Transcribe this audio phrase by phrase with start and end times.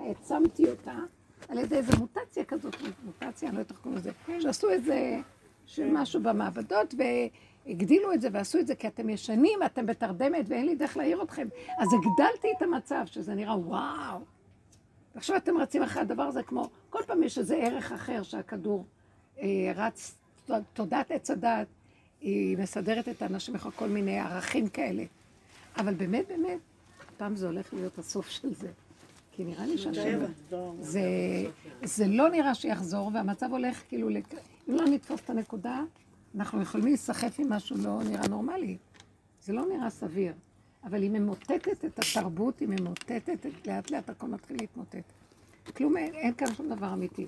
[0.00, 0.94] העצמתי אותה
[1.48, 5.20] על ידי איזו מוטציה כזאת, מוטציה, אני לא יודעת איך קוראים לזה, שעשו איזה
[5.78, 6.94] משהו במעבדות
[7.66, 11.22] והגדילו את זה ועשו את זה כי אתם ישנים, אתם בתרדמת ואין לי דרך להעיר
[11.22, 11.48] אתכם.
[11.78, 14.20] אז הגדלתי את המצב, שזה נראה וואו.
[15.14, 18.84] ועכשיו אתם רצים אחרי הדבר הזה כמו, כל פעם יש איזה ערך אחר שהכדור
[19.40, 20.18] אה, רץ,
[20.72, 21.66] תודעת עץ הדת,
[22.20, 25.04] היא מסדרת את האנשים אחר כל מיני ערכים כאלה.
[25.76, 26.58] אבל באמת, באמת,
[27.16, 28.68] פעם זה הולך להיות הסוף של זה.
[29.40, 30.18] כי נראה לי שהשם...
[30.80, 31.02] זה,
[31.84, 34.08] זה לא נראה שיחזור, והמצב הולך כאילו...
[34.68, 35.82] אם לא נתפוס את הנקודה,
[36.34, 38.76] אנחנו יכולים להיסחף עם משהו לא נראה נורמלי.
[39.42, 40.32] זה לא נראה סביר.
[40.84, 45.12] אבל היא ממוטטת את התרבות, היא ממוטטת, לאט לאט הכל מתחיל להתמוטט.
[45.76, 47.26] כלום, אין, אין כאן שום דבר אמיתי.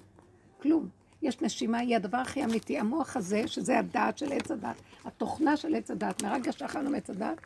[0.62, 0.88] כלום.
[1.22, 2.78] יש נשימה, היא הדבר הכי אמיתי.
[2.78, 7.40] המוח הזה, שזה הדעת של עץ הדת, התוכנה של עץ הדת, מרגע שאכלנו מעץ הדת,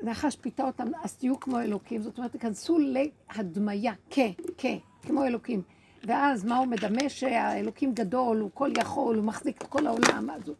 [0.00, 2.02] שהנחש פיתה אותם, אז תהיו כמו אלוקים.
[2.02, 4.18] זאת אומרת, תיכנסו להדמיה, כ,
[4.58, 4.66] כ,
[5.02, 5.62] כמו אלוקים.
[6.04, 7.08] ואז מה הוא מדמה?
[7.08, 10.30] שהאלוקים גדול, הוא כל יכול, הוא מחזיק את כל העולם.
[10.30, 10.56] אז הוא...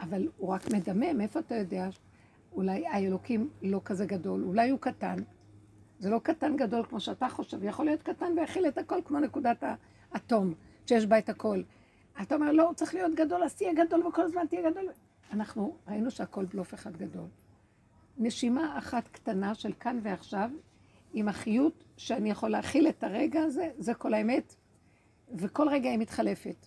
[0.00, 1.88] אבל הוא רק מדמם, איפה אתה יודע?
[2.52, 5.16] אולי האלוקים לא כזה גדול, אולי הוא קטן.
[5.98, 9.64] זה לא קטן גדול כמו שאתה חושב, יכול להיות קטן ויכיל את הכל כמו נקודת
[10.12, 10.54] האטום,
[10.86, 11.62] שיש בה את הכל.
[12.22, 14.88] אתה אומר, לא, צריך להיות גדול, אז תהיה גדול וכל הזמן תהיה גדול.
[15.32, 17.26] אנחנו ראינו שהכל בלוף אחד גדול.
[18.18, 20.50] נשימה אחת קטנה של כאן ועכשיו,
[21.12, 24.54] עם החיות שאני יכול להכיל את הרגע הזה, זה כל האמת,
[25.34, 26.66] וכל רגע היא מתחלפת.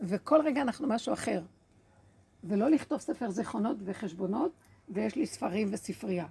[0.00, 1.42] וכל רגע אנחנו משהו אחר.
[2.44, 4.52] ולא לכתוב ספר זיכרונות וחשבונות,
[4.88, 6.26] ויש לי ספרים וספרייה.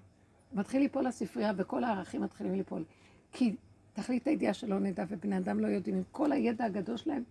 [0.54, 2.84] מתחיל ליפול הספרייה וכל הערכים מתחילים ליפול.
[3.32, 3.56] כי
[3.94, 7.24] תכלית הידיעה שלא נדע ובני אדם לא יודעים, עם כל הידע הגדול שלהם,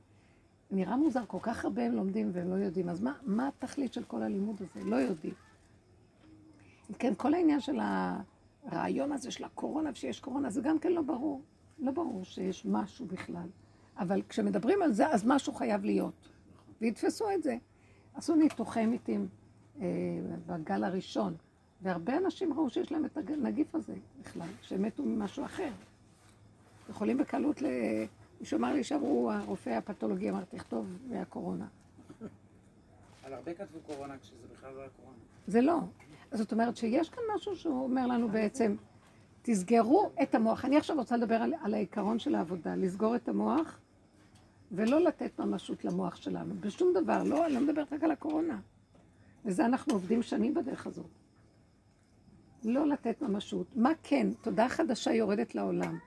[0.70, 2.88] נראה מוזר, כל כך הרבה הם לומדים והם לא יודעים.
[2.88, 4.84] אז מה, מה התכלית של כל הלימוד הזה?
[4.84, 5.34] לא יודעים.
[6.98, 7.78] כן, כל העניין של
[8.64, 11.42] הרעיון הזה של הקורונה, ושיש קורונה, זה גם כן לא ברור.
[11.78, 13.48] לא ברור שיש משהו בכלל.
[13.98, 16.28] אבל כשמדברים על זה, אז משהו חייב להיות.
[16.80, 17.56] ויתפסו את זה.
[18.14, 19.28] עשו ניתוחי מיתים
[19.80, 19.86] אה,
[20.46, 21.34] בגל הראשון,
[21.82, 25.70] והרבה אנשים ראו שיש להם את הנגיף הזה בכלל, שהם מתו ממשהו אחר.
[26.90, 27.66] יכולים בקלות ל...
[28.40, 31.66] מישהו אמר לי שאמרו, הרופא הפתולוגי אמר, תכתוב מהקורונה.
[33.22, 35.18] על הרבה כתבו קורונה כשזה בכלל לא היה קורונה.
[35.46, 35.80] זה לא.
[36.32, 38.76] זאת אומרת שיש כאן משהו שהוא אומר לנו בעצם,
[39.42, 40.64] תסגרו את המוח.
[40.64, 43.78] אני עכשיו רוצה לדבר על, על העיקרון של העבודה, לסגור את המוח
[44.72, 48.58] ולא לתת ממשות למוח שלנו, בשום דבר, לא, אני לא מדברת רק על הקורונה.
[49.44, 51.06] וזה אנחנו עובדים שנים בדרך הזאת.
[52.64, 53.66] לא לתת ממשות.
[53.76, 54.26] מה כן?
[54.42, 55.98] תודה חדשה יורדת לעולם.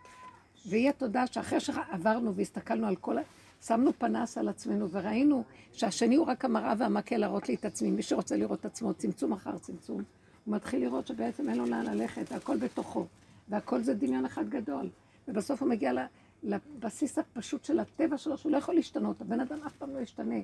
[0.65, 3.17] והיא התודה שאחרי שעברנו והסתכלנו על כל.
[3.65, 7.91] שמנו פנס על עצמנו וראינו שהשני הוא רק המראה והמקל להראות לי את עצמי.
[7.91, 10.03] מי שרוצה לראות את עצמו, צמצום אחר צמצום,
[10.45, 13.05] הוא מתחיל לראות שבעצם אין לו לאן ללכת, הכל בתוכו.
[13.47, 14.89] והכל זה דמיון אחד גדול.
[15.27, 15.91] ובסוף הוא מגיע
[16.43, 19.21] לבסיס הפשוט של הטבע שלו, שהוא לא יכול להשתנות.
[19.21, 20.39] הבן אדם אף פעם לא ישתנה.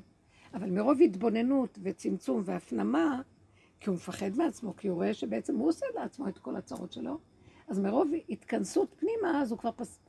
[0.54, 3.22] אבל מרוב התבוננות וצמצום והפנמה,
[3.80, 7.18] כי הוא מפחד מעצמו, כי הוא רואה שבעצם הוא עושה לעצמו את כל הצרות שלו,
[7.68, 10.00] אז מרוב התכנסות פנימה, אז הוא כבר פס...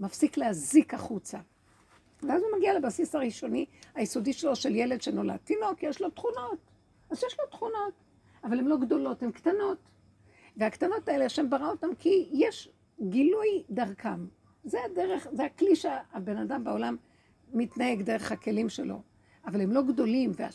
[0.00, 1.38] מפסיק להזיק החוצה.
[2.28, 5.36] ואז הוא מגיע לבסיס הראשוני, היסודי שלו, של ילד שנולד.
[5.36, 6.58] תינוק, יש לו תכונות.
[7.10, 7.94] אז יש לו תכונות,
[8.44, 9.78] אבל הן לא גדולות, הן קטנות.
[10.56, 12.68] והקטנות האלה, השם ברא אותן כי יש
[13.00, 14.26] גילוי דרכם.
[14.64, 16.96] זה הדרך, זה הכלי שהבן אדם בעולם
[17.52, 19.00] מתנהג דרך הכלים שלו.
[19.46, 20.48] אבל הם לא גדולים, וה,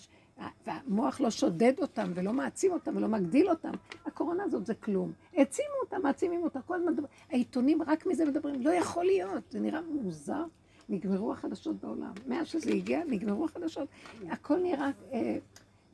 [0.67, 3.71] והמוח לא שודד אותם, ולא מעצים אותם, ולא מגדיל אותם.
[4.05, 5.11] הקורונה הזאת זה כלום.
[5.33, 7.09] העצימו אותם, מעצימים אותם, כל הזמן מדברים.
[7.29, 10.43] העיתונים רק מזה מדברים, לא יכול להיות, זה נראה מוזר.
[10.89, 12.13] נגמרו החדשות בעולם.
[12.27, 13.87] מאז שזה הגיע, נגמרו החדשות.
[14.29, 14.89] הכל נראה...
[15.13, 15.37] אה,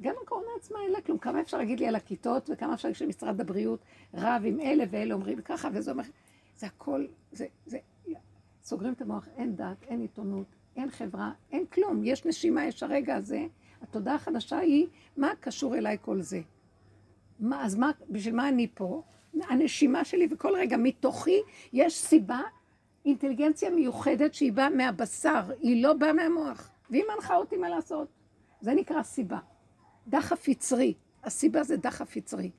[0.01, 1.17] גם הקורונה עצמה אין לה כלום.
[1.17, 3.79] כמה אפשר להגיד לי על הכיתות, וכמה אפשר להגיד שמשרד הבריאות
[4.13, 6.03] רב עם אלה ואלה אומרים ככה, וזה אומר...
[6.57, 7.77] זה הכל, זה, זה,
[8.65, 12.01] סוגרים את המוח, אין דת, אין עיתונות, אין חברה, אין כלום.
[12.03, 13.45] יש נשימה, יש הרגע הזה.
[13.81, 16.41] התודעה החדשה היא, מה קשור אליי כל זה?
[17.39, 19.01] מה, אז מה, בשביל מה אני פה?
[19.41, 21.41] הנשימה שלי, וכל רגע מתוכי
[21.73, 22.41] יש סיבה,
[23.05, 26.69] אינטליגנציה מיוחדת שהיא באה מהבשר, היא לא באה מהמוח.
[26.89, 28.07] והיא מנחה אותי מה לעשות.
[28.61, 29.39] זה נקרא סיבה.
[30.07, 30.93] דחף יצרי.
[31.23, 32.51] הסיבה זה דחף יצרי.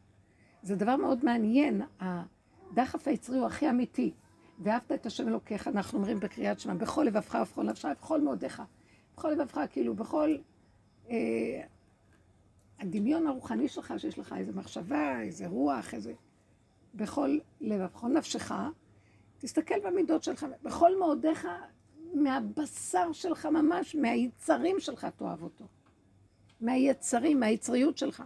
[0.63, 1.83] זה דבר מאוד מעניין.
[2.01, 4.13] הדחף היצרי הוא הכי אמיתי.
[4.59, 8.63] ואהבת את השם אלוקיך, אנחנו אומרים בקריאת שמע, בכל לבבך ובכל נפשך ובכל מאודיך.
[9.17, 10.37] בכל לבבך, כאילו, בכל
[11.11, 11.17] אה,
[12.79, 16.13] הדמיון הרוחני שלך, שיש לך איזו מחשבה, איזה רוח, איזה...
[16.95, 18.53] בכל לבב, בכל נפשך,
[19.39, 21.49] תסתכל במידות שלך, בכל מאודיך,
[22.15, 25.65] מהבשר שלך ממש, מהיצרים שלך תאהב אותו.
[26.61, 28.23] מהיצרים, מהיצריות שלך.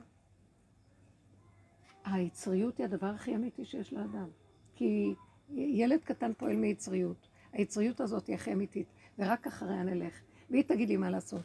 [2.04, 4.28] היצריות היא הדבר הכי אמיתי שיש לאדם.
[4.74, 5.14] כי
[5.54, 7.28] ילד קטן פועל מיצריות.
[7.52, 8.86] היצריות הזאת היא הכי אמיתית,
[9.18, 10.20] ורק אחריה נלך.
[10.50, 11.42] והיא תגיד לי מה לעשות.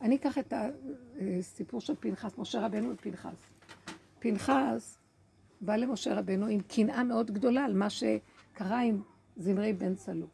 [0.00, 0.52] אני אקח את
[1.38, 3.46] הסיפור של פנחס, משה רבנו ופנחס.
[4.18, 4.98] פנחס
[5.60, 7.90] בא למשה רבנו עם קנאה מאוד גדולה על מה
[8.58, 9.02] שקרה עם
[9.36, 10.26] זמרי בן צלו,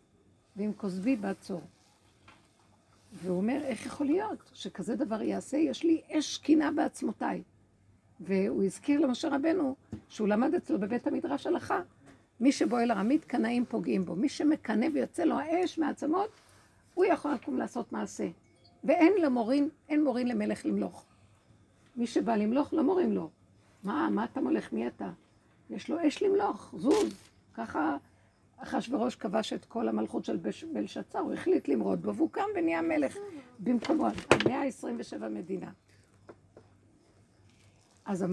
[0.56, 1.60] ועם כוזבי בת צור.
[3.12, 5.56] והוא אומר, איך יכול להיות שכזה דבר יעשה?
[5.56, 7.42] יש לי אש קנאה בעצמותיי.
[8.20, 9.74] והוא הזכיר למשה רבנו
[10.08, 11.80] שהוא למד אצלו בבית המדרש הלכה.
[12.40, 14.16] מי שבו אל ארמית, קנאים פוגעים בו.
[14.16, 16.30] מי שמקנא ויוצא לו האש מעצמות,
[16.94, 18.28] הוא יכול לקום לעשות מעשה.
[18.84, 21.04] ואין למורין, אין מורין למלך למלוך.
[21.96, 23.30] מי שבא למלוך, לא מורים לו.
[23.82, 24.72] מה, מה אתה מולך?
[24.72, 25.10] מי אתה?
[25.70, 27.14] יש לו אש למלוך, זוז.
[27.54, 27.96] ככה
[28.56, 30.36] אחשוורוש כבש את כל המלכות של
[30.72, 33.16] בלשצר, הוא החליט למרוד בו, והוא קם ונהיה מלך
[33.58, 35.70] במקומו, המאה ה-27 מדינה.
[38.04, 38.24] אז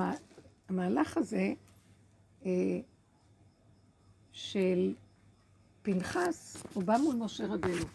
[0.69, 1.53] המהלך הזה
[2.45, 2.51] אה,
[4.31, 4.93] של
[5.81, 7.85] פנחס, הוא בא מול משה רבנו.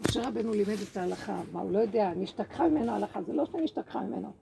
[0.00, 4.00] משה רבנו לימד את ההלכה, מה הוא לא יודע, נשתכחה ממנו ההלכה, זה לא שנשתכחה
[4.00, 4.32] ממנו.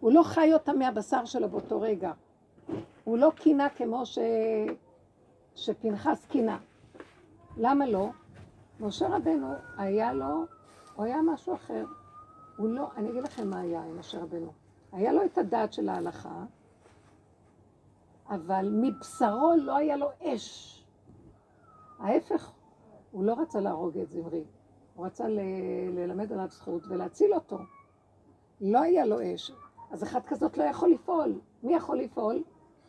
[0.00, 2.12] הוא לא חי אותה מהבשר שלו באותו רגע.
[3.04, 4.18] הוא לא קינה כמו ש...
[5.56, 6.58] שפנחס קינה.
[7.56, 8.10] למה לא?
[8.80, 10.44] משה רבנו היה לו,
[10.94, 11.84] הוא היה משהו אחר.
[12.56, 14.52] הוא לא, אני אגיד לכם מה היה עם משה רבנו.
[14.92, 16.44] היה לו את הדעת של ההלכה,
[18.28, 20.72] אבל מבשרו לא היה לו אש.
[21.98, 22.52] ההפך,
[23.10, 24.44] הוא לא רצה להרוג את זמרי,
[24.94, 25.40] הוא רצה ל-
[25.94, 27.58] ללמד עליו זכות ולהציל אותו.
[28.60, 29.52] לא היה לו אש.
[29.90, 31.38] אז אחד כזאת לא יכול לפעול.
[31.62, 32.42] מי יכול לפעול?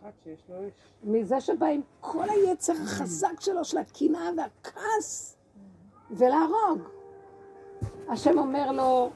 [0.08, 0.74] אחד שיש לו אש.
[1.04, 5.38] מזה שבא עם כל היצר החזק שלו, של הקנאה והכעס,
[6.12, 6.82] ולהרוג.
[8.10, 9.10] השם אומר לו,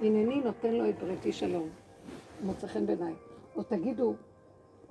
[0.00, 1.68] הנני נותן לו את בריתי שלום.
[2.42, 3.14] מוצא חן בעיניי.
[3.56, 4.14] או תגידו,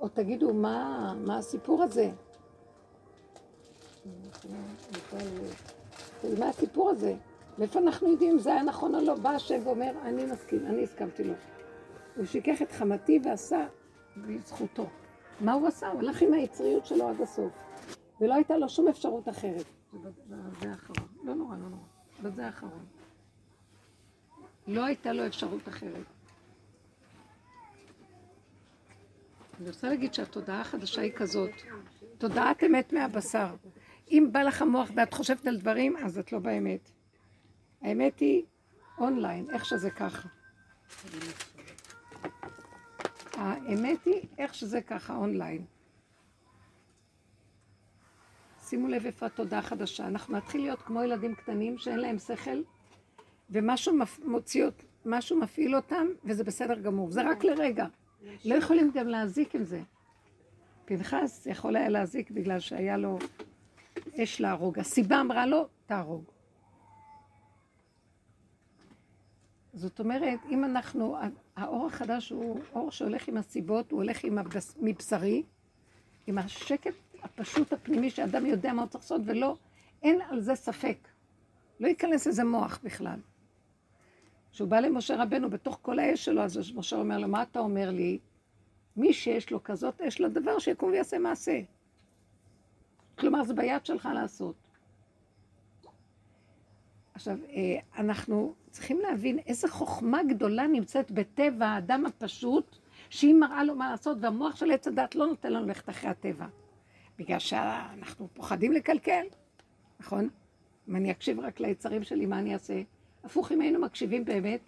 [0.00, 2.10] או תגידו, מה, מה הסיפור הזה?
[6.38, 7.14] מה הסיפור הזה?
[7.58, 9.14] מאיפה אנחנו יודעים אם זה היה נכון או לא?
[9.14, 11.34] בא השם ואומר, אני מסכים, אני הסכמתי לו.
[12.16, 13.66] הוא שיקח את חמתי ועשה
[14.16, 14.90] בזכותו.
[15.40, 15.88] מה הוא עשה?
[15.88, 17.52] הוא הלך עם היצריות שלו עד הסוף.
[18.20, 19.64] ולא הייתה לו שום אפשרות אחרת.
[20.60, 21.08] זה האחרון.
[21.22, 21.82] לא נורא, לא נורא.
[22.20, 22.86] אבל זה האחרון.
[24.66, 26.06] לא הייתה לו אפשרות אחרת.
[29.60, 31.50] אני רוצה להגיד שהתודעה החדשה היא כזאת,
[32.18, 33.54] תודעת אמת מהבשר.
[34.10, 36.90] אם בא לך המוח ואת חושבת על דברים, אז את לא באמת.
[37.82, 38.44] האמת היא
[38.98, 40.28] אונליין, איך שזה ככה.
[43.36, 45.64] האמת היא איך שזה ככה אונליין.
[48.60, 50.06] שימו לב איפה התודעה החדשה.
[50.06, 52.62] אנחנו נתחיל להיות כמו ילדים קטנים שאין להם שכל,
[53.50, 53.94] ומשהו
[54.24, 54.66] מוציא,
[55.04, 57.10] משהו מפעיל אותם, וזה בסדר גמור.
[57.10, 57.86] זה רק לרגע.
[58.44, 59.82] לא יכולים גם להזיק עם זה.
[60.84, 63.18] פנחס יכול היה להזיק בגלל שהיה לו
[64.22, 64.78] אש להרוג.
[64.78, 66.33] הסיבה אמרה לו, תהרוג.
[69.74, 71.16] זאת אומרת, אם אנחנו,
[71.56, 75.42] האור החדש הוא אור שהולך עם הסיבות, הוא הולך עם הבס, מבשרי,
[76.26, 79.56] עם השקט הפשוט הפנימי שאדם יודע מה הוא צריך לעשות, ולא,
[80.02, 80.96] אין על זה ספק.
[81.80, 83.18] לא ייכנס איזה מוח בכלל.
[84.52, 87.90] כשהוא בא למשה רבנו בתוך כל האש שלו, אז משה אומר לו, מה אתה אומר
[87.90, 88.18] לי?
[88.96, 91.60] מי שיש לו כזאת אש לדבר, שיקום ויעשה מעשה.
[93.18, 94.54] כלומר, זה ביד שלך לעשות.
[97.14, 102.76] עכשיו, אה, אנחנו צריכים להבין איזה חוכמה גדולה נמצאת בטבע האדם הפשוט,
[103.10, 106.46] שהיא מראה לו מה לעשות, והמוח של עץ הדת לא נותן לנו ללכת אחרי הטבע.
[107.18, 109.26] בגלל שאנחנו פוחדים לקלקל,
[110.00, 110.28] נכון?
[110.88, 112.82] אם אני אקשיב רק ליצרים שלי, מה אני אעשה?
[113.24, 114.60] הפוך, אם היינו מקשיבים באמת,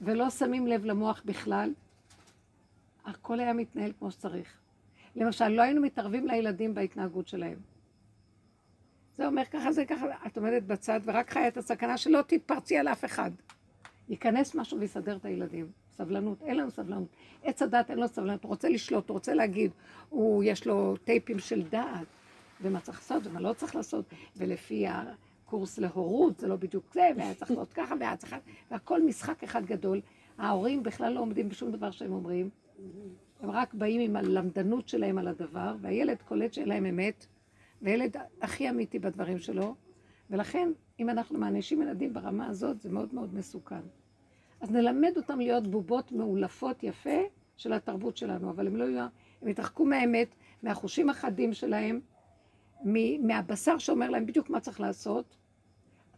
[0.00, 1.72] ולא שמים לב למוח בכלל,
[3.04, 4.58] הכל היה מתנהל כמו שצריך.
[5.16, 7.58] למשל, לא היינו מתערבים לילדים בהתנהגות שלהם.
[9.18, 12.88] זה אומר ככה, זה ככה, את עומדת בצד ורק חיה את הסכנה שלא תתפרצי על
[12.88, 13.30] אף אחד.
[14.08, 15.70] ייכנס משהו ויסדר את הילדים.
[15.90, 17.08] סבלנות, אין לנו סבלנות.
[17.42, 19.70] עץ הדת אין לו סבלנות, הוא רוצה לשלוט, הוא רוצה להגיד,
[20.08, 22.06] הוא, יש לו טייפים של דעת,
[22.62, 24.04] ומה צריך לעשות ומה לא צריך לעשות,
[24.36, 28.36] ולפי הקורס להורות, זה לא בדיוק זה, והיה צריך לעשות ככה, והיה צריך...
[28.70, 30.00] והכל משחק אחד גדול.
[30.38, 32.50] ההורים בכלל לא עומדים בשום דבר שהם אומרים,
[33.40, 37.26] הם רק באים עם הלמדנות שלהם על הדבר, והילד קולט שאין להם אמת,
[37.82, 39.74] והילד הכי אמיתי בדברים שלו,
[40.30, 40.68] ולכן,
[41.00, 43.80] אם אנחנו מענישים ילדים ברמה הזאת, זה מאוד מאוד מסוכן.
[44.60, 47.18] אז נלמד אותם להיות בובות מאולפות יפה
[47.56, 49.06] של התרבות שלנו, אבל הם לא יהיו,
[49.42, 50.28] הם יתרחקו מהאמת,
[50.62, 52.00] מהחושים החדים שלהם,
[53.20, 55.36] מהבשר שאומר להם בדיוק מה צריך לעשות.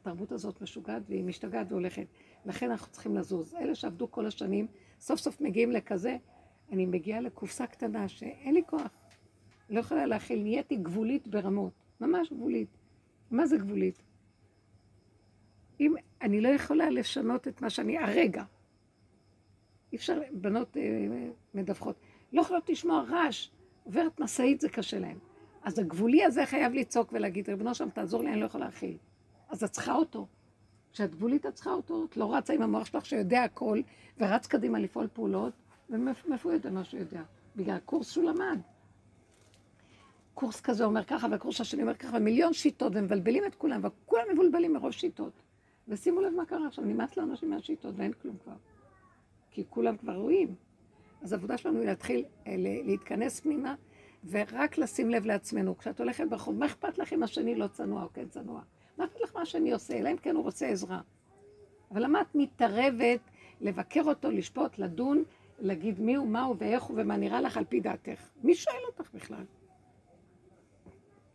[0.01, 2.07] התרבות הזאת משוגעת והיא משתגעת והולכת.
[2.47, 3.55] לכן אנחנו צריכים לזוז.
[3.55, 4.67] אלה שעבדו כל השנים,
[5.01, 6.17] סוף סוף מגיעים לכזה,
[6.73, 9.00] אני מגיעה לקופסה קטנה שאין לי כוח.
[9.71, 12.69] לא יכולה להכיל, נהייתי גבולית ברמות, ממש גבולית.
[13.31, 14.03] מה זה גבולית?
[15.81, 18.45] אם אני לא יכולה לשנות את מה שאני הרגע.
[19.93, 20.83] אי אפשר, בנות אה,
[21.55, 21.97] מדווחות,
[22.33, 23.49] לא יכולות לשמוע רעש,
[23.85, 25.19] עוברת משאית זה קשה להן.
[25.63, 28.97] אז הגבולי הזה חייב לצעוק ולהגיד, ריבונו שם, תעזור לי, אני לא יכולה להכיל.
[29.49, 30.27] אז את צריכה אותו.
[30.93, 33.81] כשאת גבולית את צריכה אותו, את לא רצה עם המוח שלך שיודע הכל,
[34.19, 35.53] ורץ קדימה לפעול פעולות,
[35.91, 37.23] ומאיפה הוא יודע מה שהוא יודע?
[37.57, 38.61] בגלל הקורס שהוא למד.
[40.41, 44.73] קורס כזה אומר ככה, והקורס השני אומר ככה, מיליון שיטות, ומבלבלים את כולם, וכולם מבולבלים
[44.73, 45.33] מרוב שיטות.
[45.89, 48.53] ושימו לב מה קרה עכשיו, נמאס לאנשים מהשיטות ואין כלום כבר.
[49.51, 50.55] כי כולם כבר רואים.
[51.23, 53.75] אז העבודה שלנו היא להתחיל אה, להתכנס פנימה,
[54.31, 55.79] ורק לשים לב לעצמנו.
[55.79, 58.63] כשאת הולכת ברחוב, מה אכפת לך אם השני לא צנוע או כן צנוע?
[58.99, 61.01] מה אכפת לך מה השני עושה, אלא אם כן הוא רוצה עזרה.
[61.91, 63.21] אבל למה את מתערבת
[63.61, 65.25] לבקר אותו, לשפוט, לדון,
[65.59, 68.29] להגיד מי הוא, מה הוא ואיך הוא ומה נראה לך על פי דעתך?
[68.43, 69.45] מי שואל אותך בכלל?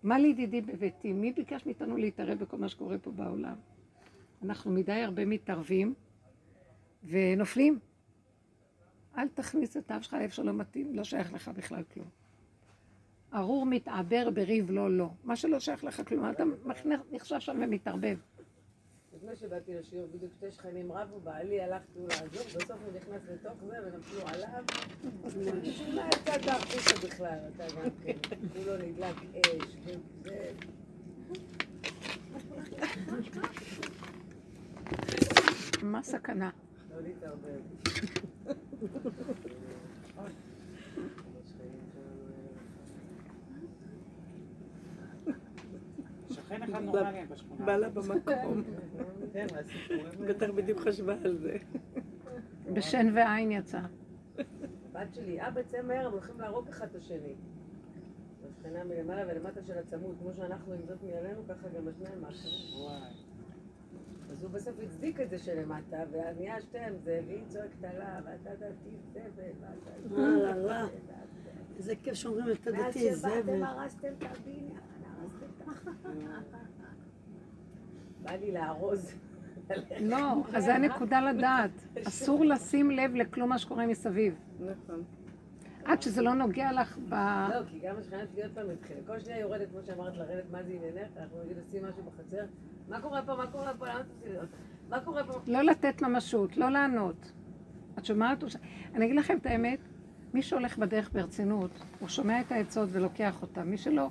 [0.05, 1.13] מה לידידי בביתי?
[1.13, 3.55] מי ביקש מאיתנו להתערב בכל מה שקורה פה בעולם?
[4.43, 5.93] אנחנו מדי הרבה מתערבים
[7.03, 7.79] ונופלים.
[9.17, 12.07] אל תכניס את האף שלך לאיפה שלא מתאים, לא שייך לך בכלל כלום.
[13.33, 15.09] ארור מתעבר בריב לא לא.
[15.23, 16.43] מה שלא שייך לך כלום, אתה
[17.11, 18.17] נחשב שם ומתערבב.
[19.25, 23.63] לפני שבאתי לשיעור, בדיוק שתי שכנים רבו, בעלי הלך כאילו לעזור, בסוף הוא נכנס לתוך
[23.67, 24.63] זה ונפלו עליו.
[25.61, 28.17] בשביל מה יצאת החוצה בכלל, אתה גם כן,
[28.53, 30.51] כולו נדלק אש, וזה...
[35.83, 36.49] מה הסכנה?
[36.95, 37.61] לא להתערבב.
[47.29, 47.65] בשכונה.
[47.65, 48.63] בעלה במקום.
[50.27, 51.57] בטח בדיוק חשבה על זה.
[52.73, 53.79] בשן ועין יצא.
[54.91, 57.35] בת שלי, אה בצמר, הם הולכים להרוג אחד את השני.
[58.49, 62.23] השכנה מלמעלה ולמטה של הצמוד, כמו שאנחנו עם זאת מעלינו, ככה גם השניים.
[62.23, 63.11] וואי.
[64.31, 68.97] אז הוא בסוף הצדיק את זה שלמטה, ונהיה שתיהם זה, והיא צועקת עליו, ואתה דתי
[69.13, 70.87] זבל, ואתה...
[71.77, 73.63] איזה כיף שאומרים את הדתי מאז שבאתם זבל.
[73.63, 74.94] הרסתם את הבניין, הרסתם את ה...
[78.23, 79.15] בא לי לארוז.
[80.01, 81.71] לא, אז זה הנקודה לדעת.
[82.07, 84.35] אסור לשים לב לכלום מה שקורה מסביב.
[84.59, 85.03] נכון.
[85.85, 87.13] עד שזה לא נוגע לך ב...
[87.13, 88.21] לא, כי גם השכנה
[88.53, 88.99] פעם התחילה.
[89.07, 91.17] כל שניה יורדת, כמו שאמרת, לרדת, מה זה עניינך?
[91.17, 92.45] אנחנו נגיד עושים משהו בחצר.
[92.89, 93.35] מה קורה פה?
[93.35, 93.87] מה קורה פה?
[93.87, 94.37] למה לי?
[94.89, 95.39] מה קורה פה?
[95.47, 97.31] לא לתת ממשות, לא לענות.
[97.99, 98.43] את שומעת?
[98.95, 99.79] אני אגיד לכם את האמת,
[100.33, 103.63] מי שהולך בדרך ברצינות, הוא שומע את העצות ולוקח אותה.
[103.63, 104.09] מי שלא,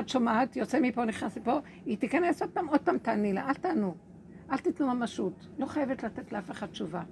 [0.00, 3.54] את שומעת, יוצא מפה, נכנס לפה, היא תיכנס עוד פעם, עוד פעם תעני לה, אל
[3.54, 3.94] תענו.
[4.50, 5.48] אל תיתנו ממשות.
[5.58, 7.02] לא חייבת לתת לאף אחד תשובה.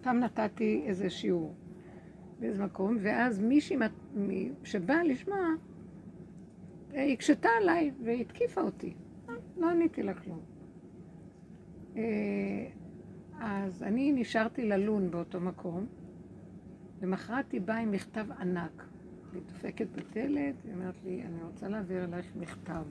[0.00, 1.54] פעם נתתי איזה שיעור
[2.38, 3.76] באיזה מקום, ואז מישהי
[4.64, 5.38] שבאה לשמוע,
[6.94, 8.94] אה, הקשתה עליי והתקיפה אותי.
[9.28, 10.40] אה, לא עניתי לה כלום.
[11.96, 12.02] אה,
[13.40, 15.86] אז אני נשארתי ללון באותו מקום,
[17.02, 18.95] למחרת היא באה עם מכתב ענק.
[19.32, 22.82] היא דופקת בדלת, היא אומרת לי, אני רוצה להעביר אלייך מכתב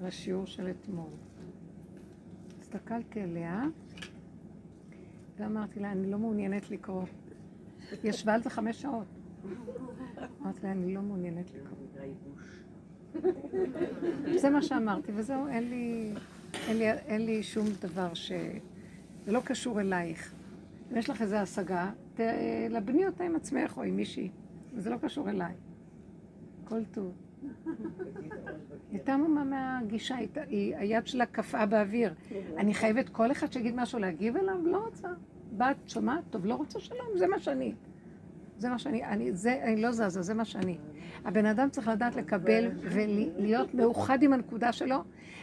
[0.00, 1.10] לשיעור של אתמול.
[2.60, 3.64] הסתכלתי עליה
[5.38, 7.04] ואמרתי לה, אני לא מעוניינת לקרוא.
[7.90, 9.06] היא ישבה על זה חמש שעות.
[10.42, 11.78] אמרתי לה, אני לא מעוניינת לקרוא.
[14.36, 16.12] זה מה שאמרתי, וזהו, אין לי,
[16.68, 18.32] אין לי, אין לי שום דבר ש...
[19.24, 20.34] זה לא קשור אלייך.
[20.92, 24.30] אם יש לך איזו השגה, תלבני אותה עם עצמך או עם מישהי.
[24.76, 25.54] זה לא קשור אליי.
[26.64, 27.12] כל טוב.
[28.92, 30.16] הייתה מומה מהגישה,
[30.50, 32.14] היד שלה קפאה באוויר.
[32.56, 34.66] אני חייבת כל אחד שיגיד משהו להגיב אליו?
[34.66, 35.08] לא רוצה.
[35.56, 36.24] בת, שומעת?
[36.30, 37.74] טוב, לא רוצה שלום, זה מה שאני.
[38.58, 40.78] זה מה שאני, אני, זה, אני לא זזה, זה מה שאני.
[41.24, 44.96] הבן אדם צריך לדעת לקבל ולהיות מאוחד עם הנקודה שלו,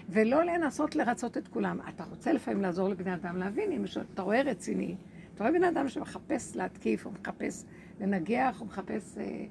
[0.09, 1.79] ולא לנסות לרצות את כולם.
[1.89, 4.95] אתה רוצה לפעמים לעזור לבני אדם להבין, אם אתה רואה רציני,
[5.35, 7.63] אתה רואה בן אדם שמחפש להתקיף, או מחפש
[7.99, 9.45] לנגח, או מחפש אה,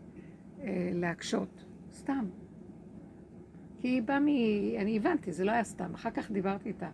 [0.60, 1.64] אה, להקשות.
[1.92, 2.24] סתם.
[3.78, 4.28] כי היא באה מ...
[4.78, 6.88] אני הבנתי, זה לא היה סתם, אחר כך דיברתי איתה.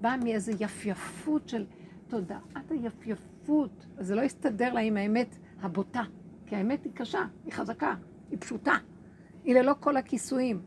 [0.00, 1.66] באה מאיזו יפייפות של
[2.08, 3.86] תודעת היפייפות.
[3.98, 6.02] זה לא הסתדר לה עם האמת הבוטה,
[6.46, 7.94] כי האמת היא קשה, היא חזקה,
[8.30, 8.74] היא פשוטה.
[9.44, 10.62] היא ללא כל הכיסויים.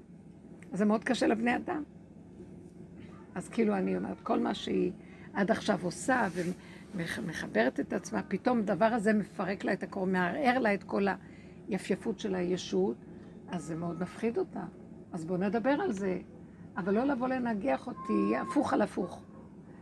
[0.71, 1.83] אז זה מאוד קשה לבני אדם.
[3.35, 4.91] אז כאילו אני אומרת, כל מה שהיא
[5.33, 6.27] עד עכשיו עושה
[6.95, 11.05] ומחברת את עצמה, פתאום הדבר הזה מפרק לה את הקור, מערער לה את כל
[11.67, 12.97] היפייפות של הישות,
[13.47, 14.63] אז זה מאוד מפחיד אותה.
[15.12, 16.19] אז בואו נדבר על זה.
[16.77, 19.23] אבל לא לבוא לנגח אותי הפוך על הפוך.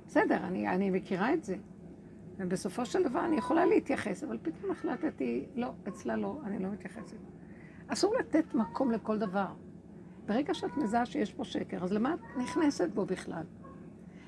[0.07, 1.55] בסדר, אני, אני מכירה את זה.
[2.37, 7.17] ובסופו של דבר אני יכולה להתייחס, אבל פתאום החלטתי, לא, אצלה לא, אני לא מתייחסת.
[7.87, 9.53] אסור לתת מקום לכל דבר.
[10.25, 13.43] ברגע שאת מזהה שיש פה שקר, אז למה את נכנסת בו בכלל?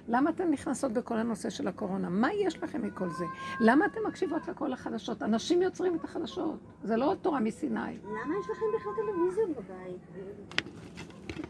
[0.08, 2.10] למה אתן נכנסות בכל הנושא של הקורונה?
[2.10, 3.26] מה יש לכם מכל זה?
[3.60, 5.24] למה אתן מקשיבות לכל החדשות?
[5.24, 7.98] אנשים יוצרים את החדשות, זה לא תורה מסיני.
[8.04, 10.02] למה יש לכם בכלל טלוויזיות בבית?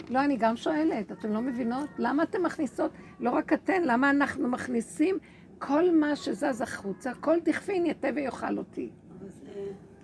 [0.09, 1.89] לא, אני גם שואלת, אתן לא מבינות?
[1.97, 5.17] למה אתן מכניסות, לא רק אתן, למה אנחנו מכניסים
[5.59, 8.89] כל מה שזז החוצה, כל דכפין יתה ויאכל אותי.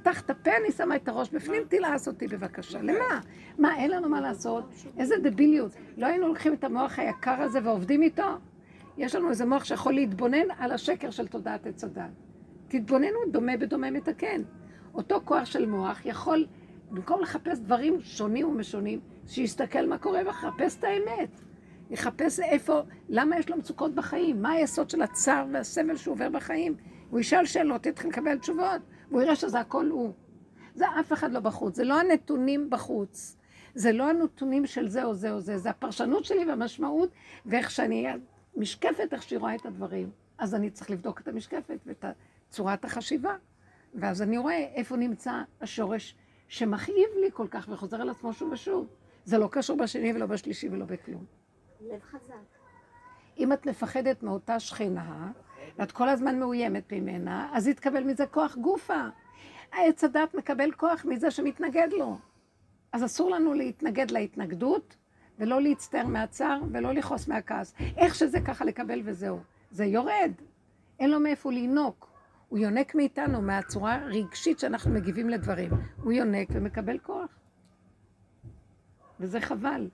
[0.02, 2.82] פתח את הפה, אני שמה את הראש בפנים, תלעס אותי בבקשה.
[2.82, 3.20] למה?
[3.58, 4.64] מה, אין לנו מה לעשות?
[4.98, 5.72] איזה דביליות.
[5.98, 8.38] לא היינו לוקחים את המוח היקר הזה ועובדים איתו?
[8.98, 12.04] יש לנו איזה מוח שיכול להתבונן על השקר של תודעת עץ הדת.
[12.68, 14.42] תתבוננו, דומה בדומה מתקן.
[14.94, 16.46] אותו כוח של מוח יכול,
[16.92, 21.42] במקום לחפש דברים שונים ומשונים, שיסתכל מה קורה ויחפש את האמת.
[21.90, 26.76] יחפש איפה, למה יש לו מצוקות בחיים, מה היסוד של הצער והסמל שהוא עובר בחיים.
[27.10, 28.82] הוא ישאל שאלות, יתחיל לקבל תשובות.
[29.10, 30.14] והוא יראה שזה הכל הוא.
[30.76, 33.38] זה אף אחד לא בחוץ, זה לא הנתונים בחוץ.
[33.76, 37.10] זה לא הנתונים של זה או זה או זה, זה הפרשנות שלי והמשמעות,
[37.46, 38.08] ואיך שאני,
[38.56, 40.10] משקפת, איך שהיא רואה את הדברים.
[40.38, 42.06] אז אני צריך לבדוק את המשקפת ואת
[42.50, 43.36] צורת החשיבה.
[43.96, 46.16] ואז אני רואה איפה נמצא השורש
[46.48, 48.88] שמכאיב לי כל כך וחוזר על עצמו שוב ושוב.
[49.26, 51.26] זה לא קשור בשני ולא בשלישי ולא בכלום.
[51.82, 52.34] לב חזק.
[53.38, 55.32] אם את מפחדת מאותה שכנה,
[55.80, 59.04] ואת כל הזמן מאוימת ממנה, אז יתקבל מזה כוח גופה.
[59.72, 62.18] העץ הדת מקבל כוח מזה שמתנגד לו.
[62.94, 64.96] אז אסור לנו להתנגד להתנגדות,
[65.38, 67.74] ולא להצטער מהצער, ולא לכעוס מהכעס.
[67.98, 69.40] איך שזה ככה לקבל וזהו.
[69.72, 70.32] זה יורד.
[71.00, 72.10] אין לו מאיפה לינוק.
[72.50, 75.72] הוא יונק מאיתנו, מהצורה הרגשית שאנחנו מגיבים לדברים.
[76.04, 77.40] הוא יונק ומקבל כוח.
[79.20, 79.90] וזה חבל.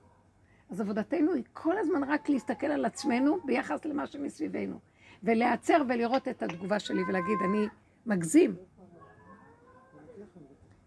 [0.70, 4.80] אז עבודתנו היא כל הזמן רק להסתכל על עצמנו ביחס למה שמסביבנו.
[5.25, 7.67] ולהיעצר ולראות את התגובה שלי ולהגיד, אני
[8.05, 8.55] מגזים.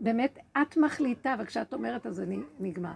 [0.01, 2.93] באמת, את מחליטה, וכשאת אומרת אז אני נגמר.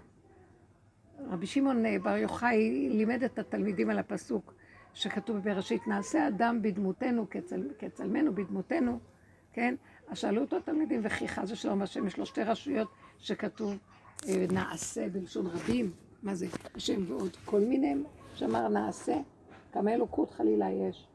[1.30, 4.54] רבי שמעון בר יוחאי לימד את התלמידים על הפסוק
[4.94, 8.98] שכתוב בראשית, נעשה אדם בדמותנו כצל, כצלמנו בדמותנו,
[9.52, 9.74] כן?
[10.08, 12.88] אז שאלו אותו התלמידים, וכי חס ושלום השם, יש לו שתי רשויות
[13.18, 13.78] שכתוב
[14.28, 16.46] אה, נעשה בלשון רבים, מה זה?
[16.74, 17.94] השם ועוד כל מיני,
[18.34, 19.16] שאמר נעשה,
[19.72, 21.08] כמה אלוקות חלילה יש.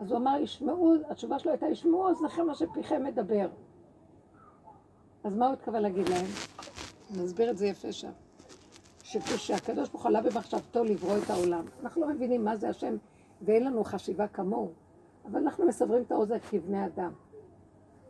[0.00, 3.48] אז הוא אמר, ישמעו, התשובה שלו הייתה, ישמעו אוזניכם מה שפיכם מדבר.
[5.24, 6.26] אז מה הוא התכוון להגיד להם?
[7.10, 8.10] נסביר את זה יפה שם.
[9.02, 12.96] שכשהקדוש ברוך הוא עלה במחשבתו לברוא את העולם, אנחנו לא מבינים מה זה השם
[13.42, 14.72] ואין לנו חשיבה כמוהו,
[15.24, 17.12] אבל אנחנו מסברים את האוזן כבני אדם.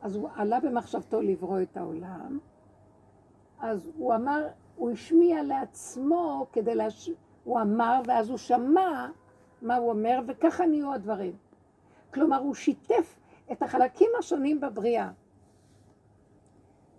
[0.01, 2.39] אז הוא עלה במחשבתו לברוא את העולם,
[3.61, 7.11] אז הוא אמר, הוא השמיע לעצמו כדי להש...
[7.45, 9.07] הוא אמר, ואז הוא שמע
[9.63, 11.33] מה הוא אומר, וככה נהיו הדברים.
[12.15, 13.17] כלומר, הוא שיתף
[13.53, 15.11] את החלקים השונים בבריאה.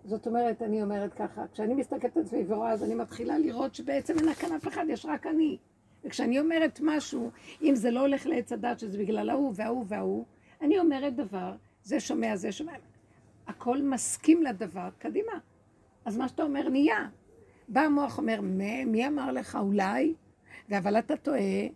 [0.04, 4.18] זאת אומרת, אני אומרת ככה, כשאני מסתכלת על עצמי ורואה, אז אני מתחילה לראות שבעצם
[4.18, 5.58] אין כאן אף אחד, יש רק אני.
[6.04, 7.30] וכשאני אומרת משהו,
[7.62, 10.24] אם זה לא הולך לעץ הדת, שזה בגלל ההוא וההוא וההוא,
[10.60, 12.72] אני אומרת דבר, זה שומע, זה שומע.
[13.46, 15.32] הכל מסכים לדבר, קדימה.
[16.04, 17.08] אז מה שאתה אומר נהיה.
[17.68, 18.40] בא המוח אומר,
[18.86, 20.14] מי, אמר לך אולי?
[20.78, 21.66] אבל אתה טועה,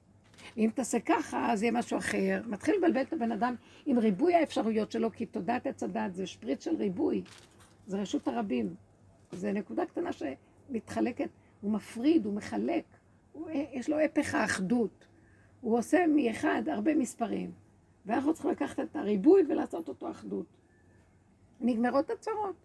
[0.56, 2.40] אם תעשה ככה, אז יהיה משהו אחר.
[2.46, 3.54] מתחיל לבלבל את הבן אדם
[3.86, 7.22] עם ריבוי האפשרויות שלו, כי תודעת עץ הדת זה שפריץ של ריבוי.
[7.86, 8.74] זה רשות הרבים.
[9.32, 11.28] זה נקודה קטנה שמתחלקת,
[11.60, 12.84] הוא מפריד, הוא מחלק.
[13.32, 15.06] הוא, יש לו הפך האחדות.
[15.60, 17.50] הוא עושה מאחד הרבה מספרים.
[18.06, 20.46] ואנחנו צריכים לקחת את הריבוי ולעשות אותו אחדות.
[21.60, 22.56] נגמרות הצרות.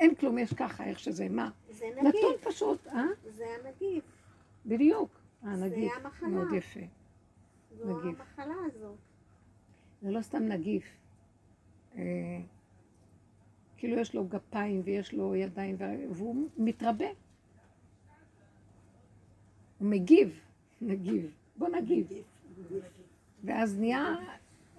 [0.00, 1.50] אין כלום, יש ככה, איך שזה, מה?
[1.70, 2.14] זה נגיף.
[2.14, 3.04] נתון פשוט, אה?
[3.24, 4.04] זה הנגיף.
[4.66, 5.10] בדיוק.
[5.42, 5.92] הנגיף.
[5.92, 6.28] זה המחלה.
[6.28, 6.80] מאוד יפה.
[7.84, 8.20] נגיף.
[8.20, 8.54] המחלה.
[10.02, 10.84] זה לא סתם נגיף.
[11.96, 12.02] אה,
[13.76, 15.76] כאילו יש לו גפיים ויש לו ידיים,
[16.10, 17.06] והוא מתרבה.
[19.78, 20.40] הוא מגיב,
[20.80, 21.34] נגיב.
[21.56, 22.06] בוא נגיב.
[23.44, 24.16] ואז נהיה,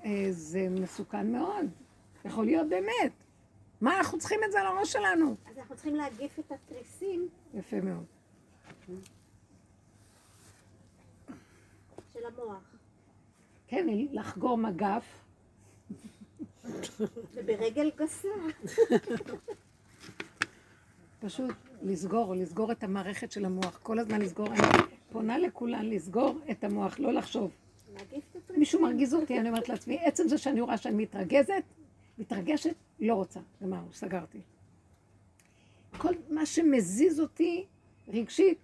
[0.05, 1.65] אה, זה מסוכן מאוד.
[2.25, 3.11] יכול להיות באמת.
[3.81, 5.35] מה אנחנו צריכים את זה על הראש שלנו?
[5.45, 8.05] אז אנחנו צריכים להגיף את התריסים יפה מאוד.
[12.13, 12.68] של המוח.
[13.69, 15.03] כן, לחגור מגף.
[17.33, 18.27] וברגל גסה.
[21.19, 23.79] פשוט לסגור, לסגור את המערכת של המוח.
[23.83, 24.47] כל הזמן לסגור.
[24.47, 24.61] אני
[25.11, 27.51] פונה לכולן לסגור את המוח, לא לחשוב.
[28.57, 31.63] מישהו מרגיז אותי, אני אומרת לעצמי, עצם זה שאני רואה שאני מתרגזת,
[32.17, 33.39] מתרגשת, לא רוצה.
[33.63, 34.39] גמרנו, סגרתי.
[35.97, 37.65] כל מה שמזיז אותי
[38.07, 38.57] רגשית,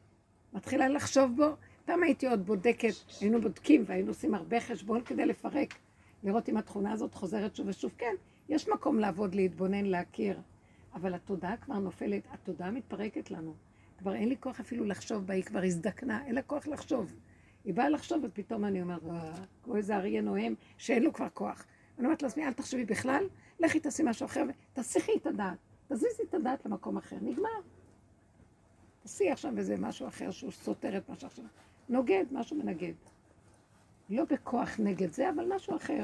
[0.53, 1.55] מתחילה לחשוב בו.
[1.85, 5.73] פעם הייתי עוד בודקת, היינו בודקים והיינו עושים הרבה חשבון כדי לפרק
[6.23, 7.91] לראות אם התכונה הזאת חוזרת שוב ושוב.
[7.97, 8.15] כן,
[8.49, 10.39] יש מקום לעבוד, להתבונן, להכיר,
[10.93, 13.53] אבל התודעה כבר נופלת, התודעה מתפרקת לנו.
[13.97, 17.13] כבר אין לי כוח אפילו לחשוב בה, היא כבר הזדקנה, אין לה כוח לחשוב.
[17.65, 19.01] היא באה לחשוב ופתאום אני אומרת,
[19.63, 21.65] כמו איזה אריה נוהם שאין לו כבר כוח.
[21.97, 23.23] אני אומרת לעצמי, אל תחשבי בכלל,
[23.59, 24.43] לכי תעשי משהו אחר
[24.73, 25.57] ותסיכי את הדעת.
[25.87, 27.49] תזיזי את הדעת למקום אחר, נגמר.
[29.03, 31.45] תעשי עכשיו איזה משהו אחר שהוא סותר את מה שעכשיו.
[31.89, 32.93] נוגד, משהו מנגד.
[34.09, 36.03] לא בכוח נגד זה, אבל משהו אחר.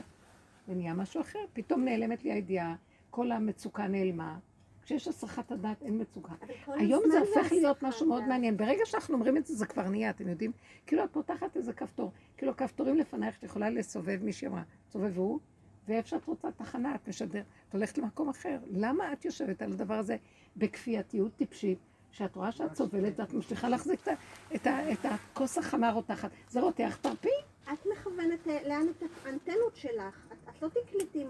[0.67, 2.76] ונהיה משהו אחר, פתאום נעלמת לי הידיעה,
[3.10, 4.38] כל המצוקה נעלמה.
[4.84, 6.34] כשיש הסחת הדעת אין מצוקה.
[6.67, 8.24] היום זה הופך להיות משהו מאוד.
[8.28, 8.58] מעניין.
[8.58, 10.52] ברגע שאנחנו אומרים את זה, זה כבר נהיה, אתם יודעים?
[10.88, 12.12] כאילו את פותחת איזה כפתור.
[12.38, 15.39] כאילו כפתורים לפנייך, את יכולה לסובב, מישהי אמרה, סובבו,
[15.88, 18.60] ואיפה שאת רוצה תחנה, את משדר, את הולכת למקום אחר.
[18.72, 20.17] למה את יושבת על הדבר הזה
[20.58, 21.78] בכפייתיות טיפשית,
[22.12, 24.08] שאת רואה שאת סובלת ואת ממשיכה להחזיק
[24.56, 24.67] את
[25.04, 26.32] הכוס החמה רותחת?
[26.50, 27.30] זה רותח, תרפי.
[27.74, 30.28] את מכוונת אה, לאן את האנטנות שלך.
[30.50, 31.28] את, לא תקליט אם,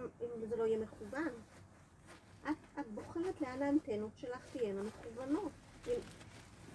[0.49, 1.29] זה לא יהיה מכוון.
[2.49, 5.51] את, בוחרת לאן האנטנות שלך תהיינה מכוונות.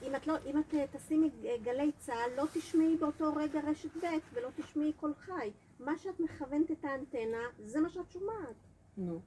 [0.03, 3.97] אם, את, לא, אם את אה, תשימי אה, גלי צה"ל, לא תשמעי באותו רגע רשת
[3.97, 5.51] ב' ולא תשמעי קול חי.
[5.81, 8.57] מה שאת מכוונת את האנטנה, זה מה שאת שומעת.
[8.97, 9.21] נו,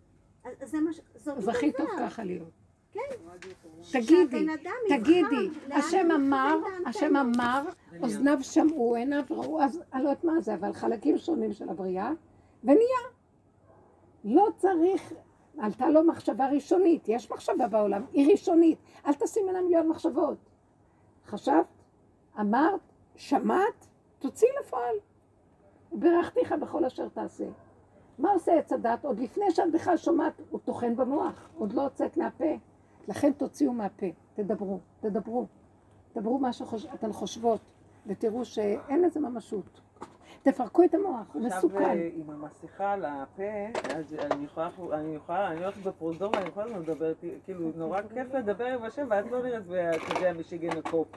[0.43, 0.99] אז זה מה ש...
[1.15, 1.87] אז הכי טוב.
[1.99, 2.58] ככה להיות.
[2.91, 2.99] כן.
[3.91, 4.45] תגידי,
[4.89, 7.15] תגידי, השם אמר, השם.
[7.15, 7.63] אמר,
[8.01, 12.11] אוזניו שמעו, עיניו ראו, אז אני לא יודעת מה זה, אבל חלקים שונים של הבריאה,
[12.63, 12.99] ונהיה.
[14.23, 15.13] לא צריך,
[15.57, 20.37] עלתה לו מחשבה ראשונית, יש מחשבה בעולם, היא ראשונית, אל תשים ממנה מיליון מחשבות.
[21.25, 21.65] חשבת,
[22.39, 22.79] אמרת,
[23.15, 23.87] שמעת,
[24.19, 24.95] תוציאי לפועל.
[25.91, 27.45] ברכתיך בכל אשר תעשה.
[28.19, 29.05] מה עושה עץ הדת?
[29.05, 32.55] עוד לפני שאת בכלל שומעת, הוא טוחן במוח, עוד לא יוצאת מהפה.
[33.07, 35.47] לכן תוציאו מהפה, תדברו, תדברו.
[36.13, 37.61] תדברו מה שאתן חושבות,
[38.07, 39.81] ותראו שאין לזה ממשות.
[40.43, 41.83] תפרקו את המוח, הוא עכשיו מסוכן.
[41.83, 43.43] אה, עם המסכה על הפה,
[43.95, 48.33] אז אני יכולה, אני יכולה, אני הולכת בפרוזדור ואני כל הזמן מדברת, כאילו נורא כיף
[48.33, 51.07] לדבר עם השם ואת לא נראית, אתה יודע, מישיגן הקופ.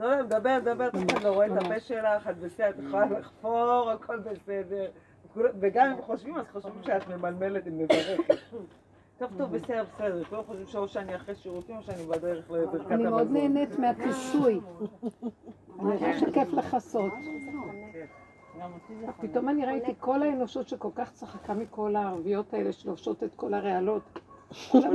[0.00, 3.90] לא, מדבר, מדבר, אף אחד לא רואה את הפה שלך, את בסדר, את יכולה לחפור,
[3.90, 4.90] הכל בסדר.
[5.36, 8.34] וגם אם חושבים, אז חושבים שאת ממלמלת, מברכת.
[9.20, 10.24] טוב, טוב, בסדר, בסדר.
[10.24, 13.36] כולם חושבים שאו שאני אחרי שירותים או שאני בדרך לברכת אני מאוד המזון.
[13.36, 14.60] נהנית מהכיסוי.
[15.80, 17.12] אני שכיף לכסות.
[18.60, 19.30] גם אותי זה חמור.
[19.30, 24.02] פתאום אני ראיתי כל האנושות שכל כך צחקה מכל הערביות האלה שלובשות את כל הרעלות.
[24.50, 24.92] עכשיו.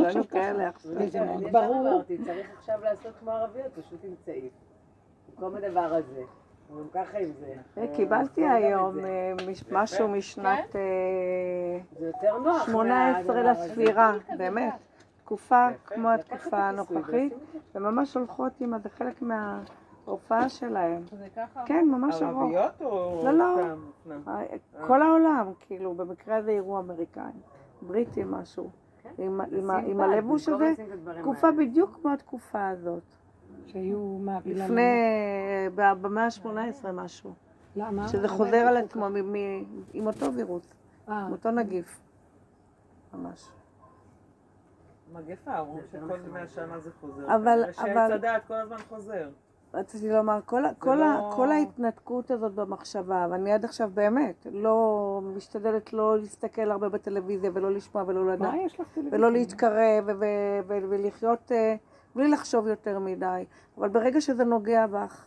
[0.85, 1.89] וזה מאוד אני ברור.
[1.89, 4.53] אמרתי, צריך עכשיו לעשות כמו ערביות, פשוט עם צעיף.
[5.29, 6.23] במקום הדבר הזה.
[6.93, 7.53] ככה עם זה.
[7.77, 8.99] אה, קיבלתי את היום.
[8.99, 10.81] אה, מש- משהו משנת אה,
[11.99, 13.65] זה יותר נוח 18 מהדבר הזה.
[13.65, 14.73] לספירה, באמת.
[15.23, 17.33] תקופה כמו התקופה הנוכחית,
[17.75, 21.01] וממש הולכות עם זה חלק מההופעה שלהם.
[21.19, 21.63] זה ככה?
[21.65, 22.43] כן, ממש הרוב.
[22.55, 24.13] ערביות או לא, לא.
[24.27, 24.43] אה,
[24.87, 27.41] כל העולם, כאילו, במקרה הזה יראו אמריקאים,
[27.81, 28.69] בריטים משהו.
[29.17, 30.73] עם ה- עם הלבוש הזה,
[31.21, 31.51] תקופה.
[31.51, 33.03] בדיוק כמו התקופה הזאת.
[33.67, 34.81] שהיו מה, בגלל לפני,
[35.75, 37.33] במאה ה-18 משהו.
[37.75, 38.07] למה?
[38.07, 39.05] שזה למה חוזר על עצמו
[39.93, 40.73] עם אותו וירוס,
[41.09, 41.99] אה, עם אותו נגיף.
[43.13, 43.49] ממש.
[45.13, 45.99] מגפה, אומרים שכל
[46.33, 47.35] מאה שנה זה חוזר.
[47.35, 49.29] אבל- אבל- הדעת כל הזמן חוזר.
[49.73, 55.21] רציתי לומר, כל, כל, ה- לא- כל ההתנתקות הזאת במחשבה, ואני עד עכשיו באמת לא
[55.35, 59.19] משתדלת לא להסתכל הרבה בטלוויזיה ולא לשמוע ולא לדעת, מה יש לך טלוויזיה?
[59.19, 60.25] ולא להתקרב ו- ו-
[60.67, 61.75] ו- ולחיות אה,
[62.15, 63.45] בלי לחשוב יותר מדי,
[63.77, 65.25] אבל ברגע שזה נוגע בך,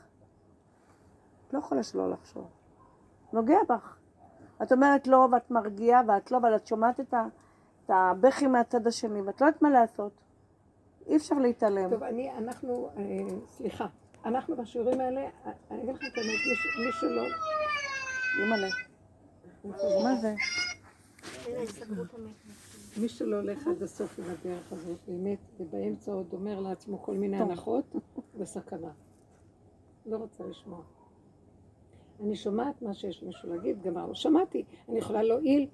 [1.48, 2.46] את לא יכולה שלא לחשוב.
[3.32, 3.96] נוגע בך.
[4.62, 7.26] את אומרת לא ואת מרגיעה ואת לא, אבל את שומעת את, ה,
[7.84, 10.12] את הבכי מהצד השני ואת לא יודעת מה לעשות.
[11.06, 11.90] אי אפשר להתעלם.
[11.90, 13.02] טוב, אני, אנחנו, אה,
[13.46, 13.86] סליחה,
[14.24, 15.28] אנחנו בשיעורים האלה, אה,
[15.70, 17.22] אני אגיד לכם את האמת, מי- מי שלא,
[18.42, 18.68] אימא'לה.
[20.04, 20.34] מה זה?
[22.96, 27.36] מי שלא הולך עד הסוף עם הדרך הזאת, באמת, ובאמצע עוד אומר לעצמו כל מיני
[27.36, 27.96] הנחות,
[28.38, 28.90] בסכנה.
[30.06, 30.80] לא רוצה לשמוע.
[32.20, 34.14] אני שומעת מה שיש מישהו להגיד, גמרנו.
[34.14, 35.66] שמעתי, אני יכולה להועיל,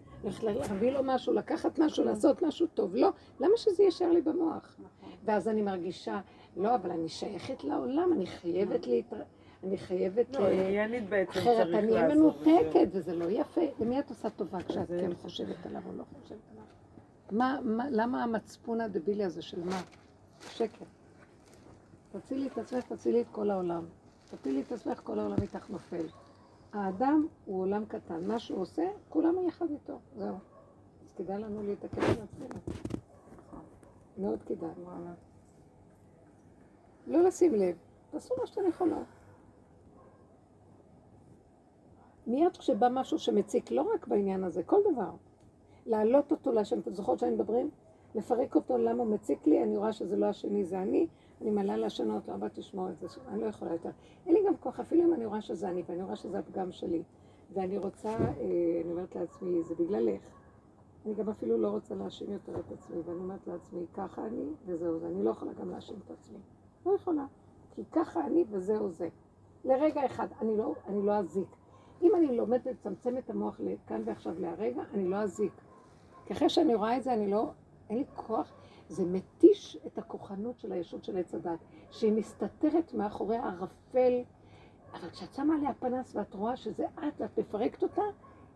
[0.43, 2.95] להביא לו משהו, לקחת משהו, לעשות משהו טוב.
[2.95, 4.77] לא, למה שזה יישאר לי במוח?
[5.25, 6.21] ואז אני מרגישה,
[6.57, 9.23] לא, אבל אני שייכת לעולם, אני חייבת להתר...
[9.65, 10.37] אני חייבת...
[10.37, 11.75] לא, אה, עניינית בעצם צריך אחרת לעשות.
[11.85, 12.15] אני אהיה.
[12.15, 13.61] מנותקת, וזה לא יפה.
[13.81, 16.65] למי את עושה טובה כשאת זה- כן חושבת עליו או לא חושבת עליו?
[17.33, 19.81] מה, מה, למה המצפון הדבילי הזה של מה?
[20.41, 20.85] שקר.
[22.13, 23.85] תצילי את עצמך, תצילי את כל העולם.
[24.31, 26.07] תפילי את עצמך, כל העולם איתך נופל.
[26.73, 30.35] האדם הוא עולם קטן, מה שהוא עושה, כולם יחד איתו, זהו.
[31.03, 32.61] אז כדאי לנו להתעכב על עצמנו.
[34.19, 34.71] מאוד כדאי.
[37.07, 37.77] לא לשים לב,
[38.11, 39.07] תעשו מה שאתם יכולות.
[42.27, 45.11] מיד כשבא משהו שמציק, לא רק בעניין הזה, כל דבר,
[45.87, 47.71] להעלות אותו להשם, אתם זוכרות שאני מדברים?
[48.15, 51.07] לפרק אותו למה הוא מציק לי, אני רואה שזה לא השני, זה אני,
[51.41, 53.91] אני מעלה לשנות, לא באתי לשמוע את זה, אני לא יכולה יותר.
[54.27, 57.03] אין לי גם כוח, אפילו אם אני רואה שזה אני, ואני רואה שזה הפגם שלי,
[57.53, 60.21] ואני רוצה, אה, אני אומרת לעצמי, זה בגללך.
[61.07, 64.99] אני גם אפילו לא רוצה להאשים יותר את עצמי, ואני אומרת לעצמי, ככה אני, וזהו
[64.99, 65.07] זה.
[65.07, 66.39] אני לא יכולה גם להאשים את עצמי.
[66.87, 67.27] לא יכולה.
[67.75, 69.09] כי ככה אני, וזהו זה.
[69.65, 71.49] לרגע אחד, אני לא, אני לא אזיק.
[72.03, 75.53] אם אני לומדת לצמצם את המוח לכאן ועכשיו להרגע, אני לא אזיק.
[76.27, 77.51] כי אחרי שאני רואה את זה, אני לא,
[77.91, 78.53] אין לי כוח.
[78.89, 81.59] זה מתיש את הכוחנות של הישות של עץ הדת,
[81.91, 84.23] שהיא מסתתרת מאחורי הערפל,
[84.93, 88.03] אבל כשאת שמה עליה פנס ואת רואה שזה את ואת מפרקת אותה,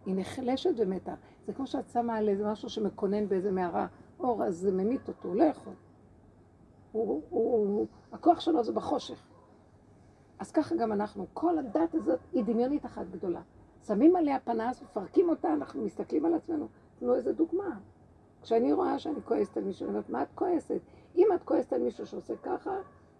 [0.07, 1.14] היא נחלשת ומתה.
[1.46, 3.87] זה כמו שאת שמה על איזה משהו שמקונן באיזה מערה
[4.20, 5.72] אור, אז זה ממית אותו, הוא לא יכול.
[6.92, 9.26] הוא, הוא, הוא, הכוח שלו זה בחושך.
[10.38, 13.40] אז ככה גם אנחנו, כל הדת הזאת היא דמיונית אחת גדולה.
[13.87, 16.68] שמים עליה פנס, מפרקים אותה, אנחנו מסתכלים על עצמנו.
[16.99, 17.79] תנו איזה דוגמה.
[18.43, 20.81] כשאני רואה שאני כועסת על מישהו, אני אומרת, מה את כועסת?
[21.17, 22.77] אם את כועסת על מישהו שעושה ככה,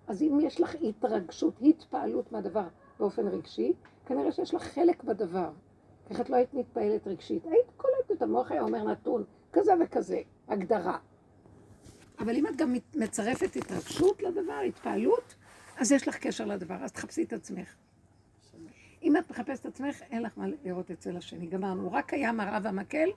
[0.07, 3.73] אז אם יש לך התרגשות, התפעלות מהדבר באופן רגשי,
[4.07, 5.51] כנראה שיש לך חלק בדבר.
[6.11, 7.45] איך את לא היית מתפעלת רגשית?
[7.45, 10.99] היית קולטת, המוח היה אומר נתון, כזה וכזה, הגדרה.
[12.19, 15.35] אבל אם את גם מצרפת התרגשות לדבר, התפעלות,
[15.79, 17.75] אז יש לך קשר לדבר, אז תחפשי את עצמך.
[19.03, 21.47] אם את מחפשת את עצמך, אין לך מה לראות אצל השני.
[21.47, 23.09] גמרנו, רק היה מראה והמקל,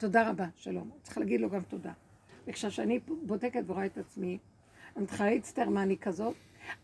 [0.00, 0.90] תודה רבה, שלום.
[1.02, 1.92] צריך להגיד לו גם תודה.
[2.46, 4.38] וכשאני בודקת ורואה את עצמי,
[4.96, 6.34] אני צריכה להצטער מה אני כזאת,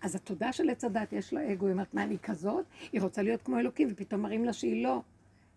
[0.02, 2.64] אז התודה של עץ הדת, יש לה אגו, היא אומרת, מה אני כזאת?
[2.92, 5.02] היא רוצה להיות כמו אלוקים, ופתאום מראים לה שהיא לא.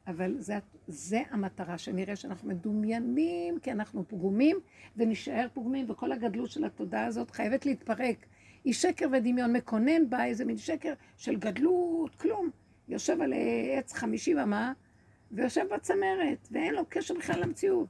[0.07, 4.57] אבל זה, זה המטרה, שנראה שאנחנו מדומיינים, כי אנחנו פגומים,
[4.97, 8.25] ונשאר פגומים, וכל הגדלות של התודעה הזאת חייבת להתפרק.
[8.63, 12.49] היא שקר ודמיון, מקונן בה איזה מין שקר של גדלות, כלום.
[12.87, 13.33] יושב על
[13.77, 14.73] עץ חמישי ומה,
[15.31, 17.87] ויושב בצמרת, ואין לו קשר בכלל למציאות.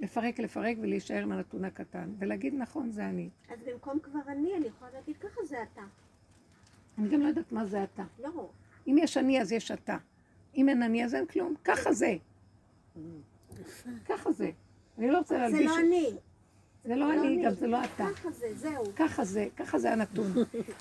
[0.00, 3.28] לפרק, לפרק ולהישאר עם הנתון הקטן, ולהגיד נכון, זה אני.
[3.48, 5.82] אז במקום כבר אני, אני יכולה להגיד ככה זה אתה.
[6.98, 8.04] אני גם לא יודעת מה זה אתה.
[8.18, 8.50] לא.
[8.86, 9.96] אם יש אני, אז יש אתה.
[10.56, 11.54] אם אין אני, אז אין כלום.
[11.64, 12.16] ככה זה.
[14.06, 14.50] ככה זה.
[14.98, 15.66] אני לא רוצה זה להלביש...
[15.66, 16.10] לא אני.
[16.84, 18.06] זה לא אני, גם זה לא אתה.
[18.14, 18.84] ככה זה, זהו.
[18.96, 20.32] ככה זה, ככה זה הנתון.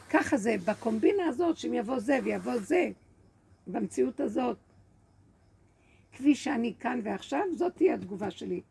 [0.10, 2.89] ככה זה, בקומבינה הזאת, שאם יבוא זה ויבוא זה,
[3.67, 4.58] במציאות הזאת,
[6.17, 8.62] כפי שאני כאן ועכשיו, זאת תהיה התגובה שלי.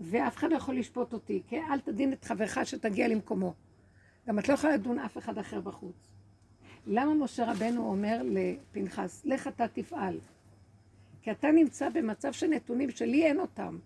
[0.00, 3.54] ואף אחד לא יכול לשפוט אותי, כי אל תדין את חברך שתגיע למקומו.
[4.28, 6.08] גם את לא יכולה לדון אף אחד אחר בחוץ.
[6.86, 10.18] למה משה רבנו אומר לפנחס, לך אתה תפעל?
[11.22, 13.78] כי אתה נמצא במצב של נתונים שלי אין אותם.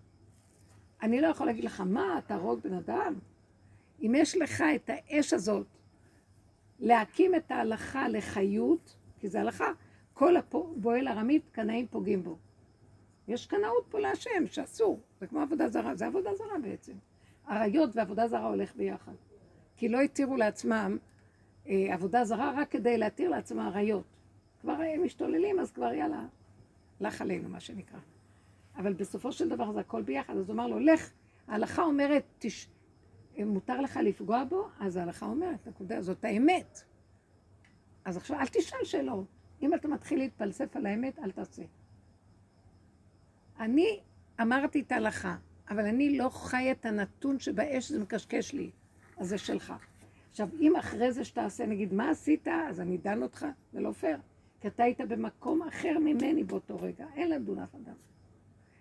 [1.01, 3.13] אני לא יכול להגיד לך, מה, תהרוג בן אדם?
[4.01, 5.67] אם יש לך את האש הזאת,
[6.79, 9.71] להקים את ההלכה לחיות, כי זה הלכה,
[10.13, 12.37] כל הפועל ארמית, קנאים פוגעים בו.
[13.27, 14.99] יש קנאות פה להשם, שאסור.
[15.19, 16.93] זה כמו עבודה זרה, זה עבודה זרה בעצם.
[17.47, 19.13] עריות ועבודה זרה הולך ביחד.
[19.77, 20.97] כי לא התירו לעצמם
[21.67, 24.03] אה, עבודה זרה רק כדי להתיר לעצמם עריות.
[24.61, 26.25] כבר הם משתוללים, אז כבר יאללה,
[26.99, 27.99] לך עלינו, מה שנקרא.
[28.77, 31.11] אבל בסופו של דבר זה הכל ביחד, אז הוא אמר לו, לך,
[31.47, 32.67] ההלכה אומרת, תש...
[33.37, 36.83] מותר לך לפגוע בו, אז ההלכה אומרת, נקודה, זאת האמת.
[38.05, 39.25] אז עכשיו, אל תשאל שאלות.
[39.61, 41.63] אם אתה מתחיל להתפלסף על האמת, אל תעשה.
[43.63, 43.99] אני
[44.41, 45.35] אמרתי את ההלכה,
[45.69, 48.69] אבל אני לא חי את הנתון שבאש זה מקשקש לי,
[49.17, 49.73] אז זה שלך.
[50.31, 54.17] עכשיו, אם אחרי זה שתעשה, נגיד, מה עשית, אז אני דן אותך, זה לא פייר.
[54.61, 57.93] כי אתה היית במקום אחר ממני באותו רגע, אין לדון אף אדם.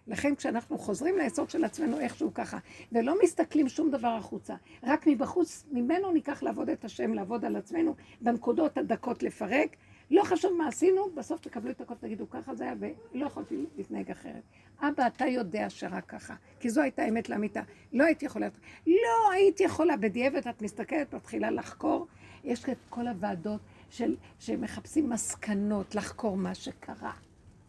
[0.07, 2.59] לכן כשאנחנו חוזרים ליסוד של עצמנו איכשהו ככה,
[2.93, 7.95] ולא מסתכלים שום דבר החוצה, רק מבחוץ, ממנו ניקח לעבוד את השם, לעבוד על עצמנו,
[8.21, 9.77] בנקודות הדקות לפרק,
[10.13, 14.11] לא חשוב מה עשינו, בסוף תקבלו את הכל, תגידו, ככה זה היה, ולא יכולתי להתנהג
[14.11, 14.43] אחרת.
[14.81, 17.63] אבא, אתה יודע שרק ככה, כי זו הייתה אמת לאמיתה.
[17.93, 18.49] לא הייתי יכולה,
[18.87, 22.07] לא הייתי יכולה, בדיעבד את מסתכלת, מתחילה לחקור,
[22.45, 27.13] יש את כל הוועדות של, שמחפשים מסקנות, לחקור מה שקרה.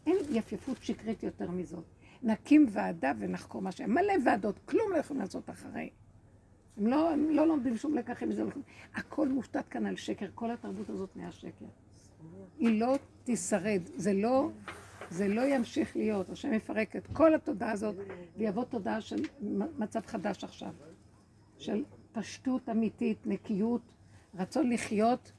[0.05, 1.83] אין יפיפות שקרית יותר מזאת.
[2.23, 3.87] נקים ועדה ונחקור מה שהיה.
[3.87, 5.89] מלא ועדות, כלום לא יכולים לעשות אחרי.
[6.77, 8.43] הם לא, הם לא לומדים שום לקחים מזה.
[8.95, 11.65] הכל מושתת כאן על שקר, כל התרבות הזאת מהשקר.
[12.59, 14.49] היא לא תשרד, זה לא,
[15.09, 16.29] זה לא ימשיך להיות.
[16.29, 17.95] השם יפרק את כל התודעה הזאת,
[18.37, 19.21] ויבוא תודעה של
[19.77, 20.71] מצב חדש עכשיו.
[21.57, 23.81] של פשטות אמיתית, נקיות,
[24.35, 25.31] רצון לחיות,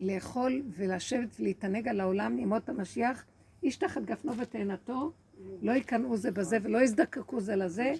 [0.00, 3.24] לאכול ולשבת ולהתענג על העולם, ימות המשיח,
[3.62, 5.12] איש תחת גפנו ותאנתו,
[5.62, 7.92] לא יקנאו זה בזה ולא יזדקקו זה לזה,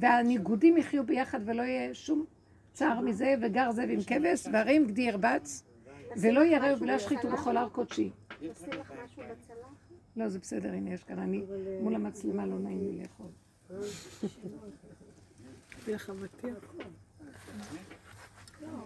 [0.00, 2.24] והניגודים יחיו ביחד ולא יהיה שום
[2.72, 5.64] צער מזה, וגר זאב עם כבש, והרים גדי ירבץ,
[6.16, 8.10] ולא יראו ולא ישחיתו בכל הר קודשי.
[10.16, 11.44] לא, זה בסדר, הנה יש כאן, אני
[11.82, 13.26] מול המצלמה לא נעים לי לאכול.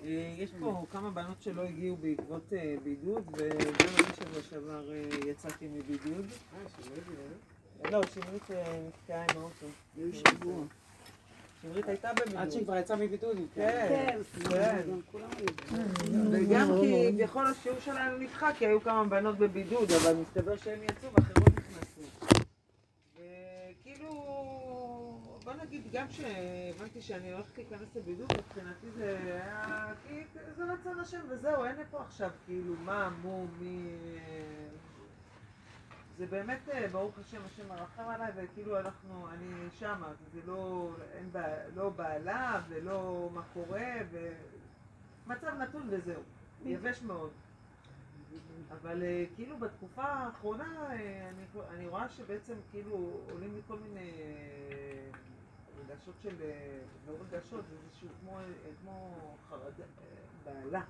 [0.05, 5.09] אה, יש פה כמה בנות שלא הגיעו בעקבות אה, בידוד, וגם אני שבוע שעבר אה,
[5.27, 6.27] יצאתי מבידוד.
[7.91, 9.67] לא, שמרית אה, נתקעה עם האוטו.
[11.66, 12.37] שמרית הייתה בבידוד.
[12.37, 13.37] עד שהיא כבר יצאה מבידוד.
[13.55, 14.09] כן,
[14.50, 14.88] כן.
[16.33, 21.09] וגם כי כביכול השיעור שלנו נדחה, כי היו כמה בנות בבידוד, אבל מסתבר שהם יצאו
[21.12, 22.00] ואחרות נכנסו.
[23.14, 24.11] וכאילו,
[25.44, 30.14] בוא נגיד, גם כשהבנתי שאני הולכת להיכנס לבידוד, מבחינתי זה היה, כי
[30.57, 33.81] זה רצון השם וזהו, אין לי פה עכשיו, כאילו, מה, מו, מי...
[36.18, 41.33] זה באמת, אה, ברוך השם, השם מרחם עליי, וכאילו אנחנו, אני שמה, זה לא, אין
[41.33, 46.22] בעיה, לא בעלה, ולא מה קורה, ומצב נתון וזהו,
[46.64, 47.31] יבש מאוד.
[48.70, 54.12] אבל אה, כאילו בתקופה האחרונה, אה, אני, אני רואה שבעצם כאילו עולים לי כל מיני
[55.79, 56.35] רגשות של,
[57.07, 58.38] לא רגשות, זה איזשהו כמו,
[58.83, 59.14] כמו
[59.48, 59.85] חרדה,
[60.46, 60.81] אה,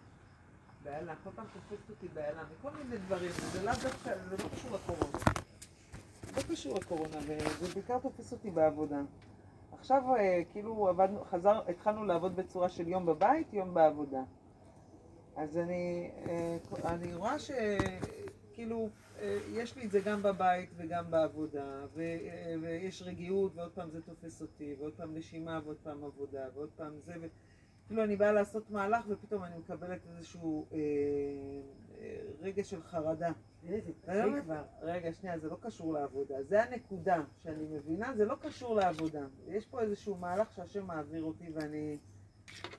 [0.86, 1.14] בהלה.
[1.24, 5.18] כל פעם תופסת אותי בהלה, מכל מיני דברים, זה לאו דווקא, זה לא קשור לקורונה.
[6.36, 9.00] לא קשור לקורונה, וזה בעיקר תופס אותי בעבודה.
[9.72, 14.22] עכשיו אה, כאילו עבדנו, חזר, התחלנו לעבוד בצורה של יום בבית, יום בעבודה.
[15.36, 18.88] אז אני, אה, אני רואה שכאילו
[19.20, 22.02] אה, יש לי את זה גם בבית וגם בעבודה, ו,
[22.62, 26.92] ויש רגיעות, ועוד פעם זה תופס אותי, ועוד פעם נשימה, ועוד פעם עבודה, ועוד פעם
[27.04, 27.14] זה.
[27.86, 30.78] כאילו אני באה לעשות מהלך ופתאום אני מקבלת איזשהו אה,
[31.98, 33.30] אה, רגע של חרדה.
[34.48, 34.54] לא.
[34.82, 36.42] רגע, שנייה, זה לא קשור לעבודה.
[36.42, 39.26] זה הנקודה שאני מבינה, זה לא קשור לעבודה.
[39.48, 41.98] יש פה איזשהו מהלך שהשם מעביר אותי ואני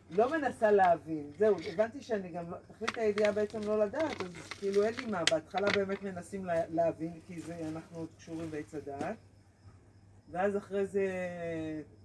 [0.10, 1.32] לא מנסה להבין.
[1.38, 5.24] זהו, הבנתי שאני גם, תכלית הידיעה בעצם לא לדעת, אז כאילו אין לי מה.
[5.32, 9.18] בהתחלה באמת מנסים לה, להבין, כי זה, אנחנו עוד קשורים בעץ הדעת.
[10.32, 11.04] ואז אחרי זה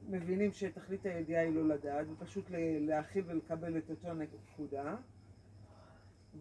[0.09, 2.45] מבינים שתכלית הידיעה היא לא לדעת, ופשוט
[2.81, 4.97] להכיל ולקבל את אותו נקודה.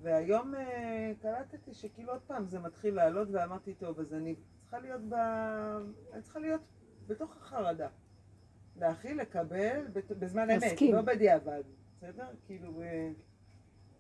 [0.02, 5.02] והיום אה, קלטתי שכאילו עוד פעם זה מתחיל לעלות, ואמרתי, טוב, אז אני צריכה להיות
[5.10, 5.14] ב...
[6.14, 6.62] אני צריכה להיות
[7.08, 7.88] בתוך החרדה.
[8.76, 9.88] להכיל, לקבל,
[10.20, 10.82] בזמן אמת.
[10.82, 11.64] לא בדיעבד,
[11.98, 12.28] בסדר?
[12.46, 13.12] כאילו, אה,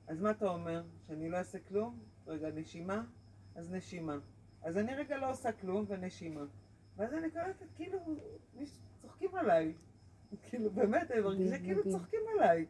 [0.07, 0.83] אז מה אתה אומר?
[1.07, 1.99] שאני לא אעשה כלום?
[2.27, 3.03] רגע, נשימה?
[3.55, 4.17] אז נשימה.
[4.63, 6.45] אז אני רגע לא עושה כלום ונשימה.
[6.97, 7.99] ואז אני קולטת, כאילו,
[9.21, 9.73] צוחקים עליי.
[10.49, 11.83] כאילו, באמת, אני מרגישה כאילו.
[11.91, 12.65] צוחקים עליי.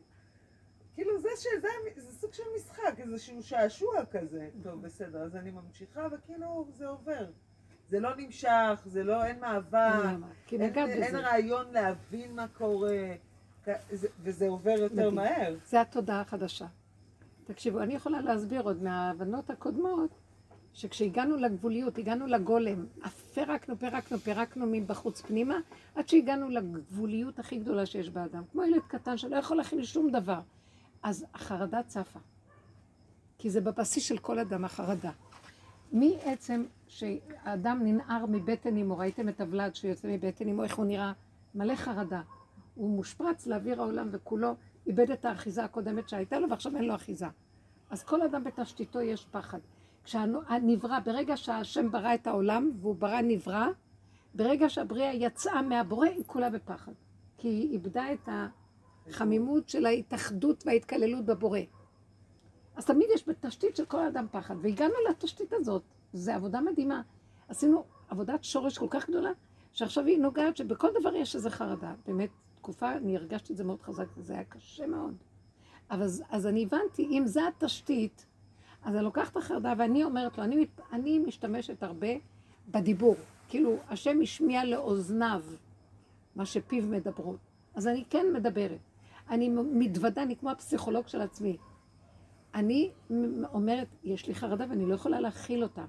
[0.95, 4.49] כאילו, זה שזה זה סוג של משחק, איזשהו שעשוע כזה.
[4.63, 7.25] טוב, בסדר, אז אני ממשיכה, וכאילו, זה עובר.
[7.87, 9.77] זה לא נמשך, זה לא, אין מאבק.
[10.03, 10.23] אין.
[11.15, 13.13] רעיון להבין מה קורה,
[14.19, 15.09] וזה עובר יותר.
[15.09, 15.55] מהר.
[15.65, 16.65] זה התודעה החדשה.
[17.43, 20.11] תקשיבו, אני יכולה להסביר עוד מההבנות הקודמות,
[20.73, 25.55] שכשהגענו לגבוליות, הגענו לגולם, אף פירקנו, פירקנו, פירקנו מבחוץ פנימה,
[25.95, 28.43] עד שהגענו לגבוליות הכי גדולה שיש באדם.
[28.51, 30.39] כמו ילד קטן שלא יכול להכיל שום דבר.
[31.03, 32.19] אז החרדה צפה.
[33.37, 35.11] כי זה בבסיס של כל אדם, החרדה.
[35.91, 41.11] מעצם שהאדם ננער מבטן אמו, ראיתם את הוולד שיוצא מבטן אמו, איך הוא נראה?
[41.55, 42.21] מלא חרדה.
[42.75, 44.55] הוא מושפרץ לאוויר העולם וכולו
[44.87, 47.27] איבד את האחיזה הקודמת שהייתה לו ועכשיו אין לו אחיזה.
[47.89, 49.59] אז כל אדם בתשתיתו יש פחד.
[50.03, 53.67] כשהנברא, ברגע שהשם ברא את העולם והוא ברא נברא,
[54.33, 56.91] ברגע שהבריאה יצאה מהבורא היא כולה בפחד.
[57.37, 58.29] כי היא איבדה את
[59.07, 61.59] החמימות של ההתאחדות וההתקללות בבורא.
[62.75, 65.83] אז תמיד יש בתשתית של כל אדם פחד, והגענו לתשתית הזאת,
[66.13, 67.01] זו עבודה מדהימה.
[67.47, 69.31] עשינו עבודת שורש כל כך גדולה,
[69.73, 71.93] שעכשיו היא נוגעת שבכל דבר יש איזו חרדה.
[72.07, 75.15] באמת, תקופה, אני הרגשתי את זה מאוד חזק, וזה היה קשה מאוד.
[75.91, 78.25] אבל אז, אז אני הבנתי, אם זה התשתית,
[78.83, 82.07] אז אני לוקחת החרדה ואני אומרת לו, אני, אני משתמשת הרבה
[82.71, 83.15] בדיבור.
[83.49, 85.43] כאילו, השם השמיע לאוזניו
[86.35, 87.39] מה שפיו מדברות.
[87.75, 88.79] אז אני כן מדברת.
[89.29, 91.57] אני מתוודה, אני כמו הפסיכולוג של עצמי.
[92.55, 92.91] אני
[93.53, 95.85] אומרת, יש לי חרדה ואני לא יכולה להכיל אותה.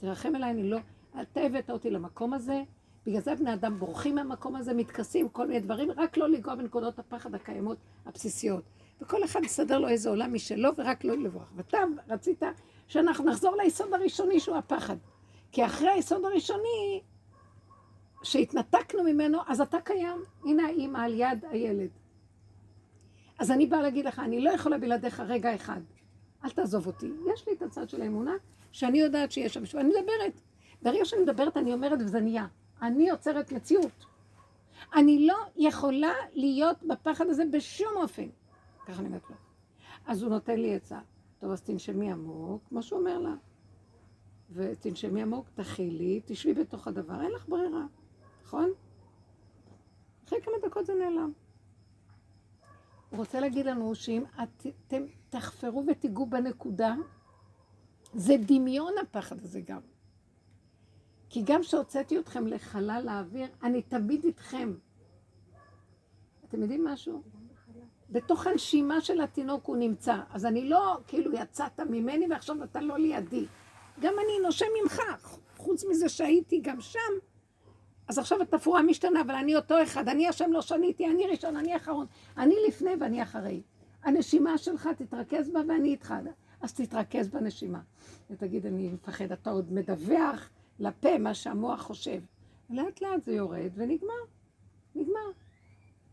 [0.00, 0.78] תרחם אליי, אני לא...
[1.22, 2.62] אתה הבאת אותי למקום הזה,
[3.06, 6.98] בגלל זה בני אדם בורחים מהמקום הזה, מתכסים, כל מיני דברים, רק לא לנגוע בנקודות
[6.98, 8.64] הפחד הקיימות, הבסיסיות.
[9.00, 11.52] וכל אחד יסדר לו איזה עולם משלו, ורק לא לברוח.
[11.56, 11.78] ואתה
[12.08, 12.42] רצית
[12.88, 14.96] שאנחנו נחזור ליסוד הראשוני שהוא הפחד.
[15.52, 17.02] כי אחרי היסוד הראשוני,
[18.22, 20.22] שהתנתקנו ממנו, אז אתה קיים.
[20.44, 21.90] הנה האימא על יד הילד.
[23.38, 25.80] אז אני באה להגיד לך, אני לא יכולה בלעדיך רגע אחד.
[26.44, 27.10] אל תעזוב אותי.
[27.34, 28.32] יש לי את הצד של האמונה,
[28.72, 29.80] שאני יודעת שיש שם משהו.
[29.80, 30.40] אני מדברת.
[30.82, 32.46] ברגע שאני מדברת, אני אומרת וזה נהיה.
[32.82, 34.04] אני יוצרת מציאות.
[34.94, 38.28] אני לא יכולה להיות בפחד הזה בשום אופן.
[38.88, 39.36] ככה אני אומרת לו.
[40.06, 41.00] אז הוא נותן לי עצה.
[41.38, 43.34] טוב, אז תנשמי עמוק, כמו שהוא אומר לה.
[44.52, 47.86] ותנשמי עמוק, תכילי, תשבי בתוך הדבר, אין לך ברירה,
[48.44, 48.70] נכון?
[50.26, 51.32] אחרי כמה דקות זה נעלם.
[53.10, 56.94] הוא רוצה להגיד לנו שאם את- אתם תחפרו ותיגעו בנקודה,
[58.14, 59.80] זה דמיון הפחד הזה גם.
[61.30, 64.74] כי גם כשהוצאתי אתכם לחלל האוויר, אני תמיד איתכם.
[66.48, 67.22] אתם יודעים משהו?
[68.10, 70.16] בתוך הנשימה של התינוק הוא נמצא.
[70.32, 73.46] אז אני לא, כאילו, יצאת ממני ועכשיו אתה לא לידי.
[74.00, 75.00] גם אני נושם ממך,
[75.56, 76.98] חוץ מזה שהייתי גם שם.
[78.08, 81.76] אז עכשיו התפאורה משתנה, אבל אני אותו אחד, אני השם לא שניתי, אני ראשון, אני
[81.76, 82.06] אחרון.
[82.36, 83.62] אני לפני ואני אחרי.
[84.04, 86.14] הנשימה שלך, תתרכז בה ואני איתך.
[86.60, 87.80] אז תתרכז בנשימה.
[88.30, 92.20] ותגיד, אני מפחד, אתה עוד מדווח לפה מה שהמוח חושב.
[92.70, 94.37] לאט לאט זה יורד ונגמר.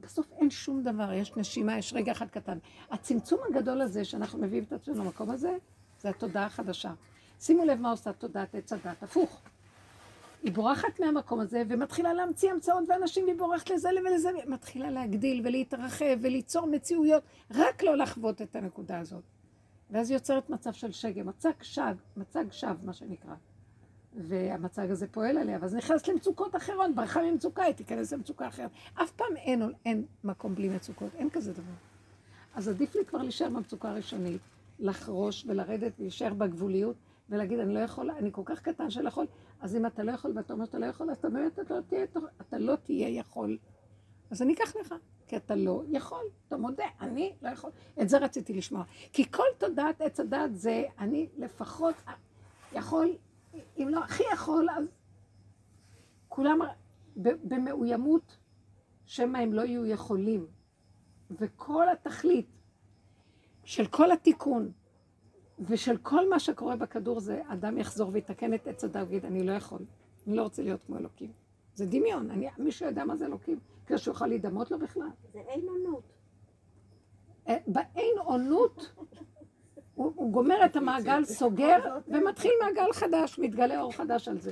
[0.05, 2.57] בסוף אין שום דבר, יש נשימה, יש רגע אחד קטן.
[2.91, 5.57] הצמצום הגדול הזה שאנחנו מביאים את עצמנו למקום הזה,
[6.01, 6.91] זה התודעה החדשה.
[7.39, 9.41] שימו לב מה עושה תודעת עץ הדת, הפוך.
[10.43, 16.17] היא בורחת מהמקום הזה ומתחילה להמציא המצאות ואנשים, והיא בורחת לזה ולזה, מתחילה להגדיל ולהתרחב
[16.21, 19.23] וליצור מציאויות, רק לא לחוות את הנקודה הזאת.
[19.91, 23.35] ואז היא יוצרת מצב של שגה, מצג שג, מצג שווא, מה שנקרא.
[24.17, 28.71] והמצג הזה פועל עליה, ואז נכנס למצוקות אחרות, ברחה ממצוקה, היא תיכנס למצוקה אחרת.
[28.93, 31.73] אף פעם אין, אין מקום בלי מצוקות, אין כזה דבר.
[32.55, 34.41] אז עדיף לי כבר להישאר במצוקה הראשונית,
[34.79, 36.95] לחרוש ולרדת ולהישאר בגבוליות,
[37.29, 39.25] ולהגיד, אני לא יכול, אני כל כך קטן שלא יכול,
[39.61, 41.81] אז אם אתה לא יכול ואתה אומר שאתה לא יכול, אז אתה באמת אתה לא
[41.81, 42.05] תהיה,
[42.41, 43.57] אתה לא תהיה יכול.
[44.31, 44.95] אז אני אקח לך,
[45.27, 47.69] כי אתה לא יכול, אתה מודה, אני לא יכול.
[48.01, 48.83] את זה רציתי לשמוע.
[49.13, 51.95] כי כל תודעת עץ הדת זה, אני לפחות
[52.73, 53.15] יכול,
[53.77, 54.85] אם לא הכי יכול, אז
[56.27, 56.59] כולם
[57.15, 58.37] במאוימות,
[59.05, 60.47] שמא הם לא יהיו יכולים.
[61.31, 62.47] וכל התכלית
[63.63, 64.71] של כל התיקון
[65.59, 69.51] ושל כל מה שקורה בכדור זה אדם יחזור ויתקן את עץ הדת ויגיד, אני לא
[69.51, 69.79] יכול,
[70.27, 71.31] אני לא רוצה להיות כמו אלוקים.
[71.75, 73.59] זה דמיון, אני, מישהו יודע מה זה אלוקים?
[73.85, 75.09] כדי שהוא יוכל להידמות לו בכלל.
[75.33, 76.03] זה אין עונות.
[77.47, 78.91] אה, באין עונות,
[79.95, 81.77] הוא, הוא גומר את המעגל, סוגר,
[82.07, 84.51] ומתחיל מעגל חדש, מתגלה אור חדש על זה.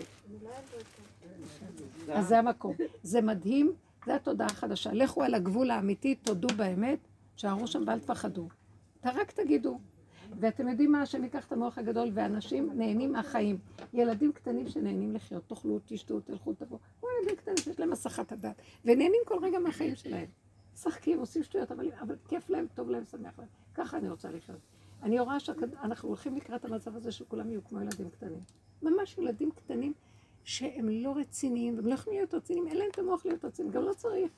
[2.14, 2.76] אז זה המקום.
[3.04, 3.74] זה מדהים,
[4.06, 4.94] זה התודעה החדשה.
[4.94, 7.00] לכו על הגבול האמיתי, תודו באמת,
[7.36, 8.48] שערו שם ואל תפחדו.
[9.06, 9.80] רק תגידו.
[10.39, 13.58] ואתם יודעים מה, השם ייקח את המוח הגדול, ואנשים נהנים מהחיים.
[13.94, 16.80] ילדים קטנים שנהנים לחיות, תאכלו, תשתו, תלכו, תבואו.
[17.00, 20.26] כמו ילדים קטנים שיש להם הסחת הדעת, ונהנים כל רגע מהחיים שלהם.
[20.74, 23.48] משחקים, עושים שטויות, אבל, אבל כיף להם, טוב להם, שמח להם.
[23.76, 24.60] ככה אני רוצה לחיות.
[25.04, 28.39] אני רואה שאנחנו הולכים לקראת המצב הזה שכולם יהיו כמו ילדים קטנים.
[28.82, 29.93] ממש ילדים קטנים
[30.43, 33.84] שהם לא רציניים, והם לא יכולים להיות רציניים, אין להם את המוח להיות רציניים, גם
[33.84, 34.32] לא צריך.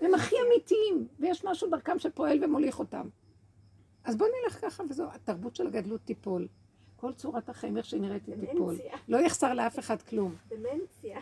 [0.00, 3.08] הם הכי אמיתיים, ויש משהו דרכם שפועל ומוליך אותם.
[4.04, 6.48] אז בואו נלך ככה וזהו, התרבות של הגדלות תיפול.
[6.96, 8.76] כל צורת החיים, איך שנראית, היא תיפול.
[9.08, 10.34] לא יחסר לאף אחד כלום.
[10.48, 11.20] דמנציה.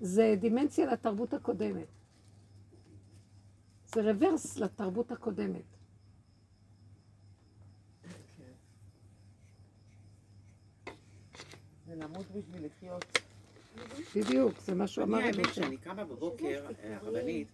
[0.00, 1.86] זה דימנציה לתרבות הקודמת.
[3.86, 5.75] זה רוורס לתרבות הקודמת.
[11.98, 13.04] למות בשביל לחיות.
[14.16, 15.42] בדיוק, זה מה שהוא אמר אני לנו.
[15.42, 17.48] האמת שאני קמה בבוקר, אה, הרבנית,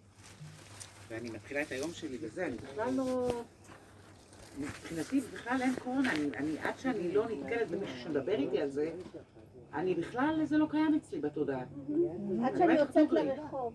[1.09, 3.31] ואני מתחילה את היום שלי וזה, אני בכלל לא...
[4.59, 8.91] מבחינתי בכלל אין קורונה, אני, אני, עד שאני לא נתקלת במישהו שמדבר איתי על זה,
[9.75, 11.65] אני בכלל, זה לא קיים אצלי בתודעה.
[12.45, 13.75] עד שאני יוצאת לרחוב.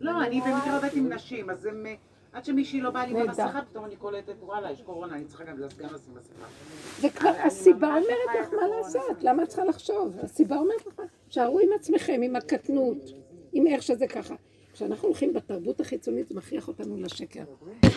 [0.00, 1.86] לא, אני במקרה עובדת עם נשים, אז הם...
[2.32, 3.14] עד שמישהי לא באה לי.
[3.14, 6.46] במסכה, פתאום אני קולטת, וואלה, יש קורונה, אני צריכה גם גם לשים מסכה.
[7.00, 8.68] זה כבר, הסיבה אומרת לך מה.
[8.68, 10.16] לעשות, למה את צריכה לחשוב?
[10.22, 12.98] הסיבה אומרת לך, שערו עם עצמכם, עם הקטנות,
[13.52, 14.34] עם איך שזה ככה.
[14.72, 17.44] כשאנחנו הולכים בתרבות החיצונית, זה מכריח אותנו לשקר.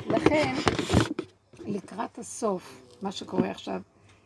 [0.08, 0.54] לכן,
[1.66, 3.82] לקראת הסוף, מה שקורה עכשיו,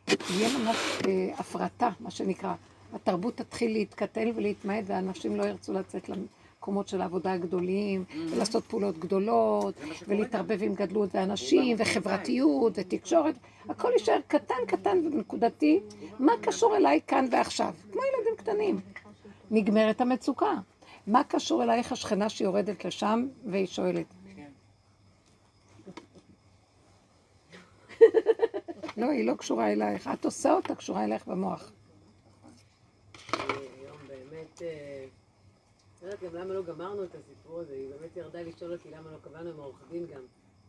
[0.07, 0.77] יהיה ממש
[1.07, 2.53] אה, הפרטה, מה שנקרא.
[2.93, 6.09] התרבות תתחיל להתקטן ולהתמעט, ואנשים לא ירצו לצאת
[6.67, 9.75] למקומות של העבודה הגדולים, ולעשות פעולות גדולות,
[10.07, 13.35] ולהתערבב עם גדלות ואנשים, וחברתיות, ותקשורת.
[13.69, 15.79] הכל יישאר קטן קטן ונקודתי.
[16.19, 17.73] מה קשור אליי כאן ועכשיו?
[17.91, 18.79] כמו ילדים קטנים.
[19.51, 20.53] נגמרת המצוקה.
[21.07, 24.05] מה קשור אלייך השכנה שיורדת לשם והיא שואלת?
[28.97, 30.09] לא, היא לא קשורה אלייך.
[30.13, 31.71] את עושה אותה קשורה אלייך במוח.
[33.33, 34.96] היום באמת, אה,
[36.07, 39.17] יודעת גם למה לא גמרנו את הסיפור הזה, היא באמת ירדה לשאול אותי למה לא
[39.17, 40.21] קבענו עם העורך דין גם,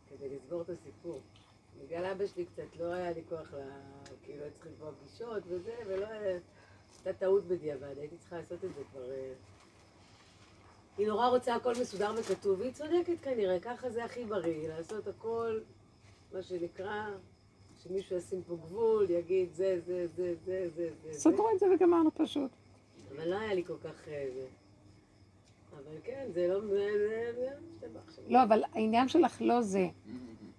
[0.09, 1.21] כדי לסגור את הסיפור.
[1.83, 3.57] בגלל אבא שלי קצת לא היה לי כוח, ל...
[4.23, 6.07] כאילו הייתי צריכה לקבוע פגישות וזה, ולא.
[7.05, 9.11] הייתה טעות בדיעבד, הייתי צריכה לעשות את זה כבר...
[9.11, 9.33] אה,
[10.97, 15.59] היא נורא רוצה הכל מסודר וכתוב, והיא צודקת כנראה, ככה זה הכי בריא, לעשות הכל,
[16.33, 17.09] מה שנקרא,
[17.83, 21.13] שמישהו ישים פה גבול, יגיד זה, זה, זה, זה, זה, זה.
[21.19, 22.51] סדרו את זה וגמרנו פשוט.
[23.15, 24.47] אבל לא היה לי כל כך אה, זה.
[25.85, 26.61] אבל כן, זה לא...
[28.15, 28.21] שם.
[28.27, 29.87] לא, אבל העניין שלך לא זה.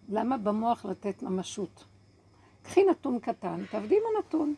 [0.09, 1.85] למה במוח לתת ממשות?
[2.63, 4.55] קחי נתון קטן, תעבדי עם הנתון.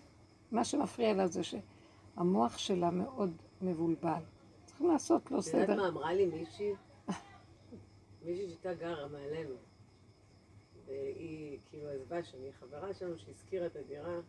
[0.50, 3.32] מה שמפריע לה זה שהמוח שלה מאוד
[3.62, 4.22] מבולבל.
[4.64, 5.76] צריכים לעשות לו את יודעת סדר.
[5.76, 6.72] מה אמרה לי מישהי?
[8.24, 9.54] מישהי שהייתה גרה מעלינו.
[10.86, 14.20] והיא כאילו עזבה שם, היא חברה שלנו שהשכירה את הדירה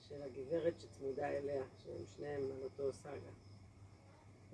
[0.00, 3.45] של הגברת שצמודה אליה, שהם שניהם על אותו סאגה.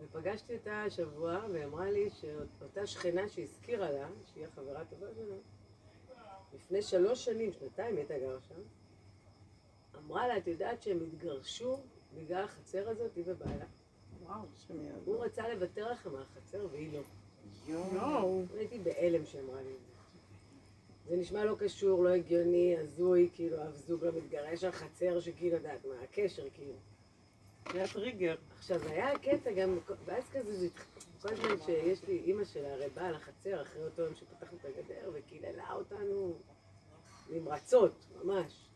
[0.04, 5.40] ופגשתי אותה השבוע, והיא אמרה לי שאותה שכנה שהזכירה לה, שהיא החברה הטובה שלנו,
[6.54, 8.60] לפני שלוש שנים, שנתיים היא הייתה גרה שם,
[9.98, 11.76] אמרה לה, את יודעת שהם התגרשו
[12.14, 13.64] בגלל החצר הזאת, היא ובעלה?
[15.04, 17.02] הוא רצה לוותר לכם על החצר והיא לא.
[17.68, 18.42] יואו.
[18.56, 19.92] הייתי בהלם שאמרה לי את זה.
[21.08, 25.56] זה נשמע לא קשור, לא הגיוני, הזוי, כאילו אף זוג לא מתגרש על חצר שכאילו,
[25.56, 26.74] יודעת מה, הקשר כאילו.
[27.72, 28.34] זה הטריגר.
[28.58, 30.68] עכשיו, היה קטע גם, ואז כזה, זה
[31.22, 35.10] כל הזמן שיש לי, אימא שלה הרי באה לחצר אחרי אותו יום שפתחנו את הגדר
[35.14, 36.34] וקיללה אותנו
[37.30, 37.92] נמרצות,
[38.24, 38.68] ממש.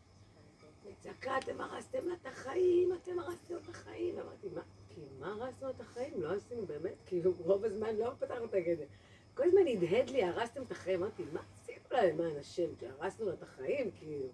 [0.99, 4.19] צעקה, אתם הרסתם לה את החיים, אתם הרסתם לה את החיים.
[4.19, 6.21] אמרתי, מה, כאילו, מה הרסנו את החיים?
[6.21, 8.85] לא עשינו באמת, כאילו, רוב הזמן לא פתחנו את הגדר.
[9.33, 11.03] כל הזמן הדהד לי, הרסתם את החיים.
[11.03, 14.27] אמרתי, מה עשינו לה למען השם, שהרסנו לה את החיים, כאילו.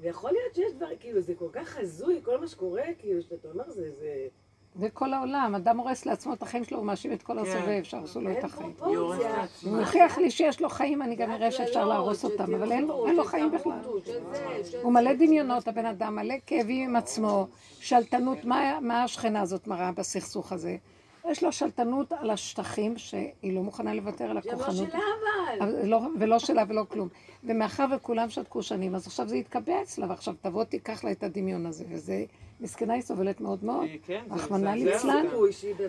[0.00, 3.70] ויכול להיות שיש דברים, כאילו, זה כל כך הזוי, כל מה שקורה, כאילו, שאתה אומר,
[3.70, 4.26] זה, זה...
[4.74, 7.38] זה כל העולם, אדם הורס לעצמו את החיים שלו, הוא מאשים את כל כן.
[7.38, 8.72] הסובב, שהרסו לו את החיים.
[8.72, 9.44] פרופורציה.
[9.62, 13.06] הוא מוכיח לי שיש לו חיים, אני גם אראה שאפשר להרוס אותם, אבל אין לו-
[13.06, 13.78] אין לו חיים בכלל.
[14.82, 17.46] הוא מלא דמיונות, הבן אדם, מלא כאבים עם עצמו,
[17.80, 20.76] שלטנות, מה, מה השכנה הזאת מראה בסכסוך הזה?
[21.30, 23.24] יש לו שלטנות על השטחים שהיא
[23.54, 24.90] לא מוכנה לוותר על זה לא הכוחנות.
[24.90, 24.98] שלה
[25.60, 25.84] אבל.
[25.86, 27.08] לא, ולא שלה ולא כלום.
[27.44, 31.66] ומאחר וכולם שתקו שנים, אז עכשיו זה יתקבע אצלה, ועכשיו תבוא תיקח לה את הדמיון
[31.66, 32.24] הזה, וזה,
[32.60, 33.86] מסכנה היא סובלת מאוד מאוד.
[34.06, 35.26] כן, רחמנא ליצלן.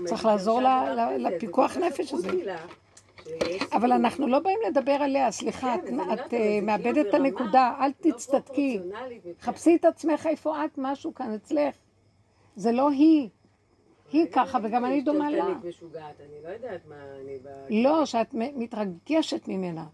[0.06, 2.30] צריך לעזור לה- לה- לפיקוח נפש הזה.
[3.74, 5.80] אבל אנחנו לא באים לדבר עליה, סליחה, את,
[6.14, 8.80] את אה, מאבדת את הנקודה, אל תצטדקי.
[9.42, 11.76] חפשי את עצמך איפה את, משהו כאן אצלך.
[12.56, 13.30] זה לא היא.
[14.12, 15.43] היא ככה, וגם אני דומה לה.
[15.43, 17.47] שתלטנית משוגעת, אני לא יודעת מה אני ב...
[17.70, 19.86] לא, שאת מתרגשת ממנה.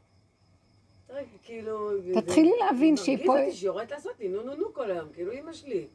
[1.07, 1.89] תראי, כאילו...
[2.21, 5.09] תתחילי להבין שהיא מרגיז פה- אותי שהיא יורדת לעשות לי נו נו נו כל היום,
[5.13, 5.87] כאילו אימא שלי.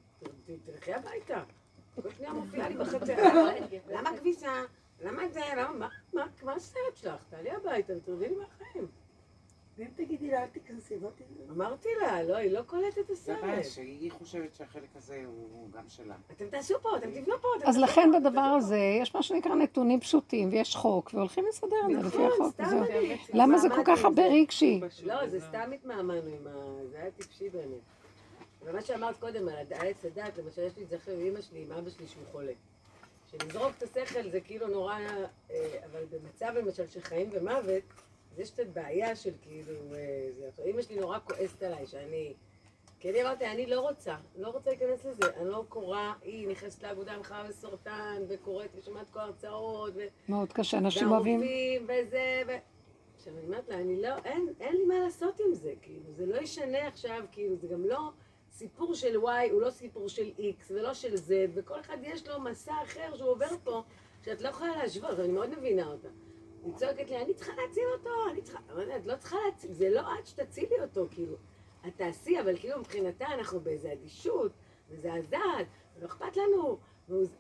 [0.65, 1.43] תלכי הביתה.
[2.03, 3.15] כל שניה מופיעה לי בחצר.
[3.91, 4.63] למה כביסה?
[5.05, 5.41] למה זה?
[5.57, 5.89] למה?
[6.13, 7.25] מה- הסרט שלך?
[7.31, 8.87] תעלי הביתה ותרדי לי מהחיים.
[9.83, 11.51] ואם תגידי לה, אל תיכנסי, לא תיכנסי.
[11.51, 13.65] אמרתי לה, לא, היא לא קולטת את זה הסרט.
[13.65, 16.15] שהיא חושבת שהחלק הזה הוא גם שלה.
[16.37, 17.49] אתם תעשו פה, אתם תבנו פה.
[17.65, 18.41] אז לכן בדבר.
[18.41, 22.55] הזה יש מה שנקרא נתונים פשוטים, ויש חוק, והולכים לסדר את זה לפי נכון, החוק.
[22.55, 22.83] סתם וזהו.
[22.83, 23.19] אני...
[23.35, 24.29] למה זה כל כך הרבה זה.
[24.29, 24.81] רגשי?
[25.03, 26.85] לא, זה סתם התמהמהנו עם ה...
[26.91, 27.81] זה היה טיפשי באמת.
[28.65, 31.63] ומה שאמרת קודם על עץ הדת, למשל יש לי את זה אחרי עם אמא שלי,
[31.63, 32.53] עם אבא שלי שהוא חולה.
[33.31, 34.99] שלזרוק את השכל זה כאילו נורא,
[35.51, 37.83] אה, אבל במצב למשל של חיים ומוות,
[38.33, 42.35] אז יש קצת בעיה של כאילו, אה, עכשיו, אמא שלי נורא כועסת עליי שאני,
[43.01, 46.83] כי אני אמרתי, אני לא רוצה, לא רוצה להיכנס לזה, אני לא קוראה, היא נכנסת
[46.83, 50.01] לאגודה המחאה וסרטן, וקוראת ושומעת כל ההרצאות, ו...
[50.29, 51.41] מאוד קשה, אנשים אוהבים...
[51.41, 52.53] והרופאים וזה, ו...
[53.17, 56.27] עכשיו אני אומרת לה, אני לא, אין, אין לי מה לעשות עם זה, כאילו, זה
[56.27, 58.11] לא ישנה עכשיו, כאילו, זה גם לא
[58.51, 62.41] סיפור של Y, הוא לא סיפור של X ולא של Z, וכל אחד יש לו
[62.41, 63.83] מסע אחר שהוא עובר פה,
[64.25, 66.09] שאת לא יכולה להשוות, ואני מאוד מבינה אותה.
[66.65, 69.91] היא צועקת לי, אני צריכה להציל אותו, אני צריכה, אבל את לא צריכה להציל, זה
[69.91, 71.37] לא את שתצילי אותו, כאילו.
[71.87, 74.53] את תעשי, אבל כאילו מבחינתה אנחנו באיזה אדישות,
[74.91, 75.67] מזעזעת,
[76.01, 76.79] לא אכפת לנו.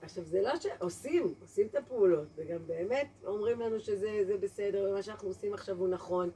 [0.02, 5.02] עכשיו, זה לא שעושים, עושים את הפעולות, וגם באמת אומרים לנו שזה זה בסדר, ומה
[5.02, 6.30] שאנחנו עושים עכשיו הוא נכון.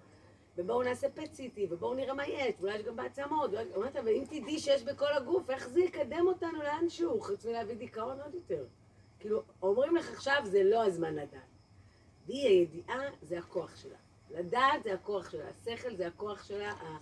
[0.58, 3.50] ובואו נעשה פט סיטי, ובואו נראה מה יש, ואולי יש גם בעצמות.
[3.76, 8.20] אמרת, אבל אם תדעי שיש בכל הגוף, איך זה יקדם אותנו לאנשהו, חוץ מלהביא דיכאון
[8.20, 8.64] עוד יותר.
[9.18, 11.55] כאילו, אומרים לך עכשיו, זה לא הזמן לדעת.
[12.26, 13.96] והיא הידיעה, זה הכוח שלה.
[14.30, 16.96] לדעת זה הכוח שלה, השכל זה הכוח שלה, ה-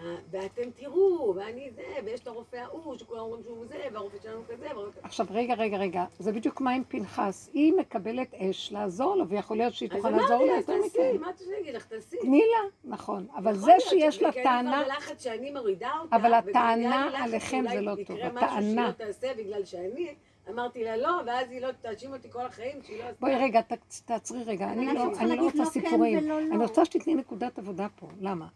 [0.00, 4.42] ה- ואתם תראו, ואני זה, ויש את הרופא ההוא, שכולם אומרים שהוא זה, והרופא שלנו
[4.48, 4.98] כזה, והרופא...
[5.02, 7.50] עכשיו, רגע, רגע, רגע, זה בדיוק מה עם פנחס.
[7.52, 10.82] היא מקבלת אש לעזור לו, ויכול להיות שהיא תוכל אמרתי לעזור לה, לה אז יותר
[10.82, 11.16] תעשי, מכן.
[11.20, 12.16] מה את רוצה להגיד לך, תעשי.
[12.20, 13.26] תני לה, נכון.
[13.36, 17.64] אבל זה שיש לה כי אני טענה, כבר בלחץ שאני מורידה אותה, אבל הטענה עליכם
[17.72, 18.92] זה לא טוב, הטענה.
[19.22, 20.14] לא בגלל שאני
[20.52, 23.16] אמרתי לה לא, ואז היא לא תאשים אותי כל החיים שהיא לא עשתה.
[23.20, 23.60] בואי רגע,
[24.04, 24.90] תעצרי רגע, אני לא
[25.20, 26.28] אני לא רוצה לא כן סיפורים.
[26.28, 26.38] לא.
[26.38, 28.48] אני רוצה שתתני נקודת עבודה פה, למה?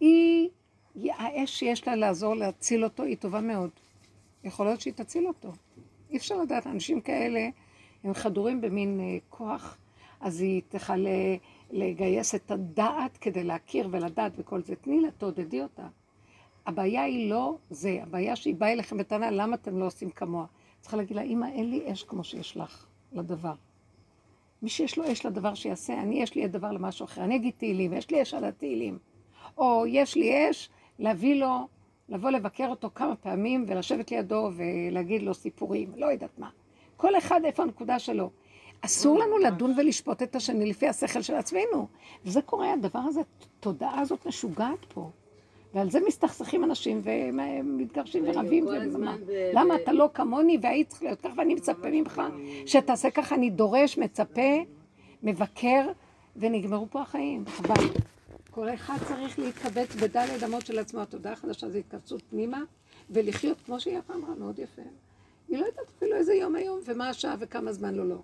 [0.00, 0.48] היא,
[0.94, 3.70] היא- האש שיש לה לעזור להציל אותו היא טובה מאוד.
[4.44, 5.52] יכול להיות שהיא תציל אותו.
[6.10, 7.48] אי אפשר לדעת, אנשים כאלה
[8.04, 9.76] הם חדורים במין אה, כוח,
[10.20, 11.10] אז היא תכלה
[11.70, 14.76] לגייס את הדעת כדי להכיר ולדעת וכל זה.
[14.76, 15.86] תני לה, תעודדי אותה.
[16.66, 20.46] הבעיה היא לא זה, הבעיה שהיא באה אליכם בטענה, למה אתם לא עושים כמוה?
[20.84, 23.54] צריכה להגיד לה, אמא, אין לי אש כמו שיש לך לדבר.
[24.62, 27.24] מי שיש לו אש לדבר שיעשה, אני יש לי הדבר למשהו אחר.
[27.24, 28.98] אני אגיד תהילים, יש לי אש על התהילים.
[29.58, 31.68] או יש לי אש להביא לו,
[32.08, 36.50] לבוא לבקר אותו כמה פעמים ולשבת לידו ולהגיד לו סיפורים, לא יודעת מה.
[36.96, 38.30] כל אחד איפה הנקודה שלו.
[38.80, 41.88] אסור לנו לדון ולשפוט את השני לפי השכל של עצמנו.
[42.24, 43.20] וזה קורה, הדבר הזה,
[43.58, 45.10] התודעה הזאת משוגעת פה.
[45.74, 48.66] ועל זה מסתכסכים אנשים ומתגרשים ורבים.
[48.66, 48.70] ב-
[49.52, 52.22] למה אתה לא כמוני והיית צריך להיות ככה ואני מצפה ממך
[52.66, 54.62] שתעשה ככה, אני דורש, מצפה,
[55.22, 55.86] מבקר,
[56.36, 57.44] ונגמרו פה החיים.
[57.46, 57.84] חבל.
[58.50, 61.00] כל אחד צריך להתקבץ בדלת אמות של עצמו.
[61.00, 62.62] התודעה החדשה זה התכנסות פנימה,
[63.10, 64.82] ולחיות כמו שהיא פעם אמרה, מאוד יפה.
[65.48, 68.16] היא לא יודעת אפילו איזה יום היום, ומה השעה וכמה זמן לא לא.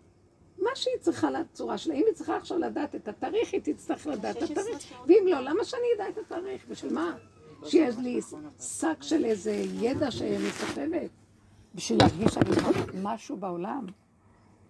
[0.58, 4.36] מה שהיא צריכה לצורה שלה, אם היא צריכה עכשיו לדעת את התאריך, היא תצטרך לדעת
[4.36, 4.78] את התאריך.
[5.06, 6.66] ואם לא, למה שאני אדע את התאריך?
[6.68, 7.16] בשביל מה?
[7.64, 8.20] שיש לי
[8.60, 11.10] שק של איזה ידע שאני סוחבת?
[11.74, 12.50] בשביל להרגיש שאני
[13.02, 13.86] משהו בעולם?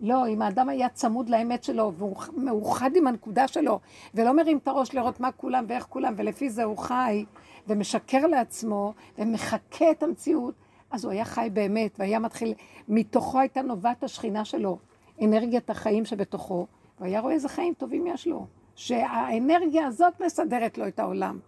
[0.01, 3.81] לא, אם האדם היה צמוד לאמת שלו והוא מאוחד עם הנקודה שלו
[4.15, 7.25] ולא מרים את הראש לראות מה כולם ואיך כולם ולפי זה הוא חי
[7.67, 10.55] ומשקר לעצמו ומחקה את המציאות,
[10.91, 12.55] אז הוא היה חי באמת והיה מתחיל,
[12.89, 14.79] מתוכו הייתה נובעת השכינה שלו,
[15.23, 16.67] אנרגיית החיים שבתוכו,
[17.01, 21.39] והיה רואה איזה חיים טובים יש לו, שהאנרגיה הזאת מסדרת לו את העולם.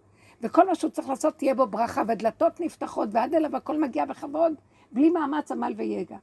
[0.43, 4.53] וכל מה שהוא צריך לעשות תהיה בו ברכה ודלתות נפתחות ועד אליו הכל מגיע בכבוד,
[4.91, 6.17] בלי מאמץ עמל ויגע.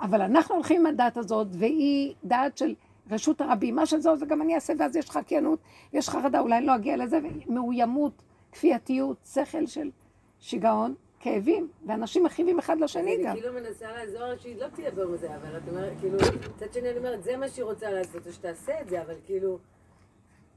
[0.00, 2.74] אבל אנחנו הולכים עם הדת הזאת, והיא דעת של
[3.10, 5.58] רשות הרבים, מה שזהו זה גם אני אעשה, ואז יש חקיינות,
[5.92, 8.22] יש חרדה, אולי לא אגיע לזה, מאוימות,
[8.52, 9.90] כפייתיות, שכל של
[10.40, 13.30] שיגעון, כאבים, ואנשים מכאיבים אחד לשני גם.
[13.30, 16.18] אני כאילו מנסה לעזור שהיא לא תהיה בזה, אבל את אומרת, כאילו,
[16.56, 19.58] מצד שני אני אומרת, זה מה שהיא רוצה לעשות, אז שתעשה את זה, אבל כאילו,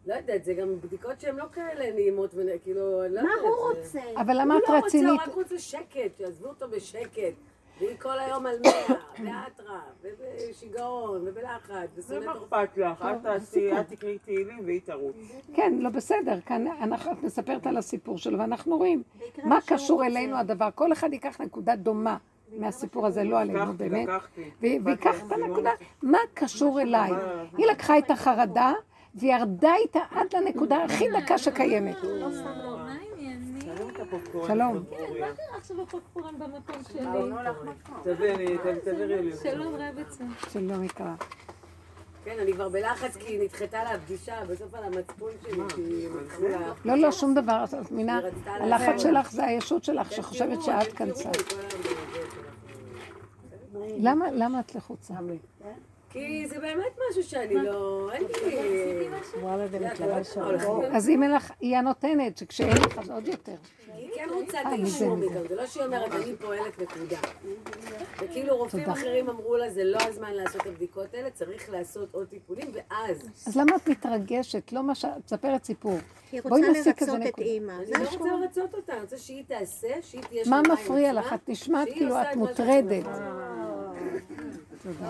[0.08, 3.44] לא יודעת, זה גם בדיקות שהן לא כאלה נעימות, וכאילו, אני לא מה יודעת.
[3.46, 4.22] הוא זה- רוצה?
[4.22, 5.10] אבל למה הוא את לא רוצה, רצינית?
[5.10, 7.34] הוא רק רוצה שקט, שיעזבו אותו בשקט.
[7.80, 12.44] והיא כל היום על מאה, באטרף, ובשיגעון, ובלחץ, זה מה אורחים.
[12.44, 13.02] אכפת לך?
[13.12, 15.16] את תעשי, את תקראי תהילים והיא תרוץ.
[15.54, 19.04] כן, לא בסדר, כאן אנחנו, את מספרת על הסיפור שלו, ואנחנו רואים
[19.38, 20.06] מה מה קשור.
[20.06, 20.70] אלינו הדבר.
[20.76, 22.18] כל אחד ייקח נקודה דומה
[22.58, 24.08] מהסיפור הזה, לא עלינו באמת.
[24.08, 24.42] לקחתי.
[24.62, 25.72] ו- ויקח את הנקודה,
[26.04, 27.12] מה קשור אליי?
[27.58, 28.74] היא לקחה את החרדה
[29.16, 31.96] וירדה איתה עד לנקודה הכי דקה שקיימת.
[34.48, 34.84] שלום.
[34.90, 37.00] כן, מה קרה עכשיו הפופקורן במקום שלי?
[39.44, 40.24] שלום רבצה.
[40.50, 41.16] שלום יקרה.
[42.26, 46.74] כן, אני כבר בלחץ כי נדחתה לה הפגישה, בסוף על המצפון שלי, כי התחילו לה...
[46.86, 47.64] לא, לא, שום דבר.
[47.64, 48.20] את מבינה?
[48.46, 49.02] היא הלחץ.
[49.02, 51.30] שלך זה הישות שלך כן, שחושבת שאת כן, כנסה.
[54.32, 55.14] למה את לחוצה?
[56.16, 58.10] כי זה באמת משהו שאני לא...
[58.14, 59.08] אין לי...
[59.42, 60.00] וואלה, זה יודעת,
[60.36, 63.56] הולכים- אז אם אין לך, היא הנותנת, שכשאין לך אז עוד יותר.
[63.94, 65.26] היא כן רוצה את אה, האישור מזה.
[65.30, 67.18] מאיתנו, זה לא שהיא אומרת, אני פועלת נקודה.
[68.22, 68.90] וכאילו רופאים.
[68.90, 73.30] אחרים אמרו לה, זה לא הזמן לעשות את הבדיקות האלה, צריך לעשות עוד טיפולים, ואז.
[73.48, 74.74] אז למה את מתרגשת?
[74.74, 75.06] לא מה ש...
[75.06, 75.98] את מספרת סיפור.
[76.32, 77.40] היא רוצה לרצות את.
[77.40, 77.72] אימא.
[77.72, 78.10] אני לא.
[78.10, 81.34] רוצה לרצות אותה, אני רוצה שהיא תעשה, שהיא תהיה מה מפריע לך?
[81.34, 83.06] את נשמעת כאילו את מוטרדת.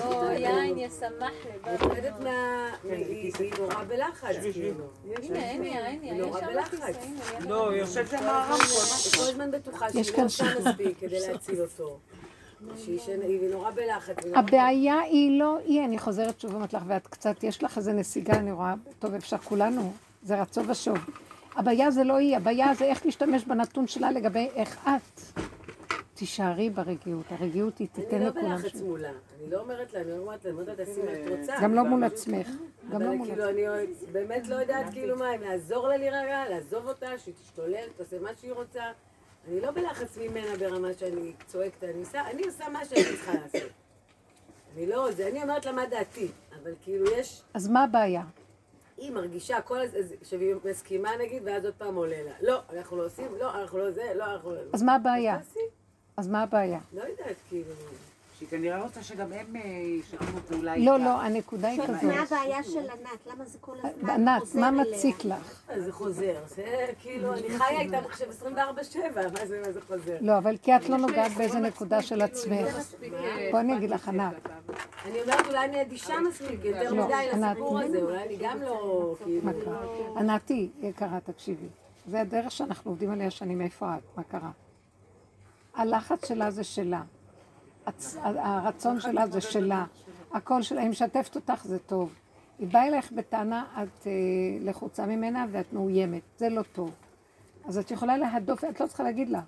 [0.06, 1.74] או יין ישמח לבד.
[1.74, 2.70] מפחדת מה...
[2.84, 4.86] היא היא נורא בלחץ, כאילו.
[5.04, 6.96] הנה, הנה, הנה, היא נורא בלחץ.
[7.40, 8.58] לא, היא יושבת שם הרמקול.
[9.04, 10.44] היא כל הזמן בטוחה יש שהיא לא עושה.
[10.60, 12.00] מספיק כדי להציל אותו.
[12.78, 14.16] שהיא נורא בלחץ.
[14.36, 18.34] הבעיה היא לא היא, אני חוזרת שוב ואומרת לך, ואת קצת, יש לך איזה נסיגה,
[18.34, 20.98] אני רואה, טוב, אפשר כולנו, זה רצו ושוב.
[21.56, 25.40] הבעיה זה לא היא, הבעיה זה איך להשתמש בנתון שלה לגבי איך את.
[26.16, 28.58] תישארי ברגיעות, הרגיעות היא תיתן אני לא לכולם.
[28.58, 28.82] בלחץ.
[28.82, 29.10] מולה.
[29.10, 31.56] אני לא אומרת לה, אני לא אומרת לה, אני אומרת תעשי מה שאת רוצה.
[31.62, 32.48] גם לא מול עצמך.
[32.92, 33.60] גם לא אבל מול כאילו, עצמך.
[33.60, 38.20] אני באמת לא יודעת כאילו מה, אם לעזור לה להירגע, לעזוב אותה, שהיא תשתולל, תעשה
[38.20, 38.84] מה שהיא רוצה.
[39.48, 43.72] אני לא בלחץ ממנה ברמה שאני צועקת, אני עושה, אני עושה מה שאני צריכה לעשות.
[44.76, 46.28] אני לא, זה, אני אומרת לה מה דעתי,
[46.62, 48.24] אבל כאילו יש, אז מה הבעיה?
[48.98, 52.32] היא מרגישה כל הזמן, שהיא מסכימה נגיד, ואז עוד פעם עולה לה.
[52.42, 54.58] לא, אנחנו לא עושים, לא, אנחנו לא זה, לא, אנחנו לא...
[54.74, 55.38] אז מה הבעיה?
[56.18, 56.80] אז מה הבעיה?
[56.94, 57.72] לא יודעת, כאילו...
[58.38, 59.62] שהיא כנראה רוצה שגם הם אה,
[60.00, 60.86] ישתפו פעולה איתה.
[60.86, 62.04] לא, לא, הנקודה היא זאת כזאת.
[62.04, 63.28] מה הבעיה של ענת?
[63.34, 64.82] למה זה כל הזמן ענת, חוזר מה אליה?
[64.84, 65.62] מציק לך?
[65.70, 70.18] אז זה חוזר, זה כאילו, אני חיה איתם עכשיו 24-7, מה זה, מה זה חוזר?
[70.22, 72.96] לא, אבל כי את לא נוגעת באיזה נקודה של עצמך.
[73.52, 74.34] בואי אני אגיד לך, ענת.
[75.06, 77.52] אני אומרת, אולי אני אדישה מספיק, יותר לא, מדי ענת.
[77.52, 79.42] לסיפור הזה, אולי אני גם לא, כאילו...
[79.44, 80.20] מה קרה?
[80.20, 81.68] ענתי, יקרה, תקשיבי.
[82.08, 84.18] זה הדרך שאנחנו עובדים עליה שנים, איפה את?
[84.18, 84.52] מה קרה?
[85.76, 87.02] הלחץ שלה זה שלה.
[87.88, 89.86] הצ- הרצון שלה זה שלה.
[90.34, 92.14] הקול שלה, היא משתפת אותך זה טוב.
[92.60, 94.12] היא באה אלייך בטענה, את אה,
[94.62, 96.92] לחוצה ממנה ואת מאוימת, זה לא טוב.
[97.66, 99.42] אז את יכולה להדוף, את לא צריכה להגיד לה.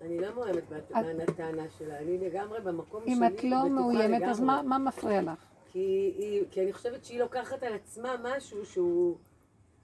[0.00, 3.12] אני לא מאוימת מהט- מהטענה שלה, אני לגמרי במקום שלי.
[3.14, 4.40] אם את לא מאוימת, אז.
[4.40, 5.38] מה, מה מפריע לך?
[5.72, 5.78] כי,
[6.18, 9.16] היא, כי אני חושבת שהיא לוקחת על עצמה משהו שהוא...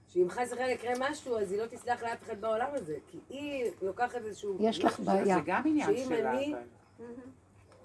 [0.07, 2.95] שאם חס וחלילה יקרה משהו, אז היא לא תסלח לאף אחד בעולם הזה.
[3.07, 4.57] כי היא לוקחת איזשהו...
[4.59, 5.35] יש לך בעיה.
[5.35, 6.31] זה גם עניין שאם שלה.
[6.31, 7.05] אני- אבל.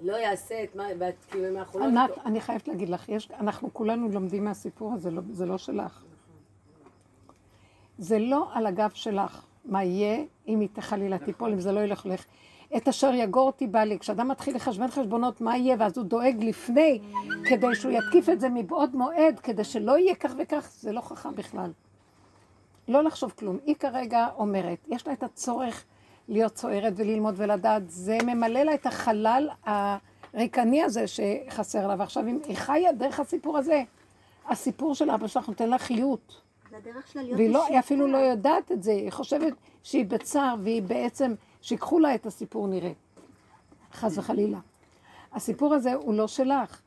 [0.00, 0.84] לא יעשה את מה...
[1.30, 1.84] כאילו, אם אנחנו לא...
[1.84, 6.04] ענת, אני חייבת להגיד לך, יש, אנחנו כולנו לומדים מהסיפור הזה, לא, זה לא שלך.
[7.98, 12.06] זה לא על הגב שלך מה יהיה אם היא חלילה תיפול, אם זה לא ילך
[12.06, 12.24] לך.
[12.76, 13.98] את אשר יגור אותי בא לי.
[13.98, 17.00] כשאדם מתחיל לחשבן חשבונות מה יהיה, ואז הוא דואג לפני,
[17.44, 21.34] כדי שהוא יתקיף את זה מבעוד מועד, כדי שלא יהיה כך וכך, זה לא חכם
[21.34, 21.70] בכלל.
[22.92, 23.58] לא לחשוב כלום.
[23.66, 25.84] היא כרגע אומרת, יש לה את הצורך
[26.28, 31.94] להיות צוערת וללמוד ולדעת, זה ממלא לה את החלל הריקני הזה שחסר לה.
[31.98, 33.82] ועכשיו, היא חיה דרך הסיפור הזה,
[34.48, 36.40] הסיפור של אבא שלך נותן לה חיות.
[37.36, 37.78] והיא לא, היא.
[37.78, 42.68] אפילו לא יודעת את זה, היא חושבת שהיא בצער, והיא בעצם, שיקחו לה את הסיפור
[42.68, 42.92] נראה.
[43.92, 44.58] חס וחלילה.
[45.32, 46.80] הסיפור הזה הוא לא שלך.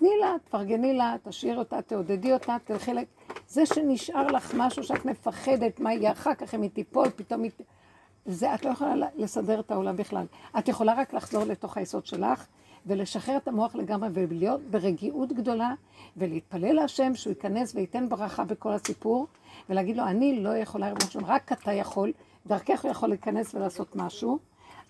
[0.00, 2.98] תני לה, תפרגני לה, תשאיר אותה, תעודדי אותה, תלכי ל...
[3.48, 7.50] זה שנשאר לך משהו שאת מפחדת, מה יהיה אחר כך, אם היא תיפול, פתאום היא...
[8.26, 10.26] זה, את לא יכולה לסדר את העולם בכלל.
[10.58, 12.46] את יכולה רק לחזור לתוך היסוד שלך,
[12.86, 15.74] ולשחרר את המוח לגמרי, ולהיות ברגיעות גדולה,
[16.16, 19.26] ולהתפלל להשם שהוא ייכנס וייתן ברכה בכל הסיפור,
[19.68, 22.12] ולהגיד לו, אני לא יכולה לראות משהו, רק אתה יכול,
[22.46, 24.38] דרכך הוא יכול להיכנס ולעשות משהו.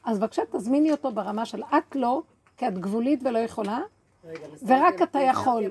[0.04, 2.22] אז בבקשה, תזמיני אותו ברמה של את לא,
[2.56, 3.80] כי את גבולית ולא יכולה,
[4.66, 5.64] ורק אתה יכול.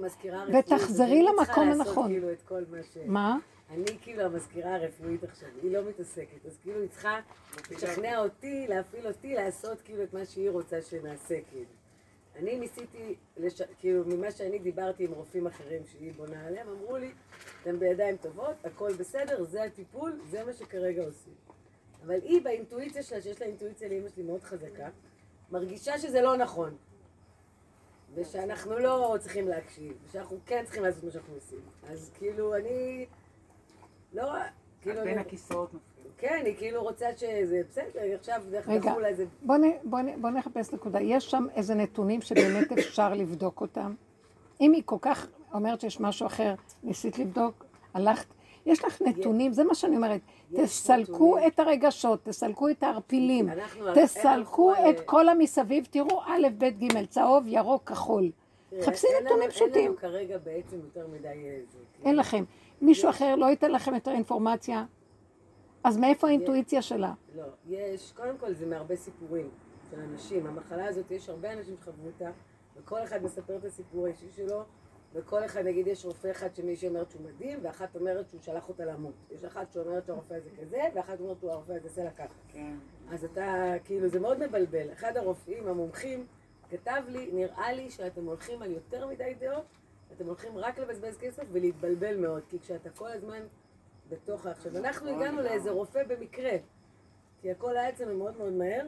[0.60, 2.08] ותחזרי למקום הנכון.
[2.08, 2.64] כאילו כל
[3.06, 3.38] מה?
[3.70, 7.20] אני כאילו המזכירה הרפואית עכשיו, היא לא מתעסקת, אז כאילו היא צריכה
[7.72, 11.66] לשכנע אותי, להפעיל אותי, לעשות כאילו את מה שהיא רוצה שנעשה, כאילו.
[12.36, 13.62] אני ניסיתי, לש...
[13.80, 17.12] כאילו, ממה שאני דיברתי עם רופאים אחרים שהיא בונה עליהם, אמרו לי,
[17.62, 21.34] אתם בידיים טובות, הכל בסדר, זה הטיפול, זה מה שכרגע עושים.
[22.06, 24.90] אבל היא באינטואיציה שלה, שיש לה אינטואיציה לאמא שלי מאוד חזקה,
[25.52, 26.78] מרגישה שזה לא נכון.
[28.16, 31.60] ושאנחנו לא צריכים להקשיב, ושאנחנו כן צריכים לעשות מה שאנחנו עושים.
[31.92, 33.06] אז כאילו, אני
[34.14, 34.24] לא...
[34.82, 35.70] כאילו, בין אני- הכיסאות.
[36.18, 39.26] כן, היא כאילו רוצה שזה בסדר, עכשיו רגע, דחו לה איזה...
[39.42, 41.02] בוא, נ, בוא, נ, בוא נחפש נקודה.
[41.02, 43.94] יש שם איזה נתונים שבאמת אפשר לבדוק אותם?
[44.62, 48.28] אם היא כל כך אומרת שיש משהו אחר, ניסית לבדוק, הלכת,
[48.66, 50.22] יש לך נתונים, זה מה שאני אומרת.
[50.56, 51.48] תסלקו נתונים.
[51.48, 53.50] את הרגשות, תסלקו את הערפילים,
[53.96, 58.32] תסלקו את כל המסביב, תראו א', ב', ג', צהוב, ירוק, כחול.
[58.82, 59.86] חפשי אין נתונים אין פשוטים.
[59.86, 61.60] לנו כרגע בעצם יותר מדי אה.
[62.06, 62.44] אין לכם.
[62.82, 64.86] מישהו אחר לא ייתן לכם יותר אינפורמציה?
[65.84, 67.14] אז מאיפה האינטואיציה שלה?
[67.36, 69.50] לא, יש, קודם כל זה מהרבה סיפורים
[69.92, 70.48] של אנשים.
[70.48, 72.30] המחלה הזאת, יש הרבה אנשים שחוו אותה,
[72.78, 74.64] וכל אחד מספר את הסיפור האישי שלו,
[75.14, 78.86] וכל אחד, נגיד, יש רופא אחד שמישהי אומרת שהוא מדהים, ואחת אומרת שהוא שלח אותה
[78.86, 79.14] למות.
[79.32, 82.34] יש אחת שאומרת שהרופא הזה כזה, ואחת אומרת שהוא הרופא הזה עושה לה ככה.
[82.54, 82.76] כן.
[83.10, 84.92] אז אתה, כאילו, זה מאוד מבלבל.
[84.94, 86.26] אחד הרופאים המומחים
[86.70, 89.66] כתב לי, נראה לי שאתם הולכים על יותר מדי דעות,
[90.16, 93.40] אתם הולכים רק לבזבז כסף ולהתבלבל מאוד, כי כשאתה כל הזמן
[94.10, 94.52] בתוך ה...
[94.52, 96.58] עכשיו, אנחנו הגענו לאיזה רופא במקרה,
[97.42, 98.86] כי הכל היה אצלנו מאוד מאוד מהר,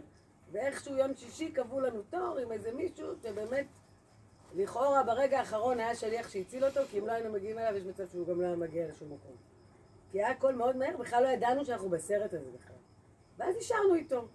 [0.52, 3.66] ואיכשהו יום שישי קבעו לנו תור עם איזה מישהו שבאמת,
[4.56, 8.08] לכאורה ברגע האחרון היה שליח שהציל אותו, כי אם לא היינו מגיעים אליו, יש מצב
[8.08, 9.36] שהוא גם לא היה מגיע לשום מקום.
[10.12, 12.76] כי היה הכל מאוד מהר, בכלל לא ידענו שאנחנו בסרט הזה בכלל.
[13.38, 14.28] ואז נשארנו איתו.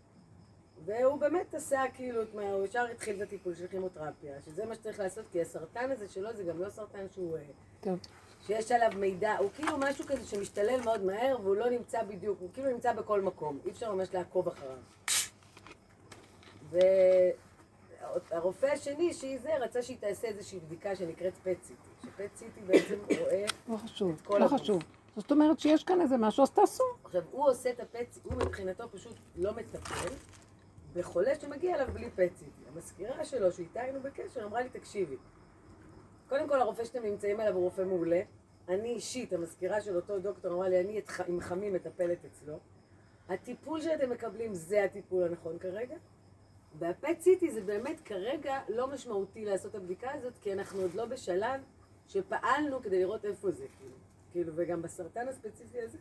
[0.84, 5.24] והוא באמת עשה כאילו, הוא ישר התחיל את הטיפול של כימותרפיה, שזה מה שצריך לעשות,
[5.32, 7.36] כי הסרטן הזה שלו זה גם לא סרטן שהוא...
[7.36, 7.42] אה,
[7.80, 7.98] טוב.
[8.46, 12.48] שיש עליו מידע, הוא כאילו משהו כזה שמשתולל מאוד מהר והוא לא נמצא בדיוק, הוא
[12.54, 14.78] כאילו נמצא בכל מקום, אי אפשר ממש לעקוב אחריו.
[18.30, 22.98] והרופא השני, שהיא זה, רצה שהיא תעשה איזושהי בדיקה שנקראת פט סיטי, שפט סיטי בעצם
[23.20, 24.60] רואה, לא חשוב, כל לא הגוף.
[24.60, 24.82] חשוב.
[25.16, 26.84] זאת אומרת שיש כאן איזה משהו, אז תעשו.
[27.04, 30.14] עכשיו הוא עושה את הפט סיטי, הוא מבחינתו פשוט לא מטפל
[30.94, 32.62] בחולה שמגיע אליו בלי פט סיטי.
[32.74, 35.16] המזכירה שלו, שאיתה היינו בקשר, אמרה לי, תקשיבי,
[36.28, 38.20] קודם כל הרופא שאתם נמצאים עליו הוא רופא מעולה.
[38.68, 42.58] אני אישית, המזכירה של אותו דוקטור אמרה לי, אני את עם חמי מטפלת אצלו.
[43.28, 45.96] הטיפול שאתם מקבלים זה הטיפול הנכון כרגע.
[46.78, 51.04] והפט סיטי זה באמת כרגע לא משמעותי לעשות את הבדיקה הזאת, כי אנחנו עוד לא
[51.04, 51.60] בשלב
[52.08, 53.96] שפעלנו כדי לראות איפה זה, כאילו.
[54.32, 55.98] כאילו, וגם בסרטן הספציפי הזה,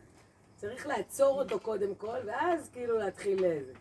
[0.56, 3.72] צריך לעצור אותו קודם כל, ואז כאילו להתחיל לזה.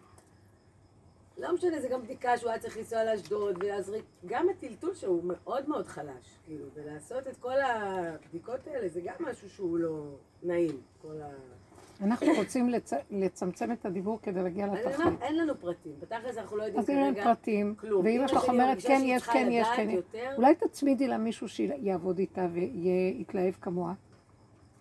[1.37, 5.69] לא משנה, זה גם בדיקה שהוא היה צריך לנסוע לאשדוד ולהזריק, גם הטלטול שהוא מאוד
[5.69, 10.03] מאוד חלש, כאילו, ולעשות את כל הבדיקות האלה זה גם משהו שהוא לא
[10.43, 11.29] נעים, כל ה...
[12.01, 12.93] אנחנו רוצים לצ...
[13.11, 15.21] לצמצם את הדיבור כדי להגיע לתכלית.
[15.21, 15.93] אין לנו פרטים.
[15.99, 18.07] בתכלס אנחנו לא יודעים אז אם אין כרגע פרטים, כלום.
[18.07, 20.03] אמא שלך שלי אומרת כן יש, כן יש, כן יש.
[20.37, 23.93] אולי תצמידי לה מישהו שיעבוד איתה ויתלהב כמוה.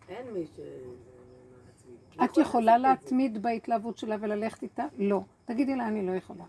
[0.08, 0.60] אין מי ש...
[2.24, 4.84] את יכולה להתמיד בהתלהבות שלה וללכת איתה?
[4.98, 5.20] לא.
[5.44, 6.44] תגידי לה, אני לא יכולה.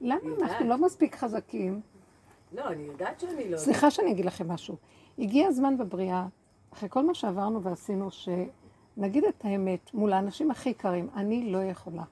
[0.00, 0.20] למה.
[0.42, 1.80] אנחנו לא מספיק חזקים?
[2.52, 3.56] לא, אני יודעת שאני לא...
[3.56, 4.76] סליחה שאני אגיד לכם משהו.
[5.18, 6.26] הגיע הזמן בבריאה,
[6.72, 8.10] אחרי כל מה שעברנו ועשינו,
[8.96, 12.02] שנגיד את האמת מול האנשים הכי יקרים, אני לא יכולה.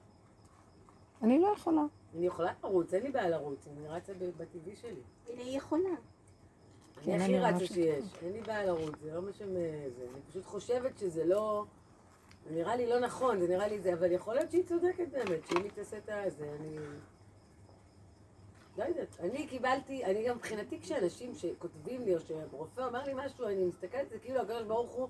[1.21, 1.81] אני לא יכולה.
[2.15, 5.01] אני יכולה לרוץ, אין לי בעיה לרוץ, אני רצה בטבעי שלי.
[5.27, 5.89] היא יכולה.
[7.03, 9.53] כן, אני הכי אני רצה שיש, אין לי בעיה לרוץ, זה לא מה שמ...
[9.53, 10.07] זה.
[10.13, 11.65] אני פשוט חושבת שזה לא...
[12.49, 15.47] זה נראה לי לא נכון, זה נראה לי זה, אבל יכול להיות שהיא צודקת באמת,
[15.47, 16.77] שאם היא תעשה את הזה, אני...
[18.77, 23.47] לא יודעת, אני קיבלתי, אני גם מבחינתי כשאנשים שכותבים לי, או שרופא אומר לי משהו,
[23.47, 25.07] אני מסתכלת, זה כאילו הקדוש ברוך הוא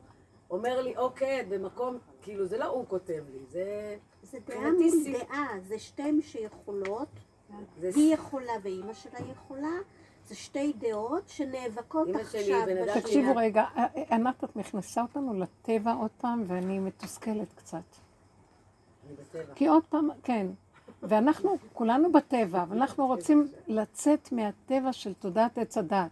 [0.49, 3.97] אומר לי, אוקיי, את במקום, כאילו זה לא הוא כותב לי, זה...
[4.23, 7.07] זה דעה מול דעה, זה שתיהן שיכולות,
[7.79, 9.71] זה היא יכולה ואימא שלה יכולה,
[10.25, 12.65] זה שתי דעות שנאבקות עכשיו.
[12.93, 13.65] תקשיבו רגע,
[14.11, 17.83] ענת, את מכנסה אותנו לטבע עוד פעם, ואני מתוסכלת קצת.
[19.55, 20.47] כי עוד פעם, כן.
[21.03, 26.11] ואנחנו כולנו בטבע, ואנחנו רוצים לצאת מהטבע של תודעת עץ הדת.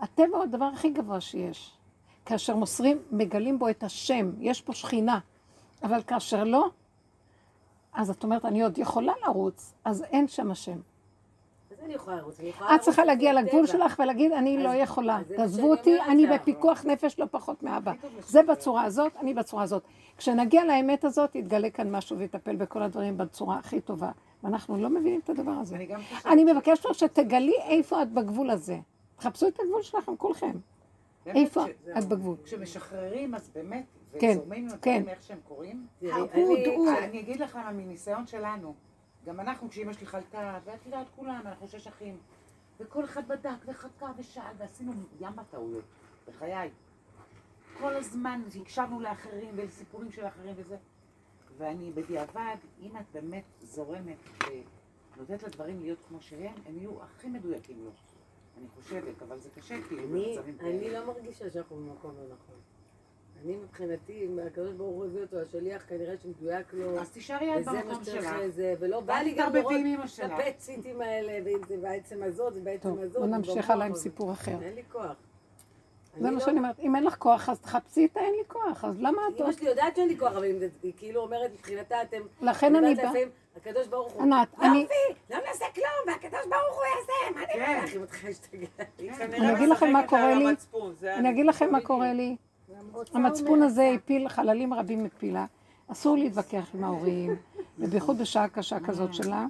[0.00, 1.76] הטבע הוא הדבר הכי גבוה שיש.
[2.26, 5.18] כאשר מוסרים, מגלים בו את השם, יש פה שכינה.
[5.82, 6.68] אבל כאשר לא,
[7.92, 10.78] אז את אומרת, אני עוד יכולה לרוץ, אז אין שם השם.
[12.74, 13.66] את צריכה להגיע לגבול.
[13.66, 15.18] שלך ולהגיד, אני לא יכולה.
[15.36, 16.26] תעזבו אותי, אני.
[16.26, 17.92] בפיקוח נפש לא פחות מאבא.
[18.26, 19.82] זה בצורה הזאת, אני בצורה הזאת.
[20.16, 24.10] כשנגיע לאמת הזאת, יתגלה כאן משהו ויטפל בכל הדברים בצורה הכי טובה.
[24.44, 25.76] ואנחנו לא מבינים את הדבר הזה.
[26.26, 28.78] אני מבקשת שתגלי איפה את בגבול הזה.
[29.16, 30.52] תחפשו את הגבול שלכם, כולכם.
[31.26, 31.64] איפה
[31.98, 32.36] את בגבול?
[32.44, 33.84] כשמשחררים, אז באמת,
[34.18, 34.90] כן, וזורמים עם כן.
[34.90, 35.86] הדברים איך שהם קורים.
[36.12, 38.74] ההוא, אני- אגיד לך מניסיון שלנו,
[39.26, 42.16] גם אנחנו, כשאימא שלי חלתה, ואת יודעת, כולם, אנחנו שש אחים,
[42.80, 45.84] וכל אחד בדק וחקר ושאל, ועשינו ים הטעויות,
[46.28, 46.70] בחיי.
[47.78, 50.76] כל הזמן הקשבנו לאחרים ולסיפורים של אחרים וזה.
[51.58, 54.16] ואני בדיעבד, אם את באמת זורמת
[55.16, 57.90] ונותנת לדברים להיות כמו שהם, הם יהיו הכי מדויקים לו.
[58.58, 60.90] אני חושבת, אבל זה קשה כאילו אני, אני.
[60.90, 62.54] לא מרגישה שאנחנו במקום לא נכון.
[63.44, 67.64] אני מבחינתי, אם הקדוש ברוך הוא הביא אותו, השליח כנראה שמדויק לו, אז תישארי את
[67.64, 68.26] במקום שלך.
[68.48, 69.72] זה, ולא בא לי גם לראות
[70.24, 70.30] את.
[70.38, 73.16] הפציטים האלה, ואם זה בעצם הזאת, זה בעצם טוב, הזאת.
[73.18, 73.94] בוא נמשיך הלאה עם.
[73.94, 74.62] סיפור אחר.
[74.62, 75.16] אין לי כוח.
[76.16, 76.78] זה מה לא- שאני אומרת.
[76.78, 78.84] אם אין לך כוח, אז תחפשי את האין לי כוח.
[78.84, 79.52] אז למה את אמא?
[79.52, 80.44] שלי יודעת שאין לי כוח, אבל
[80.82, 82.20] היא כאילו אומרת מבחינתה אתם...
[82.40, 83.12] לכן אני באה...
[83.56, 84.78] הקדוש ברוך הוא, ענת, אני...
[84.78, 88.24] יופי, לא נעשה כלום, והקדוש ברוך הוא יעשה, מה אני אומר לך?
[89.32, 90.46] אני אגיד לכם מה קורה לי.
[91.02, 92.36] אני אגיד לכם מה קורה לי.
[93.14, 95.46] המצפון הזה הפיל, חללים רבים הפילה.
[95.88, 97.36] אסור להתווכח עם ההורים,
[97.78, 99.46] ובייחוד בשעה קשה כזאת שלה.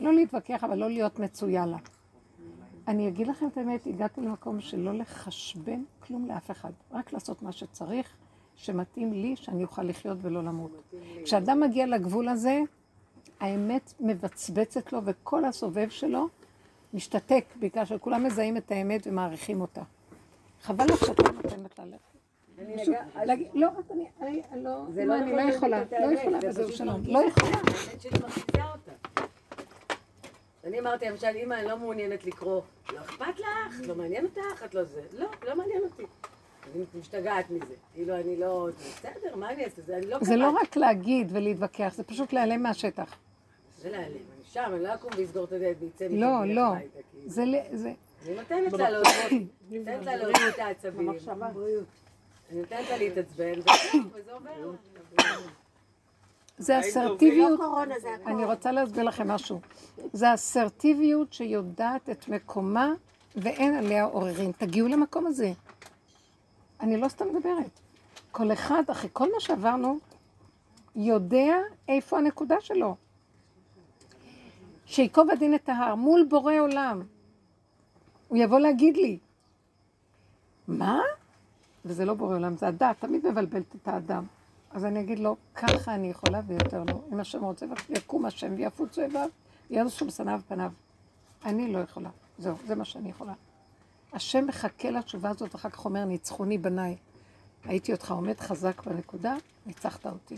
[0.00, 1.76] לא להתווכח, אבל לא להיות מצויה לה.
[2.88, 6.70] אני אגיד לכם את האמת, הגעתי למקום שלא לחשבן כלום לאף אחד.
[6.92, 8.16] רק לעשות מה שצריך,
[8.56, 10.94] שמתאים לי, שאני אוכל לחיות ולא למות.
[11.24, 12.60] כשאדם מגיע לגבול הזה,
[13.40, 16.28] האמת מבצבצת לו, וכל הסובב שלו
[16.94, 19.82] משתתק, בגלל שכולם מזהים את האמת ומעריכים אותה.
[20.62, 22.10] חבל לך שאת לא נותנת לה ללכת.
[23.54, 27.18] לא, אני, אני, אני לא, אני לא נכון יכולה, לא יכולה, זה וזהו שלום, לא
[27.18, 27.56] יכולה.
[27.56, 29.26] האמת שלי מרגיזה אותה.
[30.64, 32.62] אני אמרתי, למשל, אמא, אני לא מעוניינת לקרוא,
[32.92, 33.80] לא אכפת לך?
[33.86, 34.64] לא מעניין אותך?
[34.64, 35.02] את לא זה.
[35.18, 36.02] לא, לא מעניין אותי.
[36.74, 37.74] אני משתגעת מזה.
[37.94, 38.68] כאילו, אני לא...
[38.76, 39.82] בסדר, מה אני אעשה?
[39.82, 40.50] זה לא זה לא.
[40.62, 43.16] רק להגיד ולהתווכח, זה פשוט להיעלם מהשטח.
[43.80, 44.06] זה להעלם.
[44.06, 46.62] אני שם, אני לא אקום ואסגור את הדלת ויצא מפה לא, לא.
[46.78, 47.30] כאילו.
[47.30, 47.92] זה, ל- זה,
[48.26, 48.90] אני נותנת לה
[49.70, 51.10] נותנת לה להוציא את העצבים.
[51.10, 53.52] אני נותנת לה להתעצבן,
[54.14, 54.72] וזה עובר.
[56.58, 57.60] זה לא אסרטיביות.
[57.60, 57.86] הכל.
[58.26, 59.60] אני רוצה להסביר לכם משהו.
[60.12, 62.92] זה אסרטיביות שיודעת את מקומה
[63.36, 64.52] ואין עליה עוררין.
[64.52, 65.52] תגיעו למקום הזה.
[66.80, 67.80] אני לא סתם מדברת.
[68.32, 69.98] כל אחד, אחרי כל מה שעברנו,
[70.96, 71.56] יודע
[71.88, 72.96] איפה הנקודה שלו.
[74.90, 77.02] שיקוב הדין את ההר מול בורא עולם.
[78.28, 79.18] הוא יבוא להגיד לי,
[80.68, 81.00] מה?
[81.84, 84.24] וזה לא בורא עולם, זה הדת, תמיד מבלבלת את האדם.
[84.70, 87.00] אז אני אגיד לו, ככה אני יכולה ויותר לא.
[87.12, 89.28] אם השם רוצה, יקום השם ויפוץ אוהביו,
[89.70, 90.72] ינוסו בשנאיו פניו.
[91.44, 92.10] אני לא יכולה.
[92.38, 93.32] זהו, זה מה שאני יכולה.
[94.12, 96.96] השם מחכה לתשובה הזאת, אחר כך אומר, ניצחוני בניי.
[97.64, 99.36] הייתי אותך עומד חזק בנקודה,
[99.66, 100.36] ניצחת אותי.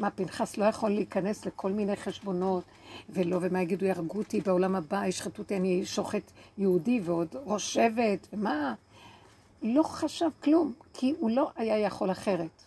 [0.00, 2.64] מה, פנחס לא יכול להיכנס לכל מיני חשבונות,
[3.10, 8.26] ולא, ומה יגידו, יהרגו אותי בעולם הבא, ישחטו אותי, אני שוחט יהודי ועוד ראש שבט,
[8.32, 8.74] ומה?
[9.62, 12.62] לא חשב כלום, כי הוא לא היה יכול אחרת.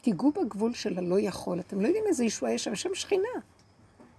[0.00, 1.60] תיגעו בגבול של הלא יכול.
[1.60, 3.28] אתם לא יודעים איזה ישועה יש שם, שם שכינה.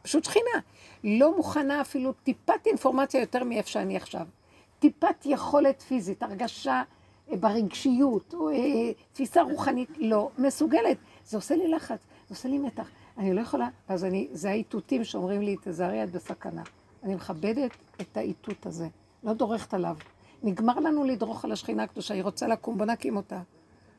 [0.02, 0.60] פשוט שכינה.
[1.04, 4.26] לא מוכנה אפילו טיפת אינפורמציה יותר מאיפה שאני עכשיו.
[4.80, 6.84] טיפת יכולת פיזית, הרגשה
[7.32, 8.56] אה, ברגשיות, או אה,
[9.14, 10.98] תפיסה רוחנית, לא מסוגלת.
[11.26, 12.00] זה עושה לי לחץ,
[12.32, 12.90] עושה לי מתח.
[13.18, 16.64] אני לא יכולה, אז אני, זה האיתותים שאומרים לי, תזהרי את בסכנה.
[17.04, 17.72] אני מכבדת
[18.02, 18.88] את האיתות הזה,
[19.24, 19.96] לא דורכת עליו.
[20.44, 23.42] נגמר לנו לדרוך על השכינה הקדושה, היא רוצה לקום, בוא נקים אותה.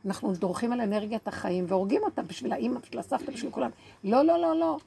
[0.07, 3.71] אנחנו דורכים על אנרגיית החיים והורגים אותה בשביל האימא, בשביל הסבתא, בשביל כולם.
[4.05, 4.79] לא, לא, לא, לא.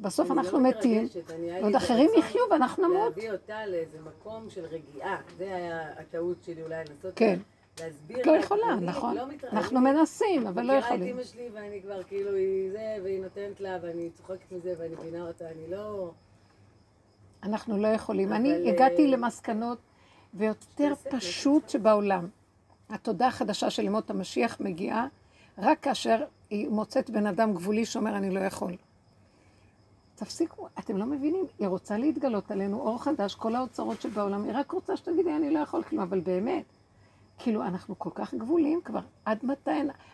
[0.00, 1.06] בסוף אני אנחנו לא מתים,
[1.46, 3.16] איזה אחרים יחיו ואנחנו נמות.
[3.16, 5.16] להביא אותה לאיזה מקום של רגיעה.
[5.38, 7.38] זה היה הטעות שלי אולי לנסות כן.
[7.80, 8.38] להסביר לא לה.
[8.38, 9.16] יכולה, אני נכון.
[9.16, 11.06] לא אנחנו אני מנסים, אבל לא מכירה את יכולים.
[11.06, 15.26] אימא שלי ואני כבר כאילו היא זה, והיא נותנת לה ואני צוחקת מזה ואני מבינה
[15.26, 16.10] אותה, אני לא...
[17.42, 18.32] אנחנו לא יכולים.
[18.32, 19.78] אני אה, הגעתי למסקנות,
[20.34, 22.28] ויותר פשוט שבעולם.
[22.88, 25.06] התודה החדשה של ימות המשיח מגיעה
[25.58, 28.76] רק כאשר היא מוצאת בן אדם גבולי שאומר, אני לא יכול.
[30.14, 34.70] תפסיקו, אתם לא מבינים, היא רוצה להתגלות עלינו אור חדש, כל האוצרות שבעולם, היא רק
[34.72, 36.64] רוצה שתגידי, אני לא יכול כלום, אבל באמת,
[37.38, 39.70] כאילו, אנחנו כל כך גבולים כבר, עד מתי,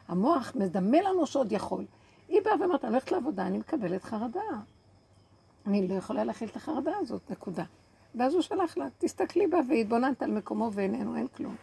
[0.09, 1.85] המוח מדמה לנו שעוד יכול.
[2.29, 4.41] היא באה ואומרת, אני הולכת לעבודה, אני מקבלת חרדה.
[5.66, 7.64] אני לא יכולה להכיל את החרדה הזאת, נקודה.
[8.14, 11.57] ואז הוא שלח לה, תסתכלי בה והתבוננת על מקומו ואיננו, אין כלום.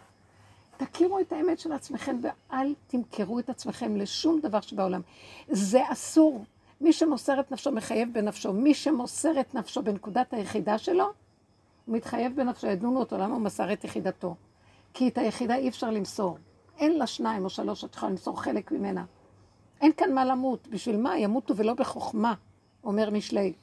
[0.77, 5.01] תכירו את האמת של עצמכם ואל תמכרו את עצמכם לשום דבר שבעולם.
[5.47, 6.45] זה אסור.
[6.81, 8.53] מי שמוסר את נפשו מחייב בנפשו.
[8.53, 11.05] מי שמוסר את נפשו בנקודת היחידה שלו,
[11.85, 12.67] הוא מתחייב בנפשו.
[12.67, 14.35] ידונו אותו למה הוא מסר את יחידתו.
[14.97, 16.37] כי את היחידה אי אפשר למסור.
[16.77, 19.05] אין לה שניים או שלוש, את יכולה למסור חלק ממנה.
[19.81, 20.67] אין כאן מה למות.
[20.67, 21.17] בשביל מה?
[21.17, 22.33] ימותו ולא בחוכמה,
[22.83, 23.53] אומר משלי.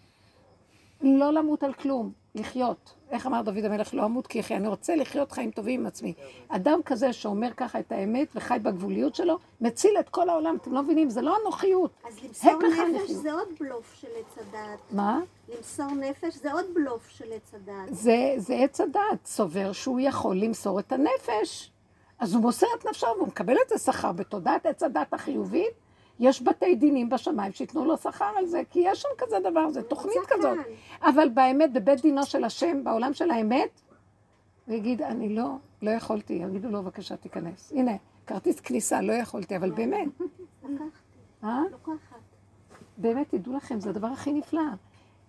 [1.05, 2.95] לא למות על כלום, לחיות.
[3.11, 6.15] איך אמר דוד המלך, לא אמות כי יחיה, אני רוצה לחיות חיים טובים עם עצמי.
[6.49, 10.57] אדם כזה שאומר ככה את האמת וחי בגבוליות שלו, מציל את כל העולם.
[10.57, 11.91] אתם לא מבינים, זה לא אנוכיות.
[12.09, 13.11] אז למסור נפש.
[13.11, 14.79] זה עוד בלוף של עץ הדעת.
[14.91, 15.21] מה?
[15.49, 17.95] למסור נפש זה עוד בלוף של עץ הדעת.
[17.95, 21.71] זה, זה עץ הדעת, סובר שהוא יכול למסור את הנפש.
[22.19, 25.84] אז הוא מוסר את נפשו והוא מקבל את זה שכר בתודעת עץ הדת החיובית.
[26.21, 29.83] יש בתי דינים בשמיים שייתנו לו שכר על זה, כי יש שם כזה דבר, זה
[29.83, 30.59] תוכנית כזאת.
[31.03, 33.81] אבל באמת, בבית דינו של השם, בעולם של האמת,
[34.67, 35.49] הוא יגיד, אני לא,
[35.83, 36.33] לא יכולתי.
[36.33, 37.73] יגידו לו, בבקשה, תיכנס.
[37.73, 37.93] הנה,
[38.27, 40.09] כרטיס כניסה, לא יכולתי, אבל באמת.
[41.45, 41.63] אה?
[42.97, 44.63] באמת, תדעו לכם, זה הדבר הכי נפלא.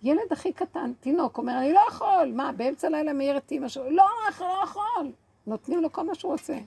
[0.02, 2.32] ילד הכי קטן, תינוק, אומר, אני לא יכול.
[2.34, 3.90] מה, באמצע הלילה מעיר את אימא שלו?
[3.90, 5.12] לא, אנחנו לא יכול.
[5.46, 6.58] נותנים לו כל מה שהוא רוצה.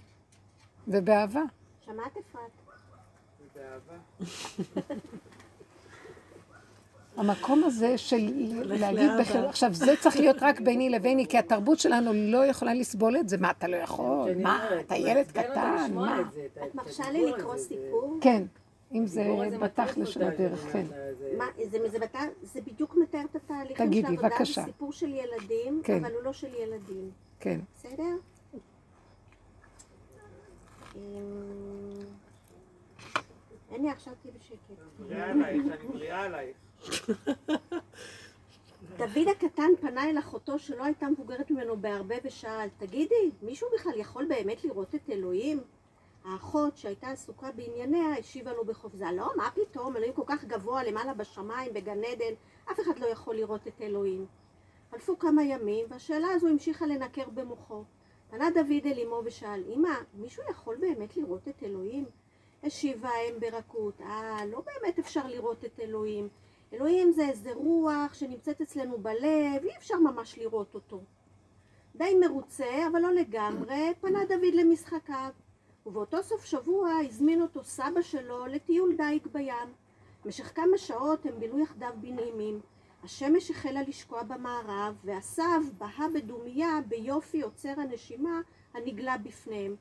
[0.87, 1.41] ובאהבה.
[1.85, 2.58] שמעת אפרת?
[7.17, 8.29] המקום הזה של
[8.65, 13.17] להגיד בכלל, עכשיו זה צריך להיות רק ביני לביני, כי התרבות שלנו לא יכולה לסבול
[13.17, 13.37] את זה.
[13.37, 14.29] מה, אתה לא יכול?
[14.31, 15.91] שאני מה, אתה ילד קטן?
[15.93, 16.21] מה?
[16.67, 18.17] את מרשה לי לקרוא סיפור?
[18.21, 18.43] כן,
[18.93, 19.23] אם זה
[20.05, 20.85] של אותה, הדרך, כן.
[20.85, 24.61] זה- מה, זה, זה, בת- זה בדיוק מתאר את התהליכים של תגידי, העבודה, בבקשה.
[24.61, 26.05] זה סיפור של ילדים, כן.
[26.05, 27.09] אבל הוא לא של ילדים,
[27.39, 27.59] כן.
[27.75, 28.03] בסדר?
[33.71, 34.57] אמ, אני עכשיו תהיי בשקט.
[35.11, 36.57] אני בריאה עלייך.
[38.97, 44.25] דוד הקטן פנה אל אחותו שלא הייתה מבוגרת ממנו בהרבה ושאל, תגידי, מישהו בכלל יכול
[44.25, 45.59] באמת לראות את אלוהים?
[46.25, 51.13] האחות שהייתה עסוקה בענייניה השיבה לו בחופזה, לא, מה פתאום, אלוהים כל כך גבוה למעלה
[51.13, 52.33] בשמיים, בגן עדן,
[52.71, 54.25] אף אחד לא יכול לראות את אלוהים.
[54.91, 57.83] חלפו כמה ימים, והשאלה הזו המשיכה לנקר במוחו.
[58.29, 62.05] פנה דוד אל אמו ושאל, אמא, מישהו יכול באמת לראות את אלוהים?
[62.63, 66.29] השיבה האם ברכות, אה, לא באמת אפשר לראות את אלוהים.
[66.73, 71.01] אלוהים זה איזה רוח שנמצאת אצלנו בלב, אי אפשר ממש לראות אותו.
[71.95, 75.29] די מרוצה, אבל לא לגמרי, פנה דוד למשחקיו.
[75.85, 79.73] ובאותו סוף שבוע הזמין אותו סבא שלו לטיול דייג בים.
[80.25, 82.59] במשך כמה שעות הם בילו יחדיו בנעימים.
[83.03, 88.41] השמש החלה לשקוע במערב, והסב בהה בדומייה ביופי עוצר הנשימה
[88.73, 89.75] הנגלה בפניהם.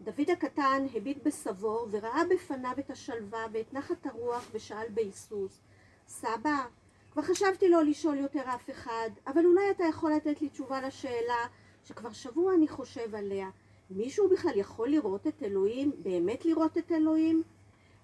[0.00, 5.60] דוד הקטן הביט בסבו וראה בפניו את השלווה ואת נחת הרוח ושאל בהיסוס
[6.08, 6.66] סבא,
[7.12, 11.46] כבר חשבתי לא לשאול יותר אף אחד, אבל אולי אתה יכול לתת לי תשובה לשאלה
[11.84, 13.50] שכבר שבוע אני חושב עליה.
[13.90, 15.92] מישהו בכלל יכול לראות את אלוהים?
[16.02, 17.42] באמת לראות את אלוהים?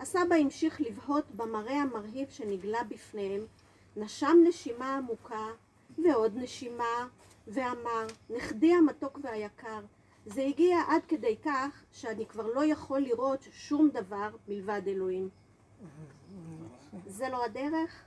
[0.01, 3.41] הסבא המשיך לבהות במראה המרהיב שנגלה בפניהם,
[3.97, 5.47] נשם נשימה עמוקה
[5.99, 7.09] ועוד נשימה,
[7.49, 9.81] ואמר, נכדי המתוק והיקר,
[10.27, 15.29] זה הגיע עד כדי כך שאני כבר לא יכול לראות שום דבר מלבד אלוהים.
[17.07, 18.05] זה לא הדרך?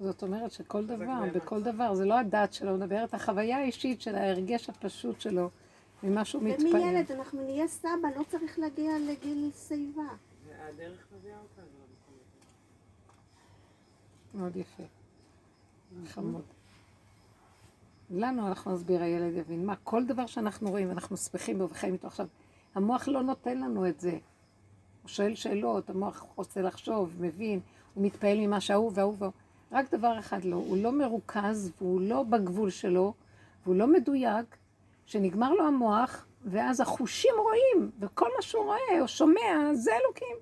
[0.00, 4.00] זאת אומרת שכל דבר, בכל דבר, זה לא הדעת שלו, הוא מדבר את החוויה האישית
[4.00, 5.50] של ההרגש הפשוט שלו.
[6.02, 6.66] ממה שהוא מתפעל.
[6.66, 10.02] ומילד אנחנו נהיה סבא, לא צריך להגיע לגיל שיבה.
[10.48, 11.78] והדרך מביאה אותנו.
[14.34, 14.82] מאוד יפה.
[16.06, 16.44] חמוד.
[18.10, 19.66] לנו אנחנו נסביר, הילד יבין.
[19.66, 22.06] מה, כל דבר שאנחנו רואים, אנחנו שמחים בו וחיים איתו.
[22.06, 22.26] עכשיו,
[22.74, 24.10] המוח לא נותן לנו את זה.
[25.02, 27.60] הוא שואל שאלות, המוח רוצה לחשוב, מבין,
[27.94, 29.32] הוא מתפעל ממה שההוא וההוא וההוא.
[29.72, 33.14] רק דבר אחד לא, הוא לא מרוכז והוא לא בגבול שלו,
[33.64, 34.56] והוא לא מדויק,
[35.06, 40.36] שנגמר לו המוח, ואז החושים רואים, וכל מה שהוא רואה או שומע, זה אלוקים.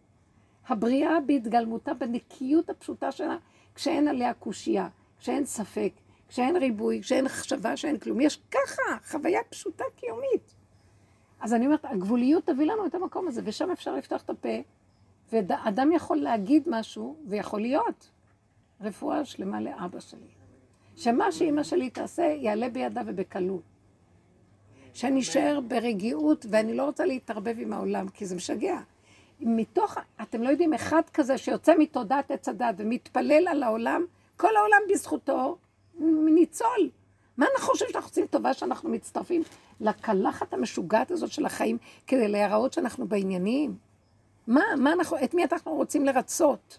[0.69, 3.37] הבריאה בהתגלמותה, בנקיות הפשוטה שלה,
[3.75, 4.89] כשאין עליה קושייה,
[5.19, 5.93] כשאין ספק,
[6.29, 8.21] כשאין ריבוי, כשאין מחשבה, כשאין כלום.
[8.21, 10.55] יש ככה, חוויה פשוטה קיומית.
[11.41, 14.59] אז אני אומרת, הגבוליות תביא לנו את המקום הזה, ושם אפשר לפתוח את הפה,
[15.33, 18.11] ואדם יכול להגיד משהו, ויכול להיות.
[18.81, 20.29] רפואה שלמה לאבא שלי.
[20.97, 23.63] שמה שאימא שלי תעשה, יעלה בידה ובקלות.
[24.95, 28.79] שאני אשאר ברגיעות, ואני לא רוצה להתערבב עם העולם, כי זה משגע.
[29.41, 34.05] מתוך, אתם לא יודעים, אחד כזה שיוצא מתודעת עץ הדת ומתפלל על העולם,
[34.37, 35.57] כל העולם בזכותו
[36.35, 36.91] ניצול.
[37.37, 39.43] מה אנחנו חושבים שאנחנו עושים טובה שאנחנו מצטרפים
[39.81, 43.77] לקלחת המשוגעת הזאת של החיים כדי להיראות שאנחנו בעניינים?
[44.47, 46.79] מה, מה אנחנו, את מי אנחנו רוצים לרצות?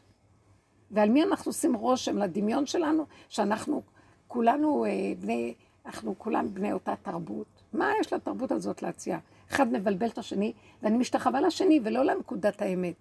[0.91, 2.17] ועל מי אנחנו עושים רושם?
[2.17, 3.81] לדמיון שלנו, שאנחנו
[4.27, 4.89] כולנו אה,
[5.19, 5.53] בני,
[5.85, 7.47] אנחנו כולם בני אותה תרבות.
[7.73, 9.17] מה יש לתרבות הזאת להציע?
[9.51, 10.53] אחד מבלבל את השני,
[10.83, 12.95] ואני משתחווה לשני ולא לנקודת האמת.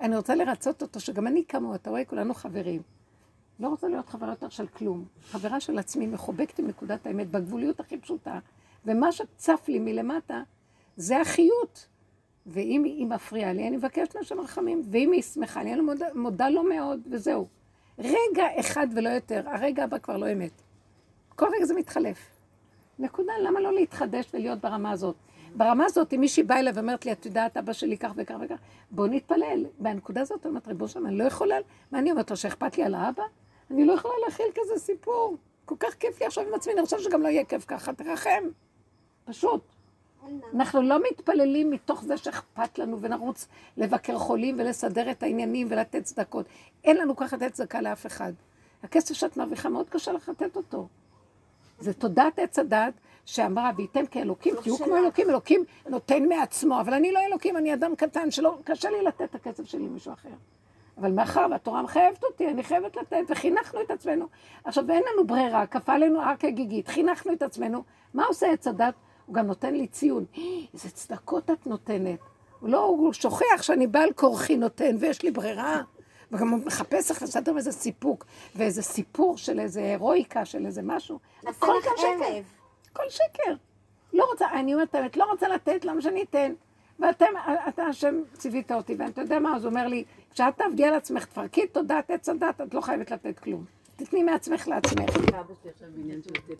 [0.00, 2.82] אני רוצה לרצות אותו, שגם אני כמוהו, אתה רואה, כולנו חברים.
[3.60, 5.04] לא רוצה להיות חברה יותר של כלום.
[5.30, 8.38] חברה של עצמי, מחובקת עם נקודת האמת, בגבוליות הכי פשוטה.
[8.84, 10.42] ומה שצף לי מלמטה,
[10.96, 11.86] זה החיות.
[12.46, 14.82] ואם היא מפריעה לי, אני מבקשת מהשם רחמים.
[14.90, 17.48] ואם היא שמחה לי, אני מודה, מודה לו מאוד, וזהו.
[17.98, 20.62] רגע אחד ולא יותר, הרגע הבא כבר לא אמת.
[21.36, 22.18] כל רגע זה מתחלף.
[22.98, 25.16] נקודה, למה לא להתחדש ולהיות ברמה הזאת?
[25.56, 28.58] ברמה הזאת, אם מישהי באה אליי ואומרת לי, את יודעת, אבא שלי כך וכך וכך,
[28.90, 29.64] בוא נתפלל.
[29.78, 31.56] בנקודה הזאת, אני אומרת, ריבונו שלמה, אני לא יכולה,
[31.92, 33.22] מה אני אומרת לו, שאכפת לי על האבא?
[33.70, 35.36] אני לא יכולה להכיל כזה סיפור.
[35.64, 38.42] כל כך כיף לי עכשיו עם עצמי, אני חושבת שגם לא יהיה כיף ככה, תרחם.
[39.24, 39.60] פשוט.
[40.54, 46.46] אנחנו לא מתפללים מתוך זה שאכפת לנו ונרוץ לבקר חולים ולסדר את העניינים ולתת צדקות.
[46.84, 48.32] אין לנו ככה לתת צדקה לאף אחד.
[48.82, 50.88] הכסף שאת מרוויחה מאוד קשה לך לתת אותו.
[51.80, 52.94] זה תודעת עץ הדת
[53.26, 57.96] שאמרה, וייתם כאלוקים, תהיו כמו אלוקים, אלוקים נותן מעצמו, אבל אני לא אלוקים, אני אדם
[57.96, 60.28] קטן שלא, קשה לי לתת את הכסף שלי למישהו אחר.
[61.00, 64.26] אבל מאחר והתורה מחייבת אותי, אני חייבת לתת, וחינכנו את עצמנו.
[64.64, 67.82] עכשיו, אין לנו ברירה, כפה עלינו הר כגיגית, חינכנו את עצמנו.
[68.14, 68.94] מה עושה עץ הדת?
[69.26, 70.24] הוא גם נותן לי ציון.
[70.74, 72.18] איזה צדקות את נותנת.
[72.60, 75.82] הוא לא, הוא שוכח שאני בעל כורחי נותן, ויש לי ברירה.
[76.32, 78.24] וגם הוא מחפש איך לסדר איזה סיפוק,
[78.56, 81.18] ואיזה סיפור של איזה הירואיקה, של איזה משהו.
[81.46, 82.40] הכל לך גם שקר.
[82.92, 83.54] הכל שקר.
[84.12, 86.52] לא רוצה, אני אומרת את האמת, לא רוצה לתת, למה שאני אתן?
[86.98, 87.26] ואתם,
[87.68, 91.24] אתה השם ציווית אותי, ואתה יודע מה, אז הוא אומר לי, כשאת תעבדי על עצמך,
[91.24, 93.64] תפרקי את תודעת עץ הדת, את לא חייבת לתת כלום.
[93.96, 95.10] תתני מעצמך לעצמך.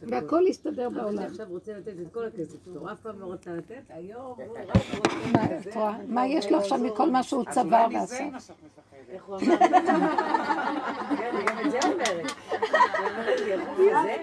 [0.03, 1.23] והכל יסתדר אבא שלי בעולם.
[1.23, 4.77] עכשיו רוצה לתת את כל הכסף שלו, אף פעם לא רצה לתת, היום הוא רק
[4.97, 5.77] רוצה מה, לתת.
[6.09, 8.53] מה יש לו עכשיו מכל מה שהוא אז צבר אולי מזה ועשה?
[9.09, 9.57] איך הוא אמר?
[11.19, 11.31] כן,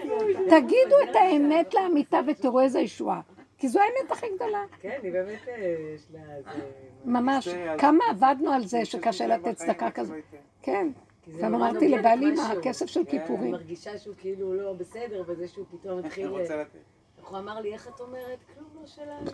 [0.08, 0.48] הוא?
[0.48, 3.20] תגידו את האמת לאמיתה ותראו איזה ישועה.
[3.58, 4.64] כי זו האמת הכי גדולה.
[4.80, 6.70] כן, היא באמת אה, יש לה איזה...
[7.04, 7.48] ממש.
[7.78, 10.16] כמה עבדנו על זה שקשה לתת צדקה כזאת.
[10.62, 10.88] כן.
[11.22, 12.32] כי זה גם נורא אמרתי לבעלי.
[12.32, 13.50] מה הכסף של אני כיפורים.
[13.50, 16.26] מרגישה שהוא כאילו לא בסדר, וזה שהוא פתאום התחיל...
[16.26, 16.78] אני רוצה לתת.
[17.18, 18.38] איך הוא אמר לי, איך את אומרת?
[18.54, 19.30] כלום לא שלנו.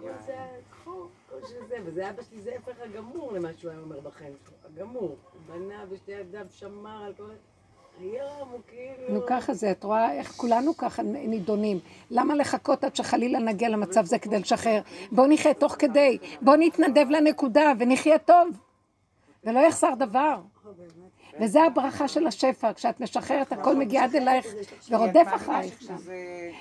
[0.00, 0.36] כל זה,
[0.70, 4.32] קחו, כל שזה, וזה אבא שלי, זה ההפך הגמור למה שהוא היה אומר בחיים
[4.64, 5.02] הגמור.
[5.02, 7.30] הוא בנה בשתי ידיו, שמר על כל...
[7.98, 9.14] כאילו...
[9.14, 11.78] נו ככה זה, את רואה איך כולנו ככה נידונים.
[12.10, 14.80] למה לחכות עד שחלילה נגיע למצב זה כדי לשחרר?
[15.12, 18.48] בואו נחיה תוך כדי, בואו נתנדב לנקודה ונחיה טוב.
[19.44, 20.40] ולא יחסר דבר.
[21.40, 24.46] וזה הברכה של השפע, כשאת משחררת הכל מגיע עד אלייך
[24.90, 25.90] ורודף אחרייך.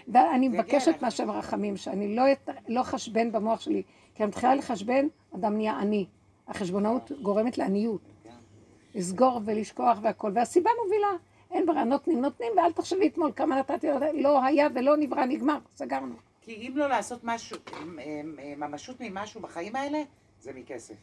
[0.07, 1.01] ואני מבקשת.
[1.01, 2.83] מהשם רחמים, שאני לא את- לא
[3.31, 3.83] במוח שלי,
[4.15, 6.05] כי אני מתחילה לחשבן, אדם נהיה עני.
[6.47, 8.01] החשבונאות גורמת לעניות.
[8.95, 11.07] לסגור ולשכוח והכל, והסיבה מובילה.
[11.51, 16.15] אין ברירה, נותנים, נותנים, ואל תחשבי אתמול כמה נתתי, לא היה ולא נברא, נגמר, סגרנו.
[16.41, 17.57] כי אם לא לעשות משהו,
[18.57, 20.03] ממשות ממשהו בחיים האלה,
[20.41, 20.95] זה מכסף.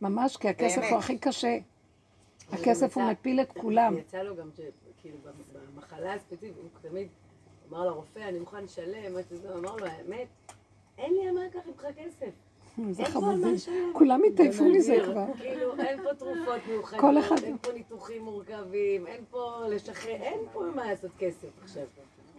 [0.00, 0.90] ממש, כי הכסף באמת.
[0.90, 1.58] הוא הכי קשה.
[2.52, 3.98] הכסף הוא מפיל את כולם.
[3.98, 4.60] יצא לו גם, ש-
[5.02, 5.16] כאילו,
[5.74, 7.08] במחלה הספציפית, הוא תמיד
[7.70, 9.12] אמר לרופא, אני מוכן לשלם,
[9.58, 10.26] אמר לו, האמת,
[10.98, 12.30] אין לי על מה לקחת איתך כסף.
[12.90, 13.02] זה
[13.52, 13.74] לשלם.
[13.92, 15.12] כולם התעייפו מזה נדיר.
[15.12, 15.24] כבר.
[15.38, 20.38] כאילו, אין פה תרופות מיוחדות, כל אחד- אין פה ניתוחים מורכבים, אין פה לשחרר, אין
[20.52, 21.82] פה מה לעשות כסף עכשיו.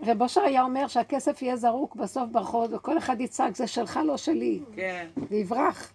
[0.07, 4.17] רב אושר היה אומר שהכסף יהיה זרוק בסוף ברחוב, וכל אחד יצעק, זה שלך, לא
[4.17, 5.07] שלי, כן.
[5.29, 5.93] ויברח.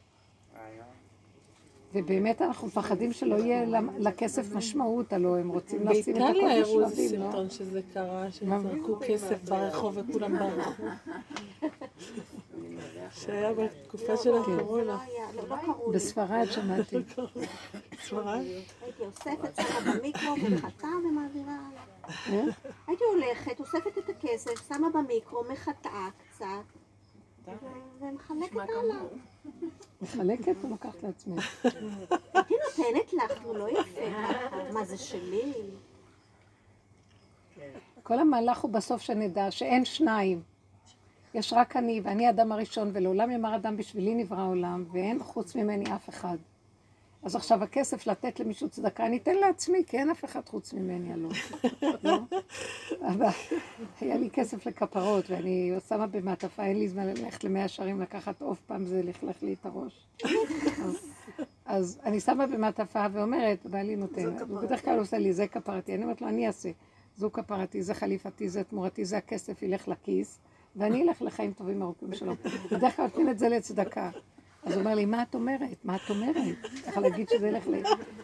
[1.95, 6.85] ובאמת אנחנו מפחדים שלא יהיה לכסף משמעות, הלוא הם רוצים לשים את באיטליה הכל הראו
[6.85, 7.27] איזה בשלבים, לא?
[7.27, 8.31] סרטון שזה קרה?
[8.31, 10.83] שזרקו כסף ברחוב וכולם ברחו.
[13.11, 14.99] שהיה בתקופה של לא הקורונה.
[15.37, 15.91] לא, לא.
[15.93, 16.97] בספרד שמעתי.
[18.03, 18.41] ספרד?
[18.83, 21.83] הייתי אוספת, שמה במיקרו ומחטאה ומעבירה הלאה.
[22.29, 22.53] אה?
[22.87, 26.47] הייתי הולכת, אוספת את הכסף, שמה במיקרו, מחטאה קצת,
[28.01, 29.03] ומחלקת הלאה.
[30.03, 31.37] מחלקת או לוקחת לעצמי?
[32.35, 34.01] הייתי נותנת לך, נו לא יפה.
[34.73, 35.53] מה זה שלי?
[38.03, 40.43] כל המהלך הוא בסוף שנדע שאין שניים.
[41.35, 45.95] יש רק אני, ואני האדם הראשון, ולעולם יאמר אדם בשבילי נברא עולם, ואין חוץ ממני
[45.95, 46.37] אף אחד.
[47.23, 51.13] אז עכשיו הכסף לתת למישהו צדקה, אני אתן לעצמי, כי אין אף אחד חוץ ממני,
[51.13, 51.33] הלוא.
[52.05, 52.19] לא?
[53.09, 53.27] אבל
[54.01, 58.61] היה לי כסף לכפרות, ואני שמה במעטפה, אין לי זמן ללכת למאה שערים לקחת עוף
[58.67, 60.07] פעם, זה לכלך לי את הראש.
[60.85, 61.11] אז,
[61.65, 66.03] אז אני שמה במעטפה ואומרת, בעלי נותן, הוא בדרך כלל עושה לי, זה כפרתי, אני
[66.03, 66.71] אומרת לו, אני אעשה.
[67.17, 70.39] זו כפרתי, זה חליפתי, זה תמורתי, זה הכסף ילך לכיס,
[70.77, 72.37] ואני אלך לחיים טובים ארוכים שלום.
[72.73, 74.11] בדרך כלל נותנים את זה לצדקה.
[74.65, 75.85] אז הוא אומר לי, מה את אומרת?
[75.85, 76.37] מה את אומרת?
[76.87, 77.65] ככה להגיד שזה ילך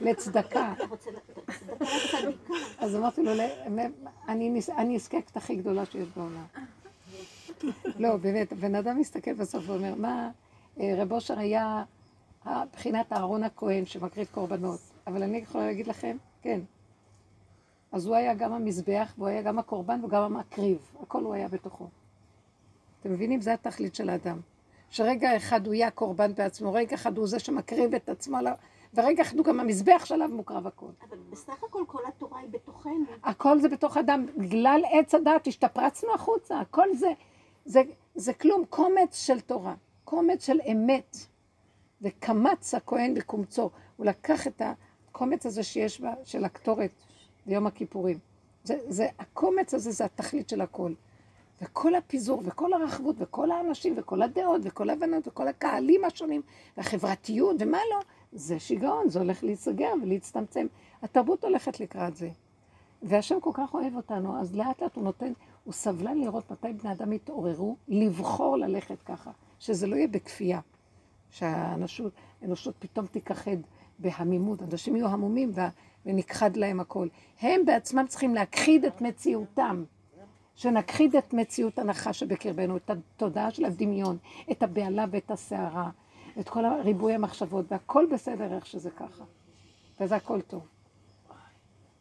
[0.00, 0.74] לצדקה.
[2.78, 3.80] אז אמרתי לו, "ל-
[4.28, 6.44] אני נס- אני הנזקקת הכי גדולה שיש בעולם.
[7.98, 10.30] לא, באמת, הבן אדם מסתכל בסוף ואומר, מה,
[10.80, 11.84] אה, רב אושר היה
[12.46, 16.60] בחינת אהרון הכהן שמקריב קורבנות, אבל אני יכולה להגיד לכם, כן.
[17.92, 21.88] אז הוא היה גם המזבח, והוא היה גם הקורבן וגם המקריב, הכל הוא היה בתוכו.
[23.00, 23.40] אתם מבינים?
[23.40, 24.40] זה התכלית של האדם.
[24.90, 28.38] שרגע אחד הוא יהיה הקורבן בעצמו, רגע אחד הוא זה שמקריב את עצמו,
[28.94, 30.86] ורגע אחד הוא גם המזבח שעליו מוקרב הכל.
[31.08, 33.04] אבל בסך הכל כל התורה היא בתוכנו.
[33.24, 37.08] הכל זה בתוך אדם, בגלל עץ הדת השתפרצנו החוצה, הכל זה,
[37.64, 37.82] זה,
[38.14, 41.16] זה כלום, קומץ של תורה, קומץ של אמת.
[42.02, 44.62] וקמץ הכהן בקומצו, הוא לקח את
[45.10, 46.90] הקומץ הזה שיש בה, של הקטורת
[47.46, 48.18] ביום הכיפורים.
[48.64, 50.92] זה, זה, הקומץ הזה זה התכלית של הכל.
[51.62, 56.42] וכל הפיזור, וכל הרחבות, וכל האנשים, וכל הדעות, וכל ההבנות, וכל הקהלים השונים,
[56.76, 58.00] והחברתיות, ומה לא,
[58.32, 60.66] זה שיגעון, זה הולך להיסגר ולהצטמצם.
[61.02, 62.28] התרבות הולכת לקראת זה.
[63.02, 65.32] והשם כל כך אוהב אותנו, אז לאט לאט הוא נותן,
[65.64, 70.60] הוא סבלן לראות מתי בני אדם יתעוררו, לבחור ללכת ככה, שזה לא יהיה בכפייה,
[71.30, 72.12] שהאנושות
[72.42, 73.56] האנושות פתאום תיכחד
[73.98, 75.52] בהמימות, אנשים יהיו המומים
[76.06, 77.08] ונכחד להם הכל.
[77.40, 79.84] הם בעצמם צריכים להכחיד את מציאותם,
[80.56, 84.16] שנכחיד את מציאות הנחש שבקרבנו, את התודעה של הדמיון,
[84.50, 85.90] את הבהלה ואת הסערה,
[86.40, 89.24] את כל ריבוי המחשבות, והכל בסדר איך שזה ככה,
[90.00, 90.66] וזה הכל טוב.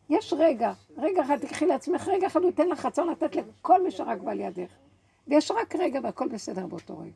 [0.09, 3.91] יש רגע, רגע אחד תקחי לעצמך, רגע אחד הוא ייתן לך רצון לתת לכל מי
[3.91, 4.69] שרק בא לידך.
[5.27, 7.11] ויש רק רגע והכל בסדר באותו רגע.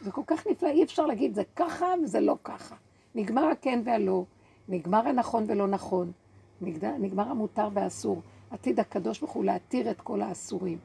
[0.00, 2.74] זה כל כך נפלא, אי אפשר להגיד זה ככה וזה לא ככה.
[3.14, 4.24] נגמר הכן והלא,
[4.68, 6.12] נגמר הנכון ולא נכון,
[6.60, 8.22] נגמר, המותר והאסור.
[8.54, 10.78] עתיד הקדוש ברוך הוא להתיר את כל האסורים.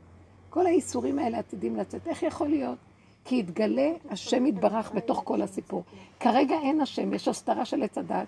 [0.50, 2.08] כל האיסורים האלה עתידים לצאת.
[2.08, 2.78] איך יכול להיות?
[3.26, 5.84] כי יתגלה השם יתברך בתוך כל הסיפור.
[6.20, 8.28] כרגע אין השם, יש הסתרה של עץ הדת,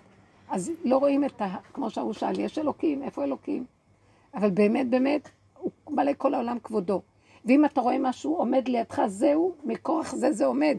[0.49, 1.55] אז לא רואים את ה...
[1.73, 3.03] כמו שההוא שאל, יש אלוקים?
[3.03, 3.65] איפה אלוקים?
[4.33, 7.01] אבל באמת, באמת, הוא מלא כל העולם כבודו.
[7.45, 10.77] ואם אתה רואה משהו עומד לידך, זהו, מכורח זה זה עומד.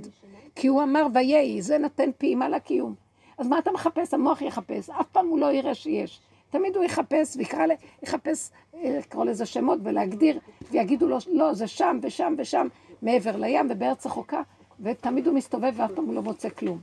[0.54, 2.94] כי הוא אמר ויהי, זה נותן פעימה לקיום.
[3.38, 4.14] אז מה אתה מחפש?
[4.14, 6.20] המוח יחפש, אף פעם הוא לא יראה שיש.
[6.52, 7.66] תמיד הוא יחפש ויקרא,
[8.02, 10.38] יחפש, אה, לקרוא לזה שמות ולהגדיר,
[10.70, 12.66] ויגידו לו, לא, זה שם ושם ושם,
[13.02, 14.42] מעבר לים ובארץ רחוקה,
[14.80, 16.80] ותמיד הוא מסתובב ואף פעם הוא לא מוצא כלום.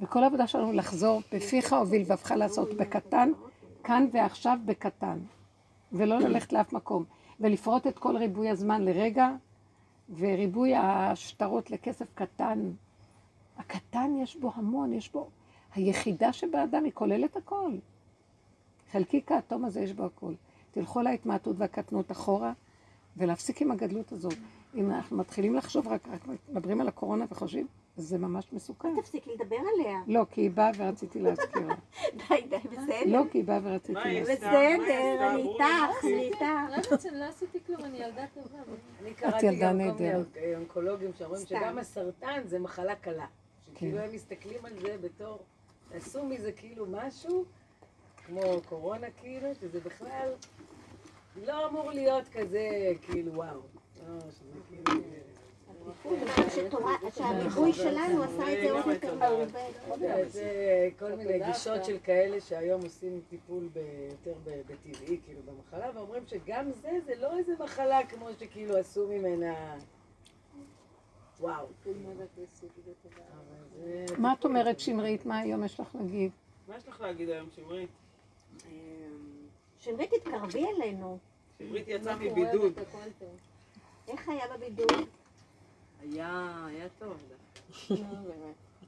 [0.00, 3.32] וכל העבודה שלנו לחזור בפיך ובלבבך לעשות בקטן,
[3.84, 5.18] כאן ועכשיו בקטן,
[5.92, 7.04] ולא ללכת לאף מקום,
[7.40, 9.28] ולפרוט את כל ריבוי הזמן לרגע,
[10.18, 12.70] וריבוי השטרות לכסף קטן.
[13.58, 15.28] הקטן יש בו המון, יש בו...
[15.76, 17.70] היחידה שבאדם היא כוללת הכל.
[18.92, 20.32] חלקיק האטום הזה יש בו הכל.
[20.70, 22.52] תלכו להתמעטות והקטנות אחורה,
[23.16, 24.34] ולהפסיק עם הגדלות הזאת.
[24.74, 27.66] אם אנחנו מתחילים לחשוב, רק, רק מדברים על הקורונה וחושבים,
[27.96, 29.00] זה ממש מסוכן.
[29.00, 29.98] תפסיקי לדבר עליה.
[30.06, 31.74] לא, כי היא באה ורציתי להזכיר לה.
[32.28, 32.96] די, די, בסדר.
[33.06, 34.36] לא, כי היא באה ורציתי להזכיר.
[34.36, 37.04] בסדר, אני איתך, אני איתך.
[37.12, 38.58] לא עשיתי כלום, אני ילדה טובה.
[39.02, 40.36] אני את קראתי ילדה גם כל מיני נהדרת.
[40.56, 41.46] אונקולוגים שאומרים.
[41.46, 43.26] שגם הסרטן זה מחלה קלה.
[43.66, 44.04] שכאילו כן.
[44.04, 45.38] הם מסתכלים על זה בתור,
[45.94, 47.44] עשו מזה כאילו משהו,
[48.26, 50.32] כמו קורונה כאילו, שזה בכלל
[51.44, 53.60] לא אמור להיות כזה, כאילו וואו.
[54.08, 54.18] לא,
[54.68, 55.02] כאילו...
[57.14, 60.28] שהריבוי שלנו עשה את זה עוד יותר מעורבב.
[60.28, 63.68] זה כל מיני גישות של כאלה שהיום עושים טיפול
[64.10, 69.76] יותר בטבעי, כאילו במחלה, ואומרים שגם זה, זה לא איזה מחלה כמו שכאילו עשו ממנה...
[71.40, 71.66] וואו.
[74.18, 75.26] מה את אומרת, שמרית?
[75.26, 76.30] מה היום יש לך להגיד?
[76.68, 77.90] מה יש לך להגיד היום, שמרית?
[79.78, 81.18] שמרית, תתקרבי אלינו.
[81.58, 82.72] שמרית יצאה מבידוד.
[84.08, 85.08] איך היה בבידוד?
[86.00, 87.22] היה, היה טוב.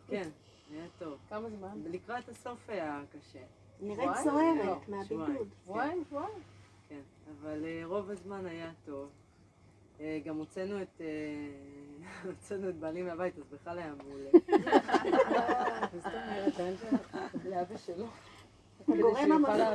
[0.08, 0.28] כן,
[0.72, 1.18] היה טוב.
[1.28, 1.82] כמה זמן?
[1.90, 3.38] לקראת הסוף היה קשה.
[3.80, 4.10] נראית?
[4.22, 5.26] סוערת לא, מהבידוד.
[5.26, 5.48] שבועיים.
[5.64, 6.04] שבועיים?
[6.08, 6.42] שבועיים?
[6.88, 7.00] כן,
[7.32, 9.08] אבל אה, רוב הזמן היה טוב.
[10.00, 11.00] אה, גם הוצאנו את...
[12.24, 14.30] אה, הוצאנו את בעלי מהבית, אז בכלל היה מעולה.
[15.92, 17.16] זאת אומרת, לאן שלך?
[17.44, 18.06] לאבא שלו.
[18.88, 19.70] הגורם המפריע.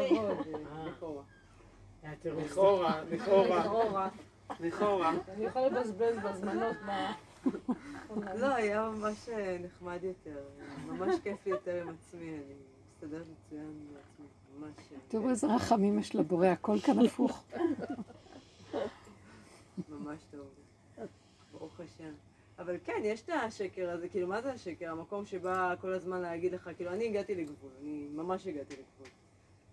[0.86, 1.24] לכאורה.
[2.04, 2.44] היה טירוף.
[2.46, 4.10] לכאורה, לכאורה,
[4.60, 5.14] לכאורה.
[5.28, 7.14] אני יכולה לבזבז בזמנות מה...
[8.36, 10.40] לא, היה ממש אה, נחמד יותר.
[10.88, 12.54] ממש כיף לי יותר עם עצמי, אני
[12.92, 14.26] מסתדרת מצוין עם עצמי.
[14.60, 14.74] ממש...
[14.92, 17.46] אה, תראו איזה רחמים יש לבורא, הכל כאן הפוך.
[19.90, 20.48] ממש טוב.
[21.52, 22.14] ברוך השם.
[22.64, 24.92] אבל כן, יש את השקר הזה, כאילו, מה זה השקר?
[24.92, 29.08] המקום שבא כל הזמן להגיד לך, כאילו, אני הגעתי לגבול, אני ממש הגעתי לגבול.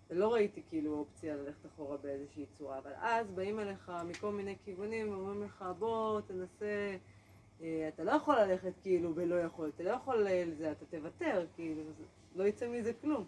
[0.09, 5.11] ולא ראיתי כאילו אופציה ללכת אחורה באיזושהי צורה, אבל אז באים אליך מכל מיני כיוונים
[5.11, 6.95] ואומרים לך, בוא, תנסה,
[7.61, 11.45] אה, אתה לא יכול ללכת כאילו ולא יכול, אתה לא יכול אה, לזה, אתה תוותר,
[11.55, 11.81] כאילו,
[12.35, 13.25] לא יצא מזה כלום.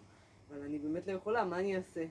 [0.50, 2.04] אבל אני באמת לא יכולה, מה אני אעשה?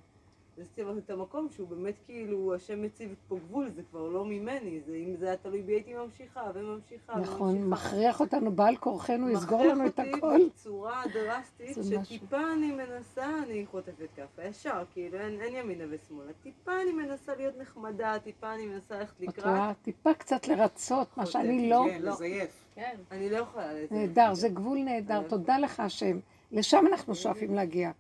[0.57, 4.81] אז יש את המקום שהוא באמת כאילו, השם מציב פה גבול, זה כבר לא ממני,
[4.85, 7.67] זה, אם זה היה תלוי בי הייתי ממשיכה וממשיכה נכון, וממשיכה.
[7.69, 10.31] מכריח אותנו בעל כורחנו, יסגור לנו את מכריח הכל.
[10.33, 12.15] אותי בצורה דרסטית, זה משהו.
[12.15, 16.31] שטיפה אני מנסה, אני חוטפת כאפה ישר, כאילו אין, אין ימינה ושמאלה.
[16.43, 19.45] טיפה אני מנסה להיות נחמדה, טיפה אני מנסה ללכת את לקראת.
[19.45, 19.71] רואה?
[19.81, 21.85] טיפה קצת לרצות, מה שאני לא.
[21.89, 22.51] כן, לזייף.
[22.75, 22.95] כן.
[23.11, 23.95] אני לא יכולה לזה.
[23.95, 26.19] נהדר, זה גבול נהדר, תודה לך השם.
[26.51, 27.91] לשם אנחנו שואפים להגיע.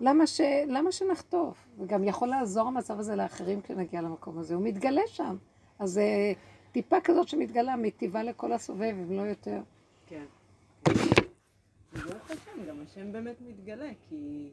[0.00, 0.40] למה, ש...
[0.66, 1.68] למה שנחטוף?
[1.78, 5.36] וגם יכול לעזור המצב הזה לאחרים כשנגיע למקום הזה, הוא מתגלה שם.
[5.78, 6.32] אז אה,
[6.72, 9.60] טיפה כזאת שמתגלה מיטיבה לכל הסובב, אם לא יותר.
[10.06, 10.24] כן.
[11.92, 14.50] וברוך השם, גם השם באמת מתגלה, כי,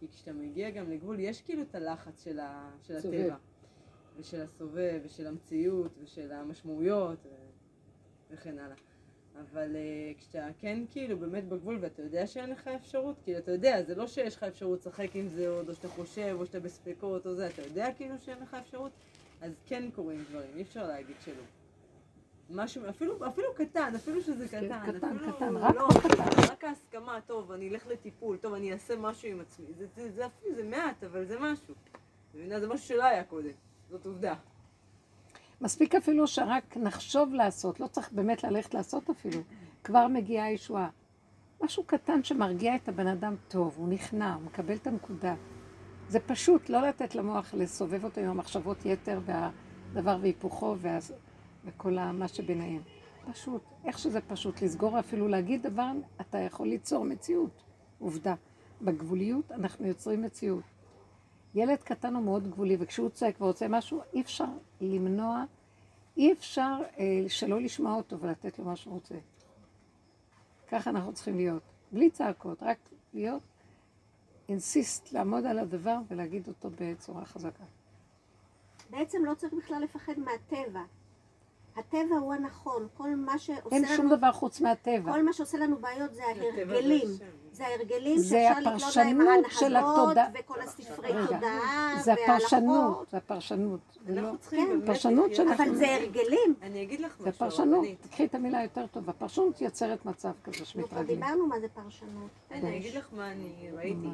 [0.00, 2.96] כי כשאתה מגיע גם לגבול, יש כאילו את הלחץ של, ה, של.
[2.96, 3.36] הטבע,
[4.16, 7.28] ושל הסובב, ושל המציאות, ושל המשמעויות, ו,
[8.30, 8.76] וכן הלאה.
[9.40, 13.82] אבל uh, כשאתה כן כאילו באמת בגבול ואתה יודע שאין לך אפשרות, כאילו אתה יודע,
[13.82, 17.26] זה לא שיש לך אפשרות לשחק עם זה עוד, או שאתה חושב, או שאתה בספקות,
[17.26, 18.92] או זה, אתה יודע כאילו שאין לך אפשרות,
[19.40, 21.42] אז כן קורים דברים, אי אפשר להגיד שלא.
[22.50, 26.52] משהו, אפילו, אפילו קטן, אפילו שזה קטן, כן, קטן, אפילו קטן, רק לא, קטן.
[26.52, 30.26] רק ההסכמה, טוב, אני אלך לטיפול, טוב, אני אעשה משהו עם עצמי, זה, זה, זה
[30.26, 31.74] אפילו, זה מעט, אבל זה משהו.
[32.34, 33.52] זה משהו שלא היה קודם,
[33.90, 34.34] זאת עובדה.
[35.60, 39.40] מספיק אפילו שרק נחשוב לעשות, לא צריך באמת ללכת לעשות אפילו.
[39.84, 40.88] כבר מגיעה הישועה.
[41.62, 45.34] משהו קטן שמרגיע את הבן אדם טוב, הוא נכנע, הוא מקבל את הנקודה.
[46.08, 50.98] זה פשוט לא לתת למוח לסובב אותו עם המחשבות יתר והדבר והיפוכו וה...
[51.64, 52.82] וכל מה שביניהם.
[53.32, 55.90] פשוט, איך שזה פשוט, לסגור אפילו להגיד דבר,
[56.20, 57.64] אתה יכול ליצור מציאות.
[57.98, 58.34] עובדה.
[58.82, 60.62] בגבוליות אנחנו יוצרים מציאות.
[61.58, 64.44] ילד קטן הוא מאוד גבולי, וכשהוא צועק ורוצה משהו, אי אפשר
[64.80, 65.44] למנוע,
[66.16, 69.14] אי אפשר אה, שלא לשמוע אותו ולתת לו מה שהוא רוצה.
[70.68, 71.62] ככה אנחנו צריכים להיות.
[71.92, 72.78] בלי צעקות, רק
[73.14, 73.42] להיות,
[74.48, 77.64] אינסיסט, לעמוד על הדבר ולהגיד אותו בצורה חזקה.
[78.90, 80.82] בעצם לא צריך בכלל לפחד מהטבע.
[81.76, 85.12] הטבע הוא הנכון, כל מה שעושה אין שום לנו, דבר חוץ מהטבע.
[85.12, 87.08] כל מה שעושה לנו בעיות זה זה ההרגלים.
[87.52, 90.16] זה ההרגלים זה שאפשר לקלוט של ההנהגות.
[90.34, 92.36] וכל הספרי תודעה זה וההלכות.
[92.46, 93.80] הפרשנות, זה הפרשנות.
[94.06, 95.34] זה לא- אנחנו צריכים באמת פרשנות.
[95.34, 96.54] שאנחנו- אבל זה הרגלים.
[96.62, 98.02] אני אגיד לך זה משהו, פרשנות, הרבנית.
[98.02, 99.12] תקחי את המילה יותר טובה.
[99.12, 101.06] פרשנות יוצרת מצב כזה שמתרגלים.
[101.20, 102.30] דיברנו מה זה פרשנות.
[102.50, 104.08] אני אגיד לך מה אני ראיתי.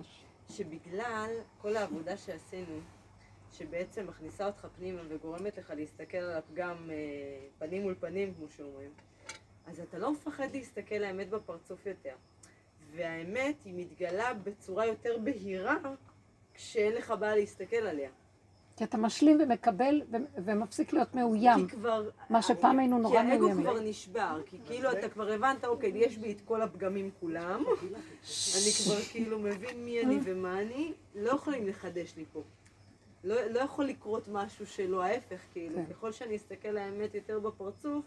[0.51, 1.31] שבגלל
[1.63, 2.77] כל העבודה שעשינו,
[3.59, 6.97] שבעצם מכניסה אותך פנימה וגורמת לך להסתכל על הפגם אה,
[7.59, 8.91] פנים מול פנים, כמו שאומרים,
[9.67, 12.15] אז אתה לא מפחד להסתכל לאמת בפרצוף יותר.
[12.97, 15.77] והאמת היא מתגלה בצורה יותר בהירה
[16.55, 18.11] כשאין לך בעיה להסתכל עליה.
[18.77, 21.69] כי אתה משלים ומקבל ו- ומפסיק להיות מאוים.
[21.69, 22.11] כי כבר...
[22.31, 23.65] מה שפעם היינו נורא כי האגו מאוימים.
[23.65, 27.65] כבר נשבר, כי כאילו אתה כבר הבנת, אוקיי, יש בי את כל הפגמים כולם,
[28.57, 32.43] אני כבר כאילו מבין מי אני ומה אני, לא יכולים לחדש לי פה.
[33.25, 35.87] לא, לא יכול לקרות משהו שלא ההפך, כאילו, כן.
[35.87, 38.05] ככל שאני אסתכל לאמת יותר בפרצוף,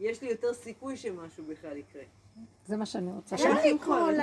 [0.00, 2.02] יש לי יותר סיכוי שמשהו בכלל יקרה.
[2.68, 3.36] זה מה שאני רוצה.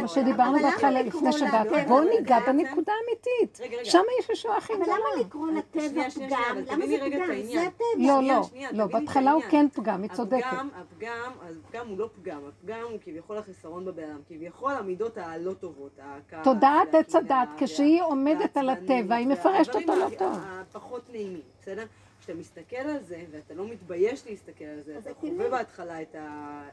[0.01, 1.31] מה שדיברנו אבל בהתחלה לפני?
[1.33, 3.59] שבת, בואו אבל ניגע בנקודה האמיתית.
[3.83, 4.97] שם יש ישועה הכי אבל גדולה.
[4.97, 6.41] למה לקרוא לטבע פגם?
[6.51, 7.41] אבל למה זה פגם?
[7.43, 7.61] זה.
[7.61, 7.83] הטבע.
[7.97, 9.41] לא, לא, לא, בהתחלה הוא.
[9.49, 10.45] כן פגם, היא צודקת.
[10.45, 11.31] הפגם, הפגם,
[11.67, 15.99] הפגם הוא לא פגם, הפגם הוא כביכול החיסרון בבן אדם, כביכול המידות הלא טובות,
[16.43, 20.37] תודעת עץ הדת, כשהיא עומדת על הטבע, היא מפרשת אותו לא טוב.
[20.43, 21.85] הפחות נעימים, בסדר?
[22.19, 25.19] כשאתה מסתכל על זה, ואתה לא מתבייש להסתכל על זה, אז אתה זה.
[25.19, 26.15] חווה בהתחלה את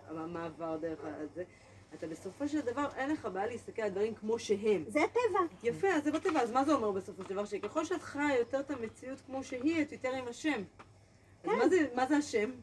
[0.09, 0.99] המעבר דרך
[1.35, 1.45] זה,
[1.95, 4.85] אתה בסופו של דבר, אין לך בעיה להסתכל על דברים כמו שהם.
[4.89, 5.41] זה הטבע.
[5.63, 7.45] יפה, אז זה בטבע, אז מה זה אומר בסופו של דבר?
[7.45, 10.63] שככל שאת חיה יותר את המציאות כמו שהיא, את יותר עם השם.
[11.45, 12.51] אז מה זה- מה זה השם?
[12.51, 12.57] זה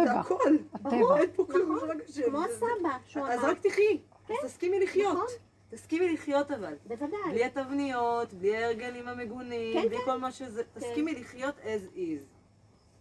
[0.00, 0.56] טבע, הכל.
[0.74, 1.16] הטבע.
[1.20, 2.22] אין פה כלום, זה רק השם.
[2.22, 3.40] כמו זה- זה- הסבא, אז.
[3.44, 3.98] רק תחי,
[4.30, 5.12] אז תסכימי לחיות.
[5.14, 5.26] נכון.
[5.70, 6.74] תסכימי לחיות אבל.
[6.86, 7.18] בוודאי.
[7.30, 12.24] בלי התבניות, בלי ההרגלים המגונים, כן, בלי כל מה שזה, תסכימי לחיות as is.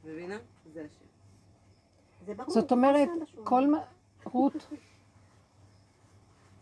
[0.05, 0.37] מבינה?
[0.73, 1.05] זה השם.
[2.25, 2.51] זה ברור.
[2.51, 3.09] זאת אומרת,
[3.43, 3.67] כל.
[3.67, 3.79] מה,
[4.23, 4.53] רות,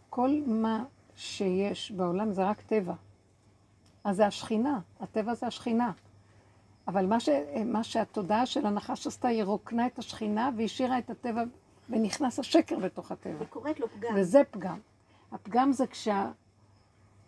[0.09, 0.85] כל מה
[1.15, 2.93] שיש בעולם זה רק טבע.
[4.03, 5.91] אז זה השכינה, הטבע זה השכינה.
[6.88, 7.29] אבל מה, ש,
[7.65, 11.43] מה שהתודעה של הנחש עשתה, היא רוקנה את השכינה והשאירה את הטבע,
[11.89, 13.39] ונכנס השקר בתוך הטבע.
[13.39, 14.09] היא קוראת לו פגם.
[14.15, 14.79] וזה פגם.
[15.31, 16.31] הפגם זה כשה...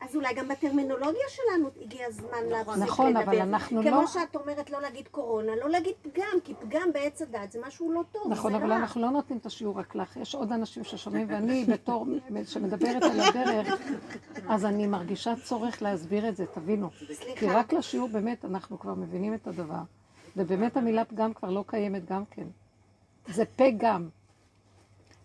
[0.02, 3.22] אז אולי גם בטרמינולוגיה שלנו הגיע הזמן להפסיק נכון, לדבר.
[3.24, 7.22] אבל אנחנו כמו לא- שאת אומרת לא להגיד קורונה, לא להגיד פגם, כי פגם בעץ
[7.22, 8.78] הדת זה משהו לא טוב, נכון, אבל רע.
[8.78, 12.06] אנחנו לא נותנים את השיעור רק לך, יש עוד אנשים ששומעים, ואני בתור
[12.46, 13.82] שמדברת על הדרך,
[14.50, 16.90] אז אני מרגישה צורך להסביר את זה, תבינו.
[16.90, 17.60] כי סליחה.
[17.60, 19.82] רק לשיעור באמת אנחנו כבר מבינים את הדבר.
[20.38, 22.48] ובאמת המילה פגם כבר לא קיימת גם כן.
[23.28, 24.10] זה פה גם.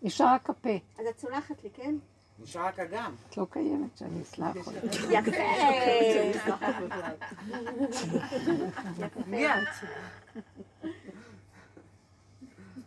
[0.01, 0.69] נשאר רק הפה.
[0.99, 1.95] אז את סולחת לי, כן?
[2.39, 3.15] נשאר רק אגם.
[3.29, 4.71] את לא קיימת, שאני אסלח לך.
[8.99, 9.19] יפה.
[9.27, 9.87] מי את?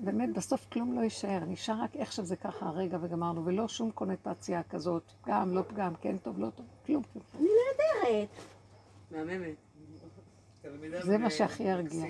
[0.01, 4.63] באמת, בסוף כלום לא יישאר, נשאר רק איך שזה ככה הרגע וגמרנו, ולא שום קונוטציה
[4.63, 7.25] כזאת, פגם, לא פגם, כן טוב, לא טוב, כלום, כלום.
[7.35, 8.29] אני נהדרת.
[9.11, 9.57] מהממת.
[11.03, 12.05] זה מה שהכי ירגיע.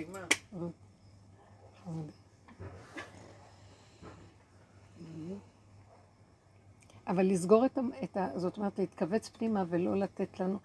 [7.09, 7.81] אבל לסגור את ה...
[8.03, 10.57] את ה זאת אומרת, להתכווץ פנימה ולא לתת לנו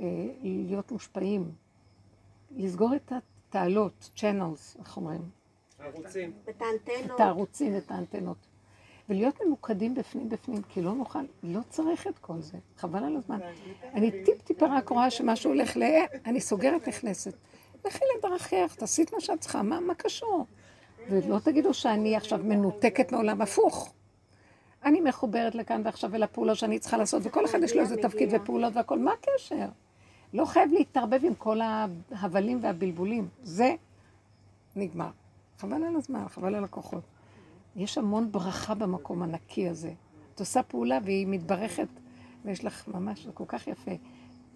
[0.00, 0.04] אה,
[0.42, 1.52] להיות מושפעים.
[2.56, 5.20] לסגור את התעלות, channels, איך אומרים?
[5.78, 6.32] ערוצים.
[6.48, 7.14] את האנטנות.
[7.16, 8.36] את הערוצים ואת האנטנות.
[9.08, 13.40] ולהיות ממוקדים בפנים בפנים, כי לא נוכל, לא צריך את כל זה, חבל על הזמן.
[13.94, 15.82] אני טיפ-טיפה רק רואה שמשהו הולך ל...
[16.26, 17.34] אני סוגרת, נכנסת.
[17.84, 20.46] לכי לדרכך, תעשי את מה שאת צריכה, מה, מה קשור?
[21.10, 23.93] ולא תגידו שאני עכשיו מנותקת מעולם הפוך.
[24.84, 28.76] אני מחוברת לכאן ועכשיו ולפעולות שאני צריכה לעשות, וכל אחד יש לו איזה תפקיד ופעולות
[28.76, 29.68] והכל, מה הקשר?
[30.34, 31.60] לא חייב להתערבב עם כל
[32.10, 33.28] ההבלים והבלבולים.
[33.42, 33.74] זה
[34.76, 35.10] נגמר.
[35.58, 37.02] חבל על הזמן, חבל על הכוחות.
[37.76, 39.92] יש המון ברכה במקום הנקי הזה.
[40.34, 41.88] את עושה פעולה והיא מתברכת,
[42.44, 43.90] ויש לך ממש, זה כל כך יפה.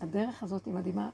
[0.00, 1.10] הדרך הזאת היא מדהימה.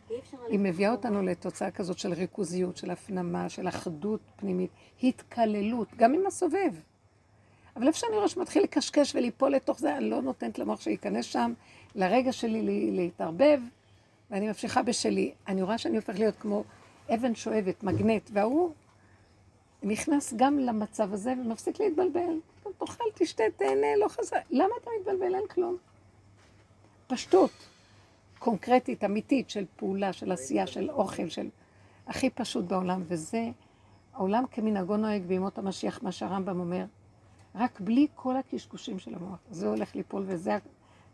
[0.49, 4.71] היא מביאה אותנו לתוצאה כזאת של ריכוזיות, של הפנמה, של אחדות פנימית,
[5.03, 6.73] התקללות, גם עם הסובב.
[7.77, 11.53] אבל איפה שאני רואה שמתחיל לקשקש וליפול לתוך זה, אני לא נותנת למוח שייכנס שם,
[11.95, 13.61] לרגע שלי לה- להתערבב,
[14.31, 15.33] ואני ממשיכה בשלי.
[15.49, 16.65] אני רואה שאני הופך להיות כמו
[17.15, 18.73] אבן שואבת, מגנט, וההוא
[19.83, 22.41] נכנס גם למצב הזה ומפסיק להתבלבל.
[22.79, 24.37] תאכל, תשתה, תהנה, לא חזר.
[24.51, 25.35] למה אתה מתבלבל?
[25.35, 25.77] אין כלום.
[27.07, 27.51] פשטות.
[28.39, 31.49] קונקרטית, אמיתית, של פעולה, של עשייה, של אוכל, של...
[32.07, 33.45] הכי פשוט בעולם, וזה,
[34.15, 36.85] העולם כמנהגו נוהג בימות המשיח, מה שהרמב"ם אומר,
[37.55, 39.39] רק בלי כל הקשקושים של המוח.
[39.51, 40.59] זה הולך ליפול, וזה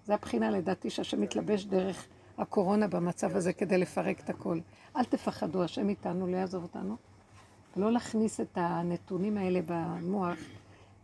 [0.04, 2.06] זה הבחינה לדעתי שהשם מתלבש דרך
[2.38, 4.58] הקורונה במצב הזה כדי לפרק את הכל.
[4.96, 6.96] אל תפחדו, השם איתנו, לא יעזוב אותנו.
[7.76, 10.38] ולא להכניס את הנתונים האלה במוח,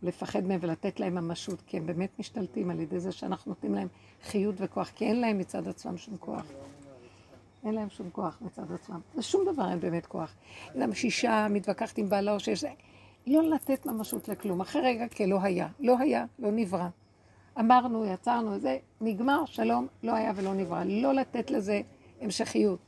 [0.03, 3.87] לפחד מהם ולתת להם ממשות, כי הם באמת משתלטים על ידי זה שאנחנו נותנים להם
[4.23, 6.45] חיות וכוח, כי אין להם מצד עצמם שום כוח.
[7.65, 8.99] אין להם שום כוח מצד עצמם.
[9.15, 10.33] זה שום דבר אין באמת כוח.
[10.79, 12.63] גם שאישה מתווכחת עם בעלה או שיש...
[13.27, 14.61] לא לתת ממשות לכלום.
[14.61, 15.67] אחרי רגע כלא היה.
[15.79, 16.87] לא היה, לא נברא.
[17.59, 20.83] אמרנו, יצרנו, זה נגמר, שלום, לא היה ולא נברא.
[20.83, 21.81] לא לתת לזה
[22.21, 22.79] המשכיות.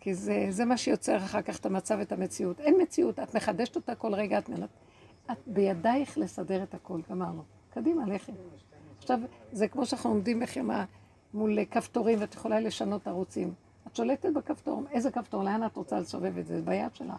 [0.00, 2.60] כי זה, זה מה שיוצר אחר כך את המצב ואת המציאות.
[2.60, 4.68] אין מציאות, את מחדשת אותה כל רגע, את, מנת...
[5.32, 7.42] את בידייך לסדר את הכל, גמרנו.
[7.70, 8.32] קדימה, לכי.
[8.98, 9.18] עכשיו,
[9.52, 10.68] זה כמו שאנחנו עומדים לכם
[11.34, 13.54] מול כפתורים ואת יכולה לשנות ערוצים.
[13.86, 16.56] את שולטת בכפתור, איזה כפתור, לאן את רוצה לסובב את זה?
[16.56, 17.14] זה ביד שלך.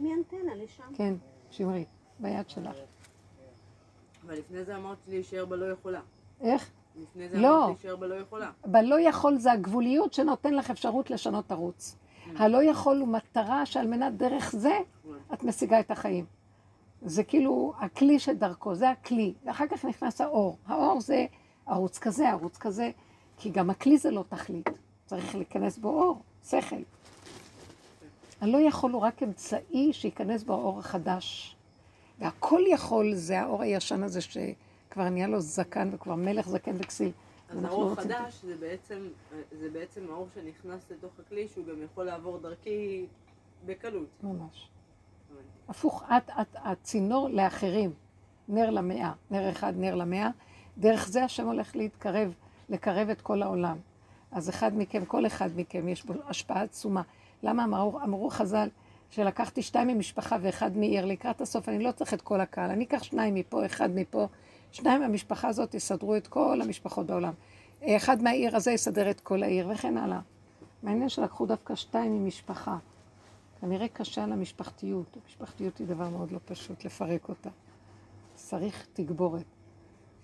[0.00, 0.94] תרימי אנטנה לשם.
[0.94, 1.14] כן,
[1.50, 1.88] שמרית,
[2.20, 2.76] ביד שלך.
[4.26, 6.00] אבל לפני זה אמרת להישאר בלא יכולה.
[6.40, 6.70] איך?
[6.96, 7.64] לפני זה לא.
[7.64, 8.50] אמרת להישאר בלא יכולה.
[8.66, 11.96] בלא יכול זה הגבוליות שנותן לך אפשרות לשנות ערוץ.
[12.36, 14.78] הלא יכול הוא מטרה שעל מנת דרך זה
[15.32, 16.24] את משיגה את החיים.
[17.02, 19.34] זה כאילו הכלי שדרכו, זה הכלי.
[19.44, 20.58] ואחר כך נכנס האור.
[20.66, 21.26] האור זה
[21.66, 22.90] ערוץ כזה, ערוץ כזה,
[23.36, 24.70] כי גם הכלי זה לא תכלית.
[25.06, 26.76] צריך להיכנס בו אור, שכל.
[28.40, 31.56] הלא יכול הוא רק אמצעי שייכנס בו האור החדש.
[32.18, 37.10] והכל יכול זה האור הישן הזה שכבר נהיה לו זקן וכבר מלך זקן וכסיל.
[37.50, 39.08] אז האור לא רוצים- החדש זה בעצם,
[39.60, 43.06] זה בעצם האור שנכנס לתוך הכלי שהוא גם יכול לעבור דרכי
[43.66, 44.08] בקלות.
[44.22, 44.68] ממש.
[45.68, 47.92] הפוך, את, את הצינור לאחרים,
[48.48, 50.28] נר למאה, נר אחד, נר למאה.
[50.78, 52.34] דרך זה השם הולך להתקרב,
[52.68, 53.76] לקרב את כל העולם.
[54.32, 57.02] אז אחד מכם, כל אחד מכם, יש בו השפעה עצומה.
[57.42, 58.68] למה אמרו, אמרו חז"ל
[59.10, 63.02] שלקחתי שתיים ממשפחה ואחד מעיר, לקראת הסוף אני לא צריך את כל הקהל, אני אקח
[63.02, 64.26] שניים מפה, אחד מפה,
[64.72, 67.32] שניים מהמשפחה הזאת יסדרו את כל המשפחות בעולם.
[67.86, 70.20] אחד מהעיר הזה יסדר את כל העיר, וכן הלאה.
[70.82, 72.76] מעניין שלקחו דווקא שתיים ממשפחה.
[73.60, 75.16] כנראה קשה על המשפחתיות.
[75.24, 77.50] המשפחתיות היא דבר מאוד לא פשוט לפרק אותה.
[78.34, 79.44] צריך תגבורת.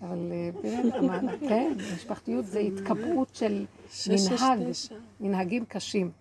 [0.01, 3.65] אבל אה, באמת, כן, משפחתיות זה התקבעות של
[4.09, 4.59] מנהג.
[5.19, 6.11] מנהגים קשים.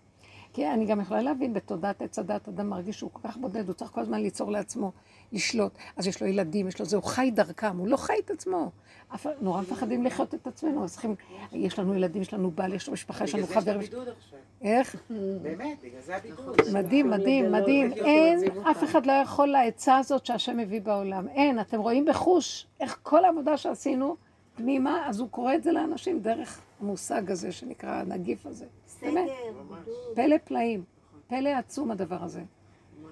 [0.57, 3.74] כי אני גם יכולה להבין, בתודעת עץ הדת, אדם מרגיש שהוא כל כך בודד, הוא
[3.74, 4.93] צריך כל הזמן ליצור לעצמו,
[5.33, 5.73] לשלוט.
[5.97, 8.70] אז יש לו ילדים, יש לו זה, הוא חי דרכם, הוא לא חי את עצמו.
[9.15, 11.15] אף, נורא מפחדים לחיות את עצמנו, אז צריכים,
[11.53, 13.81] יש לנו ילדים, יש לנו בעל, יש לנו משפחה, יש לנו בגלל זה חבר.
[13.81, 14.39] יש את הבידוד עכשיו.
[14.62, 14.97] איך?
[15.43, 16.61] באמת, בגלל זה הבידוד.
[16.74, 17.93] מדהים, מדהים, מדהים.
[17.93, 18.39] אין,
[18.70, 21.28] אף אחד לא יכול לעצה הזאת שהשם מביא בעולם.
[21.28, 24.16] אין, אתם רואים בחוש איך כל העבודה שעשינו
[24.55, 28.66] פנימה, אז הוא קורא את זה לאנשים דרך המושג הזה שנקרא הנגיף הזה.
[29.02, 29.31] באמת.
[30.14, 30.85] פלא פלאים,
[31.27, 32.43] פלא עצום הדבר הזה.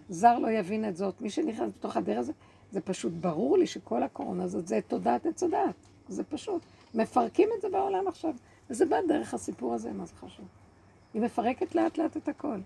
[0.09, 1.20] זר לא יבין את זאת.
[1.20, 2.32] מי שנכנס בתוך הדרך הזה,
[2.70, 5.74] זה פשוט ברור לי שכל הקורונה הזאת זה תודעת עץ הדעת.
[6.09, 6.62] זה פשוט.
[6.94, 8.35] מפרקים את זה בעולם עכשיו.
[8.70, 10.47] וזה בא דרך הסיפור הזה, מה זה חשוב.
[11.15, 12.59] היא מפרקת לאט לאט את הכל.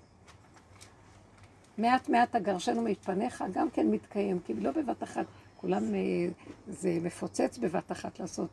[1.78, 5.26] מעט מעט אגרשנו מפניך גם כן מתקיים, כי לא בבת אחת,
[5.56, 6.28] כולם, אה,
[6.68, 8.48] זה מפוצץ בבת אחת לעשות.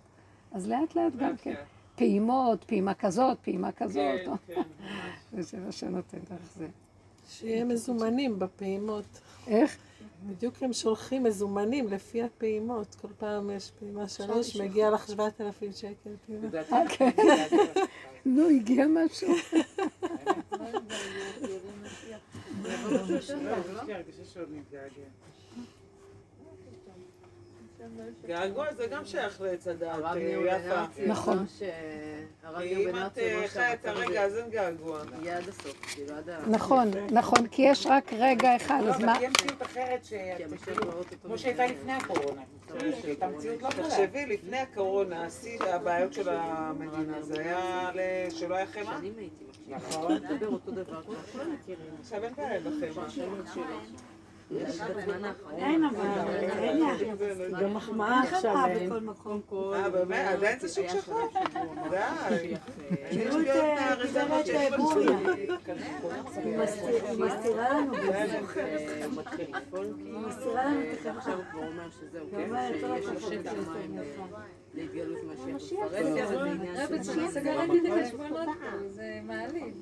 [0.52, 1.56] אז לאט לאט גם כן.
[1.96, 4.20] פעימות, פעימה כזאת, פעימה כזאת.
[5.34, 6.68] וזה מה שנותן דרך זה.
[7.30, 9.06] שיהיה מזומנים בפעימות.
[9.48, 9.78] איך?
[10.24, 12.96] בדיוק הם שולחים מזומנים לפי הפעימות.
[12.96, 16.10] כל פעם יש פעימה שלוש, מגיע לך 7,000 שקל.
[16.26, 16.48] פעימה.
[16.72, 17.12] אוקיי.
[18.26, 19.34] נו, הגיע משהו.
[23.18, 25.08] יש לי הרגשה שעוד נתגעגע.
[28.28, 31.06] געגוע זה גם שייך לעץ הדעת, יפה.
[31.08, 31.46] נכון.
[32.64, 35.02] אם את אה, חיה את הרגע, אז אין געגוע.
[35.22, 36.40] יהיה עד הסוף, כאילו עד ה...
[36.48, 39.16] נכון, נכון, כי יש רק רגע אחד, לא, אז אבל מה?
[39.18, 40.08] תהיה מציאות אחרת,
[40.64, 42.42] כאילו, לא כמו שהייתה לפני הקורונה.
[43.04, 43.70] הייתה מציאות לא.
[43.70, 47.92] תחשבי, לפני הקורונה, השיא הבעיות של המדינה, זה היה
[48.30, 49.00] שלא היה חמאה.
[49.68, 50.18] נכון.
[52.00, 53.06] עכשיו אין בעיה בחמאה.
[55.58, 56.00] אין אבל,
[56.60, 56.86] רגע,
[57.62, 58.92] גם מחמאה עכשיו אין.
[59.74, 60.28] אה, באמת?
[60.34, 61.20] עדיין זה שוק שחור?
[61.92, 62.54] די.
[63.12, 65.18] תראו את אה, גברת אה, בוריה.
[66.44, 68.12] היא מסתיר- היא מסתירה לנו בזה.
[68.14, 71.14] אה, כאילו, מסתירה לנו את כן,
[72.32, 73.04] ואומרת, "לא את
[73.48, 73.54] אה,
[74.74, 75.18] להתגלות
[75.56, 75.80] משיח.
[75.90, 79.74] פרהסיה זה בעניין של סגרתי לי חשבונות פה, זה מעליב.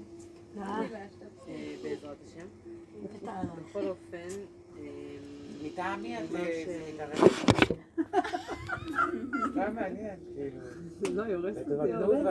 [1.84, 2.48] בעזרת השם.
[3.08, 4.18] בכל אופן,
[4.78, 4.84] אה,
[5.66, 7.32] מטעם מי את מה אה, ש- מתערבת?
[9.56, 11.16] גם מעניין, כאילו.
[11.16, 12.26] לא, היא הורסת זה רקדות